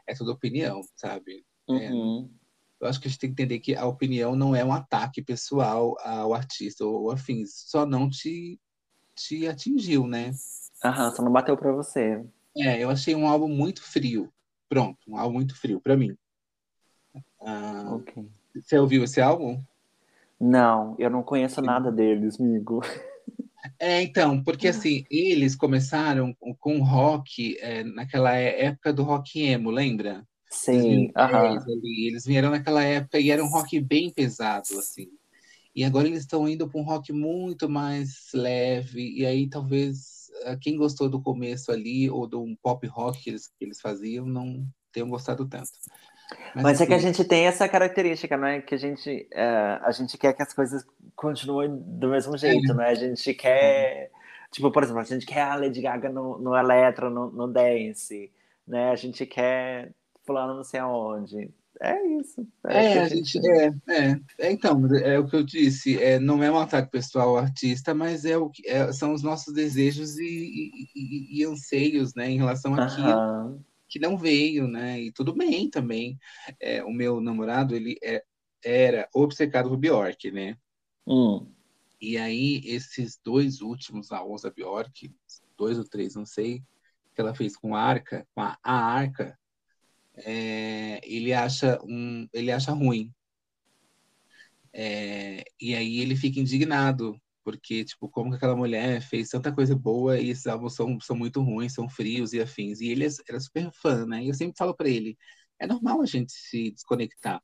é 0.07 0.13
toda 0.13 0.31
opinião, 0.31 0.81
sabe? 0.95 1.45
É, 1.69 1.91
uhum. 1.91 2.29
É, 2.29 2.85
eu 2.85 2.89
acho 2.89 2.99
que 2.99 3.07
a 3.07 3.09
gente 3.09 3.19
tem 3.19 3.33
que 3.33 3.41
entender 3.41 3.59
que 3.59 3.75
a 3.75 3.85
opinião 3.85 4.35
não 4.35 4.55
é 4.55 4.63
um 4.63 4.73
ataque 4.73 5.21
pessoal 5.21 5.95
ao 6.01 6.33
artista 6.33 6.85
ou 6.85 7.11
afins, 7.11 7.63
só 7.67 7.85
não 7.85 8.09
te, 8.09 8.59
te 9.15 9.47
atingiu, 9.47 10.05
né? 10.05 10.31
Aham, 10.83 11.11
só 11.11 11.23
não 11.23 11.31
bateu 11.31 11.55
pra 11.55 11.71
você. 11.71 12.23
É, 12.57 12.83
eu 12.83 12.89
achei 12.89 13.15
um 13.15 13.27
álbum 13.27 13.47
muito 13.47 13.81
frio. 13.81 14.31
Pronto, 14.67 14.99
um 15.07 15.17
álbum 15.17 15.35
muito 15.35 15.55
frio 15.55 15.79
para 15.79 15.95
mim. 15.95 16.15
Ah, 17.41 17.95
okay. 17.95 18.27
Você 18.55 18.77
ouviu 18.77 19.03
esse 19.03 19.21
álbum? 19.21 19.63
Não, 20.39 20.95
eu 20.99 21.09
não 21.09 21.23
conheço 21.23 21.61
nada 21.61 21.91
deles, 21.91 22.39
amigo. 22.39 22.81
É, 23.79 24.01
então, 24.01 24.43
porque 24.43 24.67
assim, 24.67 25.05
eles 25.09 25.55
começaram 25.55 26.35
com 26.59 26.79
rock 26.81 27.57
é, 27.59 27.83
naquela 27.83 28.35
é, 28.35 28.65
época 28.65 28.91
do 28.91 29.03
rock 29.03 29.41
emo, 29.41 29.71
lembra? 29.71 30.27
Sim, 30.49 31.11
aham. 31.15 31.63
Eles 31.83 32.25
vieram 32.25 32.49
naquela 32.49 32.83
época 32.83 33.19
e 33.19 33.31
era 33.31 33.43
um 33.43 33.49
rock 33.49 33.79
bem 33.79 34.09
pesado, 34.09 34.77
assim. 34.77 35.07
E 35.75 35.83
agora 35.83 36.07
eles 36.07 36.19
estão 36.19 36.47
indo 36.47 36.69
para 36.69 36.79
um 36.79 36.83
rock 36.83 37.11
muito 37.11 37.67
mais 37.67 38.29
leve, 38.33 39.11
e 39.17 39.25
aí 39.25 39.49
talvez 39.49 40.29
ah, 40.45 40.55
quem 40.55 40.77
gostou 40.77 41.09
do 41.09 41.21
começo 41.21 41.71
ali, 41.71 42.09
ou 42.09 42.27
do 42.27 42.41
um 42.41 42.55
pop 42.55 42.85
rock 42.87 43.23
que 43.23 43.29
eles, 43.31 43.47
que 43.47 43.65
eles 43.65 43.81
faziam, 43.81 44.25
não 44.25 44.67
tenham 44.91 45.09
gostado 45.09 45.47
tanto. 45.47 45.71
Mas, 46.55 46.63
Mas 46.63 46.81
é 46.81 46.85
que 46.85 46.93
a 46.93 46.99
gente 46.99 47.23
tem 47.23 47.47
essa 47.47 47.67
característica, 47.67 48.37
não 48.37 48.47
é? 48.47 48.61
Que 48.61 48.75
a 48.75 48.77
gente, 48.77 49.27
é, 49.31 49.79
a 49.81 49.91
gente 49.91 50.17
quer 50.17 50.33
que 50.33 50.41
as 50.43 50.53
coisas 50.53 50.85
continuem 51.15 51.69
do 51.75 52.09
mesmo 52.09 52.37
jeito, 52.37 52.71
é. 52.71 52.75
né? 52.75 52.87
A 52.87 52.93
gente 52.93 53.33
quer, 53.33 54.11
tipo, 54.51 54.71
por 54.71 54.83
exemplo, 54.83 55.01
a 55.01 55.05
gente 55.05 55.25
quer 55.25 55.41
a 55.41 55.55
Lady 55.55 55.81
Gaga 55.81 56.09
no, 56.09 56.37
no 56.37 56.55
Electro, 56.55 57.09
no, 57.09 57.31
no 57.31 57.47
Dance, 57.47 58.31
né? 58.67 58.91
A 58.91 58.95
gente 58.95 59.25
quer 59.25 59.91
fulano 60.25 60.55
não 60.55 60.63
sei 60.63 60.79
aonde. 60.79 61.51
É 61.81 62.01
isso. 62.19 62.47
É, 62.67 62.85
é 62.85 62.99
a 62.99 63.09
gente, 63.09 63.39
é, 63.45 63.73
é, 63.89 64.19
é, 64.39 64.51
então, 64.51 64.81
é 64.95 65.19
o 65.19 65.27
que 65.27 65.35
eu 65.35 65.43
disse, 65.43 66.01
é, 66.01 66.19
não 66.19 66.41
é 66.43 66.51
um 66.51 66.59
ataque 66.59 66.91
pessoal 66.91 67.29
ao 67.29 67.37
artista, 67.37 67.93
mas 67.93 68.25
é 68.25 68.37
o 68.37 68.49
que 68.49 68.65
é, 68.69 68.91
são 68.93 69.11
os 69.11 69.23
nossos 69.23 69.53
desejos 69.53 70.17
e, 70.17 70.23
e, 70.23 70.87
e, 70.95 71.41
e 71.41 71.43
anseios, 71.43 72.13
né, 72.13 72.29
em 72.29 72.37
relação 72.37 72.75
àquilo 72.75 73.59
que 73.93 73.99
não 73.99 74.17
veio, 74.17 74.67
né? 74.67 74.99
E 74.99 75.11
tudo 75.11 75.35
bem 75.35 75.69
também. 75.69 76.17
É, 76.59 76.83
o 76.83 76.91
meu 76.91 77.21
namorado, 77.21 77.75
ele 77.75 77.95
é, 78.03 78.23
era 78.65 79.07
obcecado 79.13 79.69
por 79.69 79.77
Bjork, 79.77 80.31
né? 80.31 80.57
Hum. 81.05 81.53
E 82.01 82.17
aí, 82.17 82.59
esses 82.65 83.19
dois 83.23 83.61
últimos 83.61 84.11
álbuns 84.11 84.41
da 84.41 84.49
Bjork, 84.49 85.13
dois 85.55 85.77
ou 85.77 85.87
três, 85.87 86.15
não 86.15 86.25
sei, 86.25 86.63
que 87.13 87.21
ela 87.21 87.35
fez 87.35 87.55
com 87.55 87.75
a 87.75 87.81
Arca, 87.83 88.27
com 88.33 88.41
a, 88.41 88.57
a 88.63 88.73
Arca, 88.73 89.37
é, 90.15 90.99
ele 91.03 91.31
acha 91.31 91.79
um, 91.83 92.27
ele 92.33 92.51
acha 92.51 92.71
ruim. 92.71 93.13
É, 94.73 95.43
e 95.61 95.75
aí 95.75 95.99
ele 95.99 96.15
fica 96.15 96.39
indignado, 96.39 97.15
porque, 97.43 97.83
tipo, 97.83 98.09
como 98.09 98.29
que 98.29 98.37
aquela 98.37 98.55
mulher 98.55 99.01
fez 99.01 99.29
tanta 99.29 99.51
coisa 99.51 99.75
boa 99.75 100.19
e 100.19 100.29
esses 100.29 100.47
álbuns 100.47 100.75
são, 100.75 100.99
são 100.99 101.15
muito 101.15 101.41
ruins, 101.41 101.73
são 101.73 101.89
frios 101.89 102.33
e 102.33 102.41
afins. 102.41 102.79
E 102.79 102.87
ele 102.87 103.05
era 103.27 103.39
super 103.39 103.71
fã, 103.73 104.05
né? 104.05 104.23
E 104.23 104.29
eu 104.29 104.33
sempre 104.33 104.55
falo 104.57 104.73
para 104.73 104.89
ele, 104.89 105.17
é 105.59 105.67
normal 105.67 106.01
a 106.01 106.05
gente 106.05 106.31
se 106.31 106.71
desconectar. 106.71 107.41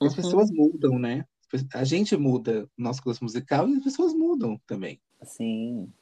As 0.00 0.10
uhum. 0.10 0.16
pessoas 0.16 0.50
mudam, 0.50 0.98
né? 0.98 1.24
A 1.72 1.84
gente 1.84 2.16
muda 2.16 2.68
o 2.76 2.82
nosso 2.82 3.02
gosto 3.02 3.22
musical 3.22 3.68
e 3.68 3.76
as 3.76 3.84
pessoas 3.84 4.12
mudam 4.12 4.60
também. 4.66 5.00
Sim. 5.22 5.92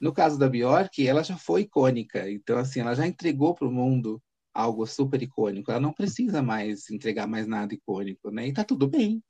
No 0.00 0.12
caso 0.12 0.38
da 0.38 0.48
Bjork, 0.48 1.06
ela 1.06 1.22
já 1.22 1.36
foi 1.36 1.62
icônica. 1.62 2.30
Então, 2.30 2.58
assim, 2.58 2.80
ela 2.80 2.94
já 2.94 3.06
entregou 3.06 3.54
para 3.54 3.66
o 3.66 3.72
mundo 3.72 4.22
algo 4.52 4.86
super 4.86 5.22
icônico. 5.22 5.70
Ela 5.70 5.80
não 5.80 5.92
precisa 5.92 6.42
mais 6.42 6.90
entregar 6.90 7.26
mais 7.26 7.46
nada 7.46 7.74
icônico, 7.74 8.30
né? 8.30 8.48
E 8.48 8.52
tá 8.52 8.64
tudo 8.64 8.88
bem. 8.88 9.22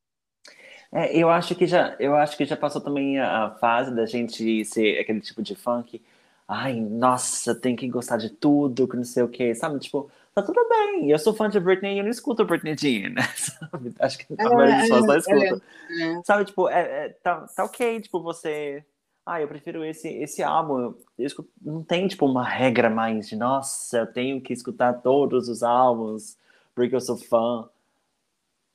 É, 0.91 1.17
eu 1.17 1.29
acho 1.29 1.55
que 1.55 1.67
já, 1.67 1.95
eu 1.99 2.17
acho 2.17 2.37
que 2.37 2.45
já 2.47 2.57
passou 2.57 2.81
também 2.81 3.19
a, 3.19 3.51
fase 3.61 3.95
da 3.95 4.07
gente 4.07 4.65
ser 4.65 4.99
aquele 4.99 5.21
tipo 5.21 5.43
de 5.43 5.55
funk. 5.55 6.03
Ai, 6.47 6.81
nossa, 6.81 7.55
tem 7.55 7.77
que 7.77 7.87
gostar 7.89 8.17
de 8.17 8.31
tudo, 8.31 8.89
que 8.89 8.97
não 8.97 9.05
sei 9.05 9.23
o 9.23 9.29
que, 9.29 9.55
sabe? 9.55 9.79
Tipo, 9.79 10.11
tá 10.35 10.43
tudo 10.43 10.67
bem. 10.69 11.11
Eu 11.11 11.19
sou 11.19 11.35
fã 11.35 11.49
de 11.49 11.61
Britney 11.61 11.97
e 11.97 11.99
eu 11.99 12.05
não 12.05 12.11
escuto 12.11 12.45
Britney 12.45 12.75
Jean, 12.77 13.11
né? 13.11 13.23
Sabe? 13.37 13.95
Acho 13.99 14.19
que 14.19 14.27
a 14.39 14.49
maioria 14.49 14.77
das 14.77 14.83
pessoas 14.89 15.07
não 15.07 15.15
é, 15.15 15.19
escuta. 15.19 15.63
É, 15.91 16.03
é. 16.03 16.23
Sabe, 16.25 16.45
tipo, 16.47 16.69
é, 16.71 16.81
é, 16.81 17.09
tá, 17.23 17.47
tá 17.55 17.65
ok, 17.65 18.01
tipo, 18.01 18.23
você. 18.23 18.83
Ah, 19.27 19.43
eu 19.43 19.49
prefiro 19.49 19.85
esse, 19.85 20.09
esse 20.09 20.43
álbum. 20.43 20.95
Eu 21.19 21.27
escuto, 21.27 21.51
não 21.61 21.83
tem, 21.83 22.09
tipo, 22.09 22.25
uma 22.25 22.49
regra 22.49 22.89
mais 22.89 23.29
de, 23.29 23.37
nossa, 23.37 23.99
eu 23.99 24.07
tenho 24.07 24.41
que 24.41 24.55
escutar 24.55 24.95
todos 25.03 25.51
os 25.51 25.63
álbuns 25.63 26.39
porque 26.79 26.95
eu 26.95 27.01
sou 27.01 27.17
fã. 27.17 27.69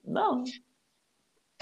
Não. 0.06 0.44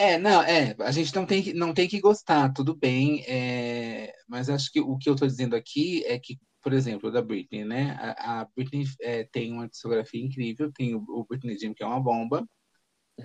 É, 0.01 0.17
não, 0.17 0.41
é, 0.41 0.75
a 0.79 0.91
gente 0.91 1.13
não 1.13 1.27
tem 1.27 1.43
que, 1.43 1.53
não 1.53 1.75
tem 1.75 1.87
que 1.87 2.01
gostar, 2.01 2.51
tudo 2.51 2.75
bem, 2.75 3.23
é, 3.27 4.11
mas 4.27 4.49
acho 4.49 4.71
que 4.71 4.79
o 4.81 4.97
que 4.97 5.07
eu 5.07 5.13
estou 5.13 5.27
dizendo 5.27 5.55
aqui 5.55 6.03
é 6.07 6.17
que, 6.17 6.39
por 6.59 6.73
exemplo, 6.73 7.11
da 7.11 7.21
Britney, 7.21 7.63
né? 7.63 7.95
A, 7.99 8.41
a 8.41 8.45
Britney 8.55 8.83
é, 8.99 9.25
tem 9.25 9.53
uma 9.53 9.69
discografia 9.69 10.19
incrível, 10.19 10.71
tem 10.73 10.95
o, 10.95 11.05
o 11.07 11.23
Britney 11.29 11.55
Jim, 11.55 11.75
que 11.75 11.83
é 11.83 11.85
uma 11.85 11.99
bomba, 11.99 12.43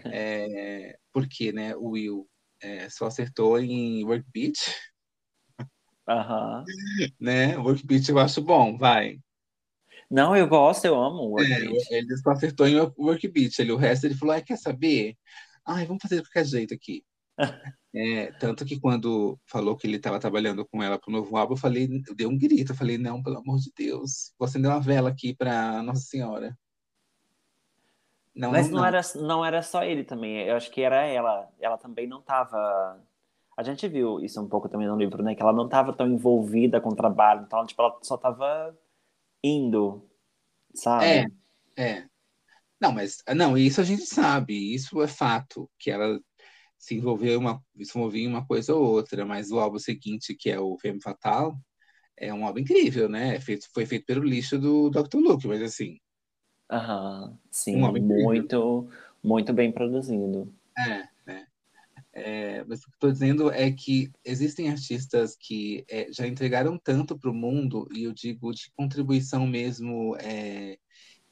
é, 0.05 0.99
porque, 1.15 1.51
né, 1.51 1.75
o 1.77 1.93
Will 1.93 2.29
é, 2.61 2.91
só 2.91 3.07
acertou 3.07 3.59
em 3.59 4.05
Work 4.05 4.27
Beat. 4.31 4.59
Aham. 6.07 6.63
Né? 7.19 7.57
Work 7.57 7.87
Beat 7.87 8.07
eu 8.11 8.19
acho 8.19 8.43
bom, 8.43 8.77
vai. 8.77 9.19
Não, 10.11 10.37
eu 10.37 10.47
gosto, 10.47 10.85
eu 10.85 10.95
amo 10.95 11.23
o 11.23 11.31
Work 11.31 11.51
é, 11.51 11.61
Beat. 11.61 11.91
Ele 11.91 12.17
só 12.19 12.33
acertou 12.33 12.69
em 12.69 12.79
Work 12.79 13.27
Beat, 13.29 13.59
ele, 13.61 13.73
o 13.73 13.79
resto 13.79 14.05
ele 14.05 14.15
falou, 14.15 14.35
ah, 14.35 14.43
quer 14.43 14.59
saber? 14.59 15.17
Ai, 15.67 15.85
vamos 15.87 16.03
fazer 16.03 16.17
de 16.17 16.23
qualquer 16.23 16.45
jeito 16.45 16.75
aqui. 16.75 17.05
É, 17.99 18.31
tanto 18.33 18.63
que 18.67 18.79
quando 18.79 19.41
falou 19.47 19.75
que 19.75 19.87
ele 19.87 19.97
estava 19.97 20.19
trabalhando 20.19 20.67
com 20.67 20.83
ela 20.83 20.99
para 20.99 21.09
o 21.09 21.13
novo 21.13 21.35
álbum, 21.35 21.55
eu 21.55 21.59
falei, 21.59 21.89
eu 22.07 22.15
dei 22.15 22.27
um 22.27 22.37
grito, 22.37 22.73
eu 22.73 22.77
falei, 22.77 22.99
não, 22.99 23.23
pelo 23.23 23.39
amor 23.39 23.59
de 23.59 23.73
Deus, 23.75 24.35
vou 24.39 24.45
acender 24.45 24.71
uma 24.71 24.79
vela 24.79 25.09
aqui 25.09 25.35
para 25.35 25.83
Nossa 25.83 26.03
Senhora. 26.03 26.55
Não, 28.35 28.53
Mas 28.53 28.69
não, 28.69 28.81
não, 28.81 28.85
Era, 28.85 29.01
não 29.15 29.45
era 29.45 29.63
só 29.63 29.83
ele 29.83 30.05
também, 30.05 30.43
eu 30.43 30.57
acho 30.57 30.71
que 30.71 30.83
era 30.83 31.07
ela. 31.07 31.49
Ela 31.59 31.79
também 31.79 32.07
não 32.07 32.19
estava. 32.19 33.01
A 33.57 33.63
gente 33.63 33.89
viu 33.89 34.21
isso 34.21 34.39
um 34.43 34.47
pouco 34.47 34.69
também 34.69 34.87
no 34.87 34.99
livro, 34.99 35.23
né? 35.23 35.35
Que 35.35 35.41
ela 35.41 35.55
não 35.55 35.65
estava 35.65 35.91
tão 35.95 36.07
envolvida 36.07 36.79
com 36.79 36.91
o 36.91 36.97
trabalho, 36.97 37.45
então, 37.47 37.65
tipo, 37.65 37.81
ela 37.81 37.97
só 38.03 38.17
estava 38.17 38.77
indo, 39.43 40.07
sabe? 40.75 41.07
É, 41.07 41.27
é. 41.83 42.09
Não, 42.81 42.93
mas 42.93 43.23
não, 43.35 43.57
isso 43.57 43.81
a 43.81 43.85
gente 43.85 44.05
sabe, 44.05 44.75
isso 44.75 45.01
é 45.01 45.09
fato, 45.09 45.71
que 45.79 45.91
ela 45.91 46.21
se 46.79 46.95
envolveu 46.95 47.39
uma, 47.39 47.63
se 47.83 47.97
envolveu 47.97 48.21
em 48.21 48.29
uma 48.29 48.47
coisa 48.47 48.75
ou 48.75 48.85
outra, 48.85 49.25
mas 49.25 49.51
o 49.51 49.59
álbum 49.59 49.79
seguinte, 49.79 50.35
que 50.35 50.51
é 50.51 50.61
o 50.61 50.77
Femme 50.79 51.01
Fatal, 51.01 51.59
é 52.17 52.33
um 52.33 52.47
álbum 52.47 52.61
incrível, 52.61 53.09
né? 53.09 53.37
É 53.37 53.41
feito, 53.41 53.67
foi 53.73 53.87
feito 53.87 54.05
pelo 54.07 54.25
lixo 54.25 54.59
do 54.59 54.91
Dr. 54.91 55.17
Luke, 55.17 55.47
mas 55.47 55.63
assim. 55.63 55.99
Aham, 56.71 57.39
sim, 57.51 57.77
um 57.77 58.01
muito, 58.01 58.89
muito 59.23 59.53
bem 59.53 59.73
produzido. 59.73 60.53
É, 60.77 61.09
né? 61.27 61.47
É, 62.13 62.65
mas 62.65 62.81
o 62.81 62.87
que 62.87 62.95
estou 62.95 63.13
dizendo 63.13 63.51
é 63.51 63.71
que 63.71 64.11
existem 64.25 64.71
artistas 64.71 65.37
que 65.39 65.85
é, 65.89 66.11
já 66.11 66.27
entregaram 66.27 66.79
tanto 66.79 67.19
para 67.19 67.31
o 67.31 67.35
mundo, 67.35 67.89
e 67.95 68.05
eu 68.05 68.13
digo 68.13 68.53
de 68.53 68.71
contribuição 68.75 69.47
mesmo 69.47 70.17
é, 70.19 70.79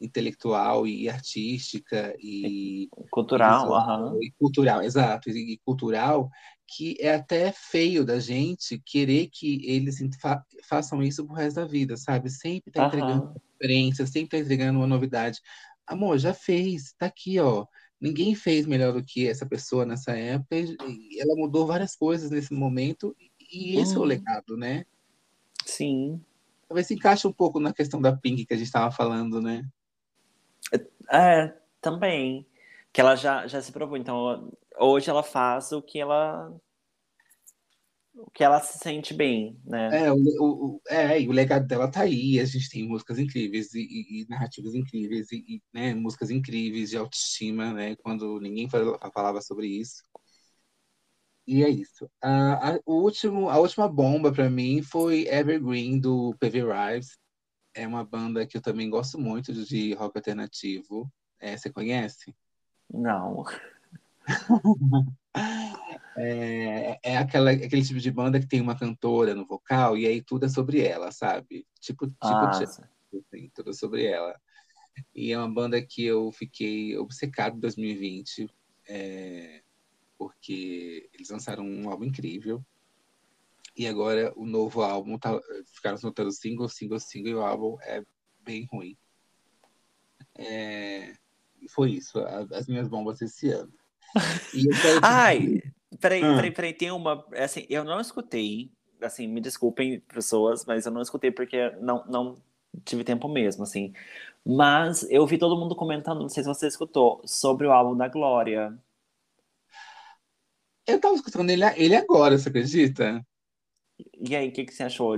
intelectual 0.05 0.87
e 0.87 1.09
artística 1.09 2.15
e 2.19 2.89
cultural, 3.11 3.63
visual, 3.63 4.23
e 4.23 4.31
cultural, 4.39 4.83
exato, 4.83 5.31
e, 5.31 5.59
cultural, 5.65 6.31
que 6.67 6.97
é 7.01 7.15
até 7.15 7.53
feio 7.53 8.05
da 8.05 8.19
gente 8.19 8.81
querer 8.85 9.29
que 9.33 9.65
eles 9.69 9.99
fa 10.21 10.43
façam 10.69 11.03
isso 11.03 11.25
pro 11.27 11.35
resto 11.35 11.57
da 11.57 11.67
vida, 11.67 11.97
sabe? 11.97 12.31
Sempre 12.31 12.71
tá 12.71 12.87
entregando 12.87 13.35
experiência, 13.53 14.07
sempre 14.07 14.39
tá 14.39 14.39
entregando 14.39 14.79
uma 14.79 14.87
novidade. 14.87 15.41
Amor, 15.87 16.19
já 16.19 16.33
fez, 16.33 16.95
tá 16.99 17.07
aqui, 17.07 17.39
ó. 17.39 17.67
Ninguém 18.01 18.35
fez 18.35 18.67
melhor 18.67 18.93
do 18.93 19.05
que 19.05 19.29
essa 19.29 19.47
pessoa 19.47 19.87
nessa 19.87 20.13
época, 20.13 20.57
e 20.57 21.21
ela 21.21 21.37
mudou 21.37 21.67
várias 21.67 21.95
coisas 21.97 22.31
nesse 22.31 22.53
momento, 22.53 23.15
e 23.53 23.79
esse 23.79 23.93
hum. 23.93 23.97
é 23.97 23.99
o 23.99 24.01
uhum. 24.01 24.07
legado, 24.07 24.57
né? 24.57 24.85
Sim. 25.65 26.21
Talvez 26.69 26.87
se 26.87 26.95
encaixe 26.95 27.27
um 27.27 27.33
pouco 27.33 27.61
na 27.61 27.73
questão 27.73 28.01
da 28.01 28.15
Pink 28.17 28.47
que 28.47 28.55
a 28.55 28.57
gente 28.57 28.67
estava 28.67 28.91
falando, 28.91 29.41
né? 29.41 29.65
É, 31.11 31.55
também. 31.81 32.47
Que 32.93 33.01
ela 33.01 33.17
já, 33.17 33.47
já 33.47 33.61
se 33.61 33.73
provou. 33.73 33.97
Então, 33.97 34.53
hoje 34.79 35.11
ela 35.11 35.23
faz 35.23 35.73
o 35.73 35.83
que 35.83 35.99
ela. 35.99 36.55
O 38.15 38.31
que 38.31 38.45
ela 38.45 38.61
se 38.61 38.79
sente 38.79 39.13
bem, 39.13 39.61
né? 39.65 40.07
É, 40.07 40.13
o, 40.13 40.17
o, 40.17 40.81
é, 40.89 41.21
e 41.21 41.29
o 41.29 41.33
legado 41.33 41.67
dela 41.67 41.91
tá 41.91 42.03
aí. 42.03 42.39
A 42.39 42.45
gente 42.45 42.71
tem 42.71 42.87
músicas 42.87 43.19
incríveis 43.19 43.75
e, 43.75 43.81
e, 43.81 44.23
e 44.23 44.27
narrativas 44.29 44.73
incríveis 44.75 45.33
e, 45.33 45.45
e 45.49 45.63
né, 45.73 45.95
músicas 45.95 46.31
incríveis 46.31 46.91
de 46.91 46.97
autoestima, 46.97 47.73
né? 47.73 47.97
Quando 47.97 48.39
ninguém 48.41 48.69
falava 48.69 49.41
sobre 49.41 49.67
isso. 49.67 50.03
E 51.47 51.63
é 51.63 51.69
isso. 51.69 52.09
A, 52.23 52.75
a, 52.75 52.81
o 52.87 53.03
último, 53.03 53.49
a 53.51 53.59
última 53.59 53.89
bomba 53.89 54.33
para 54.33 54.49
mim 54.49 54.81
foi 54.83 55.27
Evergreen 55.27 56.01
do 56.01 56.35
PV 56.39 56.63
Rives 56.63 57.19
é 57.75 57.87
uma 57.87 58.05
banda 58.05 58.47
que 58.47 58.57
eu 58.57 58.63
também 58.63 58.89
gosto 58.89 59.19
muito 59.19 59.53
de 59.53 59.95
rock 59.95 60.17
alternativo. 60.17 61.11
É, 61.41 61.57
você 61.57 61.71
conhece? 61.71 62.35
Não. 62.91 63.45
é, 66.17 66.99
é 67.03 67.17
aquela, 67.17 67.51
aquele 67.51 67.83
tipo 67.83 68.01
de 68.01 68.11
banda 68.11 68.41
que 68.41 68.47
tem 68.47 68.61
uma 68.61 68.79
cantora 68.79 69.35
no 69.35 69.45
vocal 69.45 69.97
e 69.97 70.07
aí 70.07 70.23
tudo 70.23 70.47
é 70.47 70.49
sobre 70.49 70.81
ela, 70.81 71.11
sabe? 71.11 71.67
Tipo, 71.81 72.07
tipo 72.07 72.19
ah, 72.23 72.51
assim, 72.51 73.51
tudo 73.55 73.75
sobre 73.75 74.07
ela. 74.07 74.39
E 75.15 75.33
é 75.33 75.39
uma 75.39 75.53
banda 75.53 75.85
que 75.85 76.05
eu 76.05 76.31
fiquei 76.33 76.97
obcecado 76.97 77.57
em 77.57 77.61
2020, 77.61 78.49
é, 78.89 79.63
porque 80.17 81.11
eles 81.13 81.31
lançaram 81.31 81.65
um 81.65 81.91
álbum 81.91 82.05
incrível. 82.05 82.65
E 83.77 83.87
agora 83.89 84.33
o 84.37 84.47
novo 84.47 84.83
álbum 84.83 85.19
tá, 85.19 85.41
ficaram 85.73 85.97
soltando 85.97 86.31
single, 86.31 86.69
single, 86.69 87.01
single 87.01 87.31
e 87.31 87.35
o 87.35 87.43
álbum 87.43 87.77
é 87.83 88.03
bem 88.41 88.67
ruim. 88.71 88.97
É, 90.37 91.13
foi 91.71 91.93
isso, 91.93 92.19
as 92.53 92.67
minhas 92.67 92.89
bombas 92.89 93.21
esse 93.21 93.51
ano. 93.51 93.73
Ai, 95.03 95.63
peraí, 96.01 96.23
ah. 96.23 96.37
peraí, 96.37 96.51
peraí, 96.53 96.73
tem 96.73 96.91
uma. 96.91 97.27
Assim, 97.37 97.67
eu 97.69 97.85
não 97.85 98.01
escutei, 98.01 98.71
assim, 99.03 99.27
me 99.27 99.41
desculpem, 99.41 100.01
pessoas, 100.01 100.65
mas 100.65 100.87
eu 100.87 100.93
não 100.93 101.03
escutei 101.03 101.31
porque 101.31 101.71
não, 101.81 102.05
não 102.07 102.37
tive 102.85 103.03
tempo 103.03 103.29
mesmo, 103.29 103.65
assim. 103.65 103.93
Mas 104.45 105.05
eu 105.11 105.27
vi 105.27 105.39
todo 105.39 105.59
mundo 105.59 105.75
comentando, 105.75 106.21
não 106.21 106.29
sei 106.29 106.43
se 106.43 106.49
você 106.49 106.67
escutou, 106.67 107.23
sobre 107.25 107.67
o 107.67 107.73
álbum 107.73 107.97
da 107.97 108.09
Glória. 108.09 108.79
Eu 110.87 111.01
tava 111.01 111.15
escutando 111.15 111.51
ele, 111.51 111.65
ele 111.77 111.97
agora, 111.97 112.37
você 112.37 112.51
acredita? 112.51 113.25
E 113.99 114.35
aí, 114.35 114.49
o 114.49 114.53
que, 114.53 114.65
que 114.65 114.75
você 114.75 114.83
achou? 114.83 115.15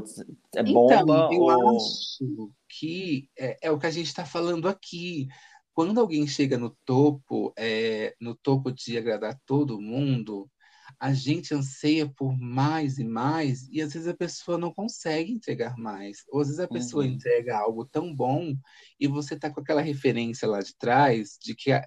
É 0.55 0.63
bomba 0.63 0.95
então, 0.95 1.33
eu 1.33 1.41
ou... 1.41 1.77
acho 1.77 2.53
que 2.69 3.29
é, 3.39 3.57
é 3.63 3.71
o 3.71 3.79
que 3.79 3.87
a 3.87 3.91
gente 3.91 4.07
está 4.07 4.25
falando 4.25 4.69
aqui. 4.69 5.29
Quando 5.73 6.01
alguém 6.01 6.27
chega 6.27 6.59
no 6.59 6.77
topo, 6.85 7.53
é, 7.57 8.15
no 8.21 8.35
topo 8.35 8.73
de 8.73 8.97
agradar 8.97 9.39
todo 9.47 9.81
mundo, 9.81 10.51
a 10.99 11.13
gente 11.13 11.55
anseia 11.55 12.09
por 12.09 12.37
mais 12.39 12.99
e 12.99 13.05
mais, 13.05 13.69
e 13.71 13.81
às 13.83 13.93
vezes 13.93 14.09
a 14.09 14.15
pessoa 14.15 14.57
não 14.57 14.73
consegue 14.73 15.33
entregar 15.33 15.77
mais. 15.77 16.25
Ou 16.29 16.41
às 16.41 16.49
vezes 16.49 16.61
a 16.61 16.69
pessoa 16.69 17.05
uhum. 17.05 17.11
entrega 17.11 17.59
algo 17.59 17.85
tão 17.85 18.15
bom 18.15 18.55
e 18.99 19.07
você 19.07 19.35
está 19.35 19.51
com 19.51 19.61
aquela 19.61 19.83
referência 19.83 20.49
lá 20.49 20.61
de 20.61 20.75
trás, 20.77 21.39
de 21.41 21.55
que 21.55 21.73
a, 21.73 21.85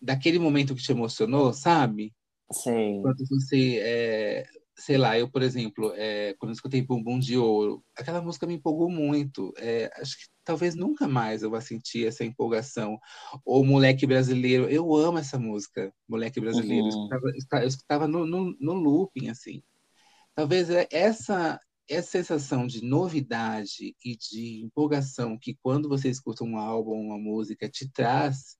daquele 0.00 0.38
momento 0.38 0.74
que 0.74 0.82
te 0.82 0.92
emocionou, 0.92 1.52
sabe? 1.52 2.14
Sim. 2.52 3.00
Quando 3.00 3.24
você 3.28 3.78
é, 3.80 4.46
sei 4.76 4.98
lá, 4.98 5.18
eu, 5.18 5.30
por 5.30 5.42
exemplo, 5.42 5.92
é, 5.96 6.34
quando 6.38 6.50
eu 6.50 6.54
escutei 6.54 6.82
Bumbum 6.82 7.18
de 7.18 7.38
Ouro, 7.38 7.84
aquela 7.96 8.20
música 8.20 8.46
me 8.46 8.54
empolgou 8.54 8.90
muito. 8.90 9.52
É, 9.56 9.90
acho 9.96 10.18
que 10.18 10.24
talvez 10.44 10.74
nunca 10.74 11.06
mais 11.06 11.42
eu 11.42 11.50
vá 11.50 11.60
sentir 11.60 12.06
essa 12.06 12.24
empolgação. 12.24 12.98
Ou 13.44 13.64
Moleque 13.64 14.06
Brasileiro, 14.06 14.68
eu 14.68 14.94
amo 14.94 15.18
essa 15.18 15.38
música, 15.38 15.92
Moleque 16.08 16.40
Brasileiro. 16.40 16.84
Uhum. 16.84 17.08
Eu 17.12 17.30
escutava, 17.30 17.62
eu 17.62 17.68
escutava 17.68 18.08
no, 18.08 18.26
no, 18.26 18.56
no, 18.58 18.72
looping, 18.72 19.28
assim. 19.28 19.62
Talvez 20.34 20.68
é 20.68 20.88
essa, 20.90 21.60
essa 21.88 22.10
sensação 22.10 22.66
de 22.66 22.84
novidade 22.84 23.94
e 24.04 24.16
de 24.16 24.64
empolgação 24.64 25.38
que 25.38 25.56
quando 25.62 25.88
você 25.88 26.10
escuta 26.10 26.42
um 26.42 26.58
álbum, 26.58 27.00
uma 27.00 27.18
música, 27.18 27.68
te 27.68 27.88
traz, 27.88 28.56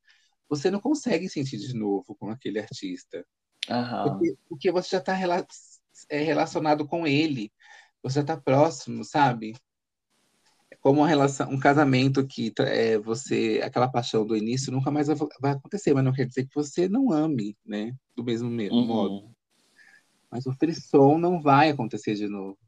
você 0.49 0.71
não 0.71 0.81
consegue 0.81 1.29
sentir 1.29 1.59
de 1.59 1.75
novo 1.75 2.15
com 2.15 2.31
aquele 2.31 2.61
artista. 2.61 3.27
Uhum. 3.69 4.05
Porque, 4.05 4.37
porque, 4.49 4.73
você 4.73 4.91
já 4.91 4.99
está 4.99 5.13
é 6.09 6.23
relacionado 6.23 6.87
com 6.87 7.07
ele, 7.07 7.53
você 8.03 8.21
está 8.21 8.37
próximo, 8.37 9.05
sabe? 9.05 9.55
É 10.71 10.77
como 10.77 11.01
uma 11.01 11.09
relação, 11.09 11.51
um 11.51 11.59
casamento 11.59 12.27
que 12.27 12.53
é, 12.59 12.99
você, 12.99 13.61
aquela 13.65 13.89
paixão 13.89 14.27
do 14.27 14.37
início 14.37 14.73
nunca 14.73 14.91
mais 14.91 15.09
vai, 15.41 15.53
acontecer, 15.53 15.95
mas 15.95 16.05
não 16.05 16.13
quer 16.13 16.27
dizer 16.27 16.47
que 16.47 16.55
você 16.55 16.89
não 16.89 17.11
ame, 17.11 17.57
né? 17.65 17.95
Do 18.15 18.23
mesmo 18.23 18.49
uhum. 18.49 18.87
modo. 18.87 19.31
Mas 20.31 20.47
o 20.47 20.53
frisson 20.53 21.17
não 21.17 21.41
vai 21.41 21.71
acontecer 21.71 22.15
de 22.15 22.27
novo. 22.27 22.59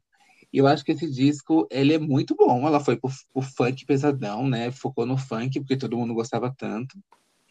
E 0.51 0.57
eu 0.57 0.67
acho 0.67 0.83
que 0.83 0.93
esse 0.93 1.09
disco, 1.11 1.67
ele 1.69 1.93
é 1.93 1.99
muito 1.99 2.33
bom. 2.35 2.65
Ela 2.65 2.79
foi 2.79 2.95
pro, 2.95 3.11
pro 3.33 3.41
funk 3.41 3.85
pesadão, 3.85 4.47
né? 4.47 4.71
Focou 4.71 5.05
no 5.05 5.17
funk, 5.17 5.59
porque 5.59 5.75
todo 5.75 5.97
mundo 5.97 6.13
gostava 6.13 6.53
tanto. 6.57 6.97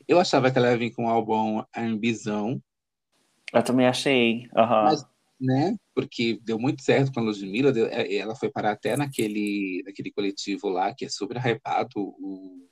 Eu 0.08 0.18
achava 0.18 0.50
que 0.50 0.58
ela 0.58 0.70
ia 0.70 0.78
vir 0.78 0.92
com 0.92 1.04
um 1.04 1.08
álbum 1.08 1.62
R&Bzão. 1.74 2.60
Eu 3.52 3.62
também 3.62 3.86
achei. 3.86 4.48
Uhum. 4.56 4.84
Mas 4.84 5.06
né? 5.40 5.76
Porque 5.94 6.40
deu 6.42 6.58
muito 6.58 6.82
certo 6.82 7.12
com 7.12 7.20
a 7.20 7.22
Ludmilla, 7.22 7.72
deu, 7.72 7.86
é, 7.86 8.14
ela 8.14 8.34
foi 8.34 8.50
parar 8.50 8.72
até 8.72 8.96
naquele, 8.96 9.82
naquele 9.84 10.10
coletivo 10.10 10.68
lá 10.68 10.94
que 10.94 11.04
é 11.04 11.08
super 11.08 11.36
hypado, 11.36 12.00
o 12.00 12.66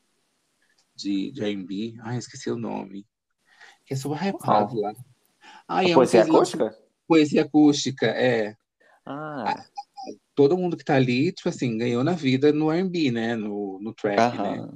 de, 0.95 1.33
de 1.33 1.43
R&B, 1.43 1.97
ai, 2.03 2.19
esqueci 2.19 2.51
o 2.51 2.57
nome, 2.57 3.05
que 3.85 3.95
é 3.95 3.97
super 3.97 4.23
hypado 4.23 4.81
lá. 4.81 4.95
Ai, 5.69 5.91
é 5.91 5.95
poesia 5.95 6.23
acústica? 6.23 6.79
Poesia 7.07 7.43
acústica, 7.43 8.07
é. 8.07 8.57
Ah. 9.05 9.65
Todo 10.35 10.57
mundo 10.57 10.77
que 10.77 10.85
tá 10.85 10.95
ali, 10.95 11.33
tipo 11.33 11.49
assim, 11.49 11.77
ganhou 11.77 12.03
na 12.03 12.13
vida 12.13 12.53
no 12.53 12.71
R&B, 12.71 13.11
né? 13.11 13.37
No, 13.37 13.79
no 13.81 13.93
trap, 13.93 14.39
né? 14.39 14.69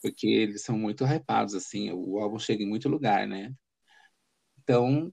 Porque 0.00 0.26
eles 0.26 0.62
são 0.62 0.78
muito 0.78 1.04
hypados, 1.04 1.54
assim, 1.54 1.90
o 1.92 2.18
álbum 2.18 2.38
chega 2.38 2.62
em 2.62 2.68
muito 2.68 2.88
lugar, 2.88 3.26
né? 3.26 3.52
Então, 4.62 5.12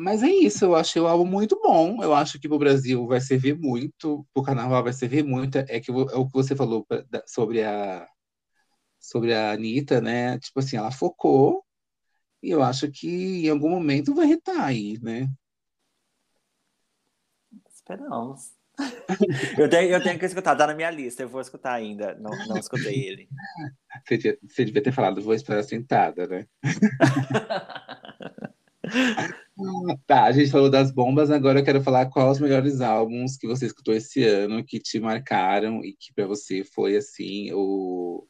mas 0.00 0.22
é 0.22 0.30
isso, 0.30 0.64
eu 0.64 0.74
achei 0.74 1.00
o 1.00 1.06
álbum 1.06 1.26
muito 1.26 1.60
bom. 1.60 2.02
Eu 2.02 2.14
acho 2.14 2.40
que 2.40 2.48
pro 2.48 2.58
Brasil 2.58 3.06
vai 3.06 3.20
servir 3.20 3.54
muito, 3.54 4.26
pro 4.32 4.42
carnaval 4.42 4.82
vai 4.82 4.94
servir 4.94 5.22
muito. 5.22 5.58
É, 5.58 5.78
que, 5.78 5.90
é 5.90 5.94
o 5.94 6.26
que 6.26 6.32
você 6.32 6.56
falou 6.56 6.86
sobre 7.26 7.62
a, 7.62 8.08
sobre 8.98 9.34
a 9.34 9.52
Anitta, 9.52 10.00
né? 10.00 10.38
Tipo 10.38 10.60
assim, 10.60 10.78
ela 10.78 10.90
focou, 10.90 11.62
e 12.42 12.48
eu 12.48 12.62
acho 12.62 12.90
que 12.90 13.46
em 13.46 13.50
algum 13.50 13.68
momento 13.68 14.14
vai 14.14 14.24
retar 14.24 14.64
aí, 14.64 14.98
né? 15.02 15.28
Esperamos. 17.70 18.54
eu, 19.58 19.68
tenho, 19.68 19.90
eu 19.90 20.02
tenho 20.02 20.18
que 20.18 20.24
escutar, 20.24 20.56
tá 20.56 20.66
na 20.66 20.74
minha 20.74 20.90
lista, 20.90 21.22
eu 21.22 21.28
vou 21.28 21.42
escutar 21.42 21.74
ainda. 21.74 22.14
Não, 22.14 22.30
não 22.46 22.56
escutei 22.56 23.06
ele. 23.06 23.28
Você, 24.08 24.38
você 24.48 24.64
devia 24.64 24.82
ter 24.82 24.92
falado, 24.92 25.20
vou 25.20 25.34
esperar 25.34 25.62
sentada, 25.62 26.26
né? 26.26 26.46
Tá, 30.06 30.24
a 30.24 30.32
gente 30.32 30.50
falou 30.50 30.70
das 30.70 30.90
bombas, 30.90 31.30
agora 31.30 31.60
eu 31.60 31.64
quero 31.64 31.82
falar 31.82 32.06
quais 32.06 32.32
os 32.32 32.40
melhores 32.40 32.80
álbuns 32.80 33.36
que 33.36 33.46
você 33.46 33.66
escutou 33.66 33.94
esse 33.94 34.24
ano, 34.24 34.64
que 34.64 34.78
te 34.78 35.00
marcaram 35.00 35.84
e 35.84 35.92
que 35.92 36.12
para 36.14 36.26
você 36.26 36.64
foi, 36.64 36.96
assim, 36.96 37.52
o, 37.52 38.26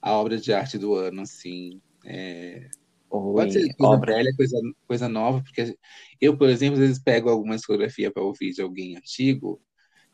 a 0.00 0.12
obra 0.12 0.36
de 0.38 0.52
arte 0.52 0.78
do 0.78 0.94
ano, 0.94 1.22
assim. 1.22 1.80
É... 2.04 2.68
Oi, 3.10 3.34
Pode 3.34 3.52
ser 3.52 3.74
coisa 3.76 3.94
obra... 3.94 4.14
velha, 4.14 4.34
coisa, 4.36 4.56
coisa 4.86 5.08
nova, 5.08 5.42
porque 5.42 5.76
eu, 6.20 6.36
por 6.36 6.48
exemplo, 6.48 6.74
às 6.74 6.80
vezes 6.80 6.98
pego 7.02 7.30
alguma 7.30 7.56
discografia 7.56 8.10
para 8.10 8.22
ouvir 8.22 8.52
de 8.52 8.62
alguém 8.62 8.96
antigo, 8.96 9.60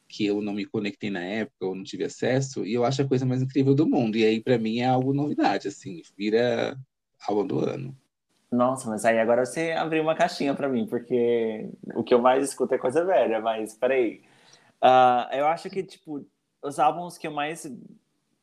que 0.06 0.26
eu 0.26 0.42
não 0.42 0.52
me 0.52 0.64
conectei 0.66 1.08
na 1.08 1.22
época, 1.22 1.66
ou 1.66 1.74
não 1.74 1.84
tive 1.84 2.04
acesso, 2.04 2.66
e 2.66 2.74
eu 2.74 2.84
acho 2.84 3.02
a 3.02 3.08
coisa 3.08 3.24
mais 3.24 3.42
incrível 3.42 3.74
do 3.74 3.88
mundo. 3.88 4.16
E 4.16 4.24
aí, 4.24 4.42
para 4.42 4.58
mim, 4.58 4.80
é 4.80 4.86
algo 4.86 5.14
novidade, 5.14 5.68
assim, 5.68 6.02
vira 6.16 6.76
álbum 7.26 7.46
do 7.46 7.60
ano. 7.60 7.96
Nossa, 8.50 8.90
mas 8.90 9.04
aí 9.04 9.18
agora 9.18 9.46
você 9.46 9.72
abriu 9.72 10.02
uma 10.02 10.14
caixinha 10.14 10.54
para 10.54 10.68
mim, 10.68 10.86
porque 10.86 11.68
o 11.94 12.02
que 12.02 12.12
eu 12.12 12.20
mais 12.20 12.42
escuto 12.42 12.74
é 12.74 12.78
coisa 12.78 13.04
velha, 13.04 13.40
mas 13.40 13.74
peraí. 13.74 14.22
Uh, 14.82 15.32
eu 15.32 15.46
acho 15.46 15.70
que, 15.70 15.82
tipo, 15.82 16.26
os 16.62 16.78
álbuns 16.78 17.16
que 17.16 17.26
eu 17.26 17.30
mais 17.30 17.70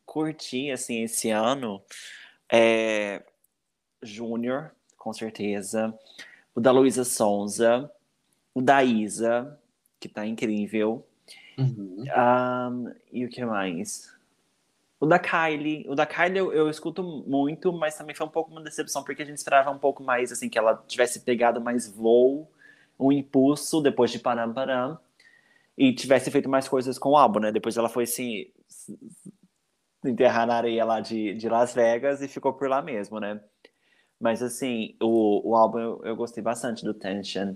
curti, 0.06 0.72
assim, 0.72 1.04
esse 1.04 1.30
ano 1.30 1.82
é 2.50 3.22
Júnior, 4.02 4.72
com 4.98 5.12
certeza, 5.12 5.94
o 6.56 6.62
da 6.62 6.72
Luísa 6.72 7.04
Sonza, 7.04 7.92
o 8.54 8.62
da 8.62 8.84
Isa, 8.84 9.60
que 10.00 10.08
tá 10.08 10.26
incrível, 10.26 11.06
uhum. 11.58 11.98
um, 12.00 12.06
ah, 12.12 12.72
e 13.12 13.26
o 13.26 13.30
que 13.30 13.44
mais? 13.44 14.17
O 15.00 15.06
da 15.06 15.20
Kylie, 15.20 15.86
o 15.88 15.94
da 15.94 16.08
Kylie 16.08 16.40
eu, 16.40 16.52
eu, 16.52 16.70
escuto 16.70 17.04
muito, 17.04 17.72
mas 17.72 17.96
também 17.96 18.16
foi 18.16 18.26
um 18.26 18.30
pouco 18.30 18.52
uma 18.52 18.62
decepção, 18.62 19.04
porque 19.04 19.22
a 19.22 19.26
gente 19.26 19.38
esperava 19.38 19.70
um 19.70 19.78
pouco 19.78 20.04
mais, 20.04 20.32
assim, 20.32 20.50
que 20.50 20.58
ela 20.58 20.84
tivesse 20.88 21.20
pegado 21.20 21.62
mais 21.62 21.88
voo, 21.88 22.52
um 23.00 23.12
impulso 23.12 23.80
depois 23.80 24.10
de 24.10 24.18
Param 24.18 24.52
Param, 24.52 24.98
e 25.78 25.94
tivesse 25.94 26.32
feito 26.32 26.50
mais 26.50 26.68
coisas 26.68 26.98
com 26.98 27.10
o 27.10 27.18
álbum, 27.18 27.40
né? 27.40 27.52
Depois 27.52 27.78
ela 27.78 27.88
foi, 27.88 28.06
assim, 28.06 28.48
enterrar 30.04 30.48
na 30.48 30.56
areia 30.56 30.84
lá 30.84 31.00
de, 31.00 31.36
de 31.36 31.48
Las 31.48 31.76
Vegas 31.76 32.24
e 32.24 32.28
ficou 32.28 32.54
por 32.54 32.68
lá 32.68 32.82
mesmo, 32.82 33.20
né? 33.20 33.40
Mas, 34.20 34.42
assim, 34.42 34.96
o, 35.00 35.52
o 35.52 35.56
álbum 35.56 35.78
eu, 35.78 36.02
eu 36.06 36.16
gostei 36.16 36.42
bastante 36.42 36.84
do 36.84 36.96
Tension. 36.96 37.56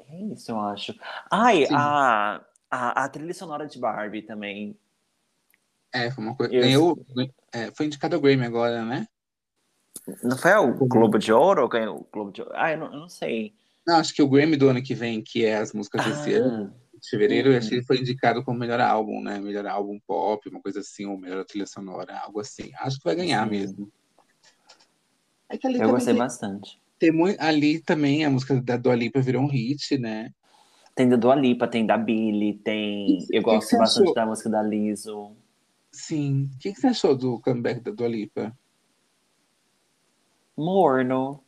É 0.00 0.20
isso, 0.32 0.50
eu 0.50 0.60
acho. 0.60 0.94
Ai, 1.30 1.66
a, 1.72 2.42
a, 2.70 3.04
a 3.04 3.08
trilha 3.08 3.32
sonora 3.32 3.66
de 3.66 3.78
Barbie 3.78 4.20
também 4.20 4.76
é, 5.92 6.10
foi 6.10 6.24
uma 6.24 6.36
coisa. 6.36 6.52
Ganhou, 6.52 6.98
é, 7.52 7.70
foi 7.72 7.86
indicado 7.86 8.16
ao 8.16 8.20
Grammy 8.20 8.44
agora, 8.44 8.84
né? 8.84 9.06
Não 10.22 10.36
foi 10.36 10.54
o 10.54 10.86
Globo 10.86 11.18
de 11.18 11.32
Ouro 11.32 11.62
ou 11.62 11.68
ganhou 11.68 11.98
o 11.98 12.08
Globo 12.12 12.32
de 12.32 12.42
Ouro? 12.42 12.52
Ah, 12.54 12.72
eu 12.72 12.78
não, 12.78 12.86
eu 12.92 13.00
não, 13.00 13.08
sei. 13.08 13.54
Não, 13.86 13.96
acho 13.96 14.14
que 14.14 14.22
o 14.22 14.28
Grammy 14.28 14.56
do 14.56 14.68
ano 14.68 14.82
que 14.82 14.94
vem, 14.94 15.22
que 15.22 15.44
é 15.44 15.56
as 15.56 15.72
músicas 15.72 16.06
ah, 16.06 16.08
desse 16.08 16.34
ano, 16.34 16.72
de 16.94 17.08
fevereiro, 17.08 17.56
acho 17.56 17.68
que 17.68 17.74
ele 17.76 17.84
foi 17.84 17.98
indicado 17.98 18.44
como 18.44 18.58
melhor 18.58 18.80
álbum, 18.80 19.22
né? 19.22 19.38
Melhor 19.38 19.66
álbum 19.66 19.98
pop, 20.06 20.48
uma 20.48 20.60
coisa 20.60 20.80
assim, 20.80 21.06
ou 21.06 21.18
melhor 21.18 21.44
trilha 21.44 21.66
sonora, 21.66 22.18
algo 22.20 22.40
assim. 22.40 22.70
Acho 22.78 22.98
que 22.98 23.04
vai 23.04 23.16
ganhar 23.16 23.44
sim. 23.44 23.50
mesmo. 23.50 23.92
É 25.48 25.56
que 25.56 25.66
ali 25.66 25.80
eu 25.80 25.90
gostei 25.90 26.12
tem, 26.12 26.22
bastante. 26.22 26.80
Tem 26.98 27.12
muito, 27.12 27.40
ali 27.40 27.80
também 27.80 28.24
a 28.24 28.30
música 28.30 28.60
da 28.60 28.76
Dua 28.76 28.94
Lipa 28.94 29.20
virou 29.20 29.42
um 29.42 29.48
hit, 29.48 29.98
né? 29.98 30.30
Tem 30.94 31.08
da 31.08 31.16
Dua 31.16 31.34
Lipa, 31.34 31.66
tem 31.66 31.86
da 31.86 31.96
Billy, 31.96 32.54
tem. 32.54 33.18
eu 33.30 33.42
gosto 33.42 33.76
bastante 33.78 34.02
achou? 34.02 34.14
da 34.14 34.26
música 34.26 34.50
da 34.50 34.62
Lizzo. 34.62 35.36
Sim. 35.98 36.48
O 36.54 36.58
que, 36.58 36.72
que 36.72 36.80
você 36.80 36.86
achou 36.86 37.16
do 37.16 37.40
comeback 37.40 37.80
da 37.80 37.90
Dua 37.90 38.06
Lipa? 38.06 38.56
Morno. 40.56 41.42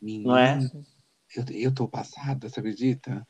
Menina, 0.00 0.28
Não 0.28 0.36
é? 0.36 0.58
Eu, 1.34 1.44
eu 1.50 1.74
tô 1.74 1.88
passada, 1.88 2.46
você 2.46 2.60
acredita? 2.60 3.26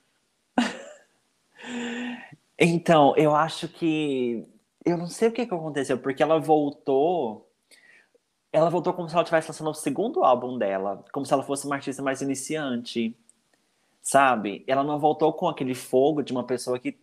então, 2.59 3.15
eu 3.17 3.35
acho 3.35 3.69
que. 3.69 4.45
Eu 4.85 4.99
não 4.99 5.07
sei 5.07 5.29
o 5.29 5.33
que, 5.33 5.47
que 5.47 5.55
aconteceu, 5.55 5.99
porque 5.99 6.23
ela 6.23 6.41
voltou. 6.41 7.49
Ela 8.53 8.71
voltou 8.71 8.93
como 8.93 9.09
se 9.09 9.15
ela 9.15 9.23
estivesse 9.23 9.51
lançando 9.51 9.71
o 9.71 9.75
segundo 9.75 10.25
álbum 10.25 10.59
dela, 10.59 11.05
como 11.13 11.25
se 11.25 11.33
ela 11.33 11.45
fosse 11.45 11.65
uma 11.65 11.77
artista 11.77 12.03
mais 12.03 12.21
iniciante. 12.21 13.17
Sabe? 14.03 14.65
Ela 14.67 14.83
não 14.83 14.99
voltou 14.99 15.33
com 15.33 15.47
aquele 15.47 15.77
fogo 15.77 16.23
de 16.23 16.33
uma 16.33 16.45
pessoa 16.45 16.79
que 16.79 16.99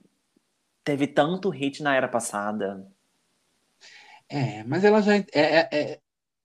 teve 0.85 1.07
tanto 1.07 1.49
hit 1.49 1.83
na 1.83 1.95
era 1.95 2.07
passada. 2.07 2.87
É, 4.29 4.63
mas 4.63 4.83
ela 4.83 5.01
já. 5.01 5.15
É, 5.15 5.25
é, 5.33 5.69
é... 5.71 5.99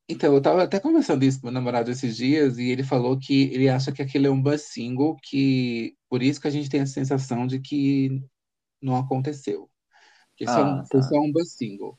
Então, 0.08 0.34
eu 0.34 0.42
tava 0.42 0.64
até 0.64 0.80
conversando 0.80 1.24
isso 1.24 1.40
com 1.40 1.46
meu 1.46 1.54
namorado 1.54 1.90
esses 1.90 2.16
dias 2.16 2.58
e 2.58 2.68
ele 2.68 2.82
falou 2.82 3.16
que 3.16 3.42
ele 3.54 3.68
acha 3.68 3.92
que 3.92 4.02
aquele 4.02 4.26
é 4.26 4.30
um 4.30 4.42
buzz 4.42 4.62
single, 4.62 5.16
que 5.22 5.96
por 6.08 6.20
isso 6.20 6.40
que 6.40 6.48
a 6.48 6.50
gente 6.50 6.68
tem 6.68 6.80
a 6.80 6.86
sensação 6.86 7.46
de 7.46 7.60
que 7.60 8.20
não 8.82 8.96
aconteceu. 8.96 9.70
Que 10.36 10.44
ah, 10.48 10.52
só, 10.52 10.64
tá. 10.64 10.84
foi 10.90 11.02
só 11.02 11.20
um 11.20 11.30
buzz 11.30 11.52
single. 11.52 11.96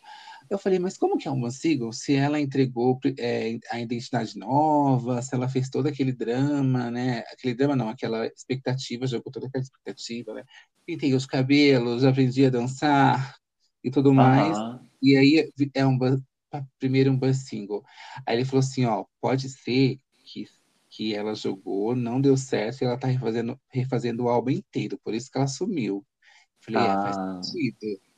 Eu 0.51 0.59
falei, 0.59 0.79
mas 0.79 0.97
como 0.97 1.17
que 1.17 1.29
é 1.29 1.31
um 1.31 1.49
single? 1.49 1.93
Se 1.93 2.13
ela 2.13 2.37
entregou 2.37 2.99
é, 3.17 3.57
a 3.71 3.79
identidade 3.79 4.37
nova, 4.37 5.21
se 5.21 5.33
ela 5.33 5.47
fez 5.47 5.69
todo 5.69 5.87
aquele 5.87 6.11
drama, 6.11 6.91
né? 6.91 7.19
Aquele 7.31 7.53
drama 7.53 7.73
não, 7.73 7.87
aquela 7.87 8.27
expectativa, 8.27 9.07
jogou 9.07 9.31
toda 9.31 9.47
aquela 9.47 9.63
expectativa, 9.63 10.33
né? 10.33 10.43
Pintei 10.85 11.13
os 11.13 11.25
cabelos, 11.25 12.03
aprendi 12.03 12.45
a 12.45 12.49
dançar 12.49 13.37
e 13.81 13.89
tudo 13.89 14.13
mais. 14.13 14.57
E 15.01 15.15
aí 15.15 15.49
é 15.73 15.85
um 15.85 15.97
primeiro 16.77 17.11
um 17.11 17.17
buzz 17.17 17.47
single. 17.47 17.81
Aí 18.27 18.35
ele 18.35 18.45
falou 18.45 18.59
assim, 18.59 18.83
ó, 18.83 19.05
pode 19.21 19.47
ser 19.47 19.99
que 20.25 20.47
que 20.89 21.15
ela 21.15 21.33
jogou, 21.33 21.95
não 21.95 22.19
deu 22.19 22.35
certo 22.35 22.81
e 22.81 22.85
ela 22.85 22.97
tá 22.99 23.07
refazendo, 23.07 23.57
refazendo 23.69 24.23
o 24.25 24.29
álbum 24.29 24.49
inteiro, 24.49 24.99
por 25.01 25.13
isso 25.13 25.31
que 25.31 25.37
ela 25.37 25.47
sumiu. 25.47 26.05
Falei, 26.59 26.81
ah. 26.81 26.85
é, 26.85 27.01
faz 27.03 27.17
ah. 27.17 27.41
sentido. 27.41 28.10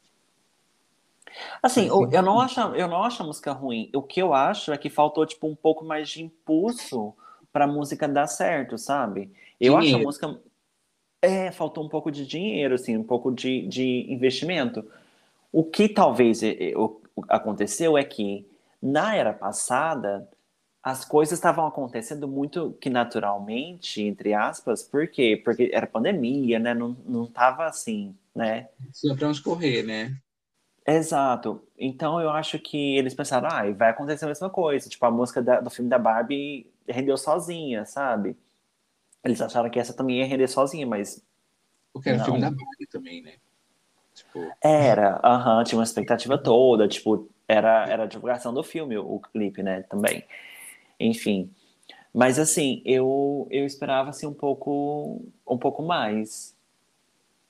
Assim, 1.61 1.87
eu, 1.87 2.09
eu, 2.11 2.21
não 2.21 2.39
acho, 2.39 2.59
eu 2.59 2.87
não 2.87 3.03
acho 3.03 3.23
a 3.23 3.25
música 3.25 3.51
ruim. 3.51 3.89
O 3.93 4.01
que 4.01 4.21
eu 4.21 4.33
acho 4.33 4.71
é 4.71 4.77
que 4.77 4.89
faltou, 4.89 5.25
tipo, 5.25 5.47
um 5.47 5.55
pouco 5.55 5.83
mais 5.83 6.09
de 6.09 6.23
impulso 6.23 7.13
pra 7.51 7.67
música 7.67 8.07
dar 8.07 8.27
certo, 8.27 8.77
sabe? 8.77 9.31
Eu 9.59 9.79
dinheiro. 9.79 9.97
acho 10.07 10.25
a 10.25 10.27
música. 10.29 10.41
É, 11.21 11.51
faltou 11.51 11.85
um 11.85 11.89
pouco 11.89 12.11
de 12.11 12.25
dinheiro, 12.25 12.75
assim, 12.75 12.97
um 12.97 13.03
pouco 13.03 13.31
de, 13.31 13.65
de 13.67 14.05
investimento. 14.11 14.85
O 15.51 15.63
que 15.63 15.87
talvez 15.87 16.41
aconteceu 17.29 17.97
é 17.97 18.03
que, 18.03 18.45
na 18.81 19.15
era 19.15 19.31
passada, 19.31 20.27
as 20.83 21.05
coisas 21.05 21.39
estavam 21.39 21.65
acontecendo 21.65 22.27
muito 22.27 22.75
que 22.81 22.89
naturalmente, 22.89 24.01
entre 24.01 24.33
aspas, 24.33 24.83
por 24.83 25.07
quê? 25.07 25.41
Porque 25.43 25.71
era 25.71 25.87
pandemia, 25.87 26.59
né? 26.59 26.73
Não, 26.73 26.97
não 27.05 27.25
tava 27.25 27.65
assim, 27.65 28.13
né? 28.35 28.67
Pra 29.17 29.29
onde 29.29 29.41
correr, 29.41 29.83
né? 29.83 30.17
Exato. 30.85 31.63
Então 31.77 32.19
eu 32.19 32.29
acho 32.29 32.59
que 32.59 32.97
eles 32.97 33.13
pensaram, 33.13 33.47
ah, 33.49 33.71
vai 33.71 33.91
acontecer 33.91 34.25
a 34.25 34.27
mesma 34.27 34.49
coisa. 34.49 34.89
Tipo, 34.89 35.05
a 35.05 35.11
música 35.11 35.41
da, 35.41 35.61
do 35.61 35.69
filme 35.69 35.89
da 35.89 35.97
Barbie 35.97 36.67
rendeu 36.87 37.17
sozinha, 37.17 37.85
sabe? 37.85 38.37
Eles 39.23 39.41
acharam 39.41 39.69
que 39.69 39.79
essa 39.79 39.93
também 39.93 40.19
ia 40.19 40.25
render 40.25 40.47
sozinha, 40.47 40.85
mas. 40.85 41.25
Porque 41.93 42.09
era 42.09 42.21
o 42.21 42.25
filme 42.25 42.41
da 42.41 42.49
Barbie 42.49 42.87
também, 42.91 43.21
né? 43.21 43.33
Tipo... 44.13 44.51
Era, 44.61 45.19
aham, 45.23 45.63
tinha 45.63 45.79
uma 45.79 45.83
expectativa 45.83 46.37
toda, 46.37 46.87
tipo, 46.87 47.29
era, 47.47 47.85
era 47.87 48.03
a 48.03 48.07
divulgação 48.07 48.53
do 48.53 48.63
filme, 48.63 48.97
o 48.97 49.19
clipe, 49.19 49.63
né, 49.63 49.81
também. 49.83 50.23
Enfim. 50.99 51.51
Mas 52.13 52.37
assim, 52.37 52.81
eu, 52.85 53.47
eu 53.49 53.65
esperava 53.65 54.11
assim 54.11 54.27
um 54.27 54.33
pouco 54.33 55.25
um 55.47 55.57
pouco 55.57 55.81
mais. 55.81 56.52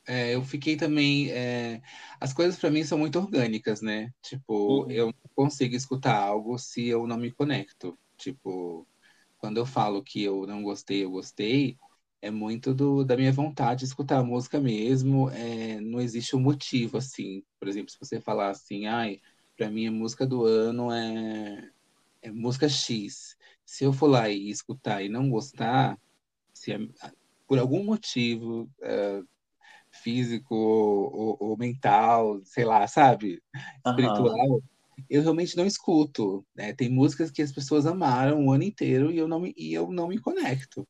É, 0.08 0.36
eu 0.36 0.44
fiquei 0.44 0.76
também. 0.76 1.32
É... 1.32 1.82
As 2.20 2.34
coisas 2.34 2.60
para 2.60 2.72
mim 2.72 2.84
são 2.84 2.98
muito 2.98 3.20
orgânicas, 3.20 3.82
né? 3.82 4.12
Tipo, 4.22 4.84
uhum. 4.84 4.92
eu 4.92 5.06
não 5.08 5.14
consigo 5.36 5.76
escutar 5.76 6.18
algo 6.18 6.58
se 6.58 6.88
eu 6.88 7.08
não 7.08 7.18
me 7.18 7.32
conecto. 7.32 7.98
Tipo, 8.18 8.88
quando 9.38 9.58
eu 9.58 9.66
falo 9.66 10.04
que 10.04 10.24
eu 10.24 10.46
não 10.48 10.64
gostei, 10.64 11.04
eu 11.04 11.12
gostei, 11.12 11.78
é 12.22 12.32
muito 12.32 12.74
do, 12.74 13.04
da 13.04 13.18
minha 13.18 13.32
vontade 13.32 13.80
de 13.80 13.86
escutar 13.86 14.20
a 14.20 14.24
música 14.24 14.60
mesmo. 14.60 15.30
É, 15.32 15.80
não 15.82 16.00
existe 16.02 16.36
um 16.36 16.40
motivo, 16.40 16.98
assim. 16.98 17.44
Por 17.60 17.68
exemplo, 17.68 17.92
se 17.92 18.00
você 18.00 18.20
falar 18.20 18.50
assim, 18.50 18.86
ai, 18.86 19.20
para 19.58 19.70
mim 19.70 19.88
a 19.88 19.92
música 19.92 20.26
do 20.26 20.46
ano 20.46 20.92
é, 20.92 21.70
é 22.22 22.32
música 22.32 22.68
X. 22.68 23.38
Se 23.66 23.84
eu 23.86 23.94
for 23.94 24.08
lá 24.08 24.30
e 24.30 24.50
escutar 24.50 25.02
e 25.04 25.10
não 25.10 25.30
gostar, 25.30 25.98
se 26.54 26.72
por 27.48 27.60
algum 27.60 27.84
motivo. 27.84 28.70
É, 28.82 29.22
físico 30.04 30.54
ou, 30.56 31.38
ou, 31.40 31.58
mental, 31.58 32.42
sei 32.44 32.66
lá, 32.66 32.86
sabe? 32.88 33.42
Espiritual, 33.86 34.50
uhum. 34.50 34.62
eu 35.10 35.22
realmente 35.22 35.56
não 35.56 35.66
escuto. 35.66 36.46
Né? 36.56 36.74
Tem 36.74 36.90
músicas 36.90 37.32
que 37.32 37.42
as 37.42 37.52
pessoas 37.52 37.86
amaram 37.86 38.46
o 38.46 38.52
ano 38.52 38.64
inteiro 38.64 39.12
e 39.12 39.18
eu 39.18 39.28
não 39.28 39.40
me, 39.40 39.54
e 39.58 39.74
eu 39.74 39.92
não 39.92 40.08
me 40.08 40.20
conecto. 40.20 40.88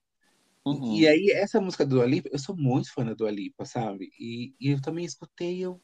Uhum. 0.66 0.96
E 0.96 1.08
aí, 1.08 1.30
essa 1.32 1.60
música 1.60 1.86
do 1.86 2.02
Alipa, 2.02 2.30
eu 2.32 2.40
sou 2.40 2.56
muito 2.56 2.92
fã 2.94 3.06
da 3.06 3.14
Dua 3.14 3.30
Lipa, 3.30 3.66
sabe? 3.66 4.10
E, 4.20 4.54
e 4.60 4.70
eu 4.70 4.82
também 4.82 5.04
escutei, 5.06 5.60
eu. 5.60 5.80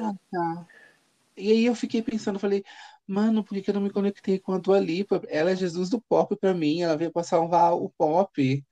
Ah, 0.00 0.14
tá. 0.30 0.66
E 1.36 1.52
aí 1.52 1.64
eu 1.64 1.74
fiquei 1.74 2.02
pensando, 2.02 2.38
falei, 2.38 2.64
mano, 3.06 3.44
por 3.44 3.60
que 3.60 3.70
eu 3.70 3.74
não 3.74 3.80
me 3.80 3.90
conectei 3.90 4.38
com 4.38 4.52
a 4.52 4.58
Dua 4.58 4.78
Lipa? 4.78 5.22
Ela 5.28 5.50
é 5.50 5.56
Jesus 5.56 5.90
do 5.90 6.00
pop 6.00 6.36
para 6.36 6.54
mim, 6.54 6.82
ela 6.82 6.96
veio 6.96 7.12
passar 7.12 7.40
o 7.40 7.90
pop. 7.90 8.64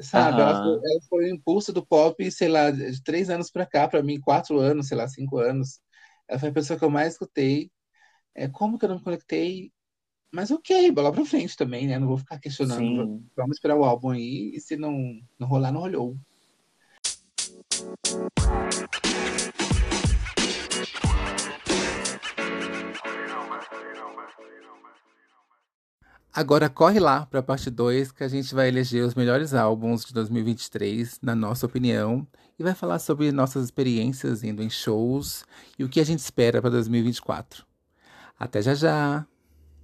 Sabe? 0.00 0.40
Ela, 0.40 0.62
foi, 0.62 0.72
ela 0.74 1.00
foi 1.08 1.24
o 1.24 1.34
impulso 1.34 1.72
do 1.72 1.84
pop, 1.84 2.30
sei 2.30 2.48
lá, 2.48 2.70
de 2.70 3.02
três 3.02 3.28
anos 3.28 3.50
para 3.50 3.66
cá, 3.66 3.88
para 3.88 4.02
mim, 4.02 4.20
quatro 4.20 4.58
anos, 4.58 4.88
sei 4.88 4.96
lá, 4.96 5.08
cinco 5.08 5.38
anos. 5.38 5.80
Ela 6.28 6.38
foi 6.38 6.50
a 6.50 6.52
pessoa 6.52 6.78
que 6.78 6.84
eu 6.84 6.90
mais 6.90 7.14
escutei. 7.14 7.70
É, 8.34 8.46
como 8.46 8.78
que 8.78 8.84
eu 8.84 8.90
não 8.90 8.96
me 8.98 9.02
conectei? 9.02 9.72
Mas 10.30 10.50
ok, 10.50 10.92
bola 10.92 11.10
pra 11.10 11.24
frente 11.24 11.56
também, 11.56 11.88
né? 11.88 11.98
Não 11.98 12.06
vou 12.06 12.18
ficar 12.18 12.38
questionando. 12.38 12.80
Sim. 12.80 13.26
Vamos 13.36 13.56
esperar 13.56 13.76
o 13.76 13.84
álbum 13.84 14.10
aí, 14.10 14.52
e 14.54 14.60
se 14.60 14.76
não, 14.76 15.18
não 15.38 15.48
rolar, 15.48 15.72
não 15.72 15.80
rolou. 15.80 16.16
Agora 26.38 26.70
corre 26.70 27.00
lá 27.00 27.26
para 27.26 27.40
a 27.40 27.42
parte 27.42 27.68
2 27.68 28.12
que 28.12 28.22
a 28.22 28.28
gente 28.28 28.54
vai 28.54 28.68
eleger 28.68 29.04
os 29.04 29.16
melhores 29.16 29.54
álbuns 29.54 30.04
de 30.04 30.14
2023, 30.14 31.18
na 31.20 31.34
nossa 31.34 31.66
opinião, 31.66 32.24
e 32.56 32.62
vai 32.62 32.76
falar 32.76 33.00
sobre 33.00 33.32
nossas 33.32 33.64
experiências 33.64 34.44
indo 34.44 34.62
em 34.62 34.70
shows 34.70 35.44
e 35.76 35.82
o 35.82 35.88
que 35.88 35.98
a 35.98 36.04
gente 36.04 36.20
espera 36.20 36.60
para 36.60 36.70
2024. 36.70 37.66
Até 38.38 38.62
já 38.62 38.72
já! 38.72 39.26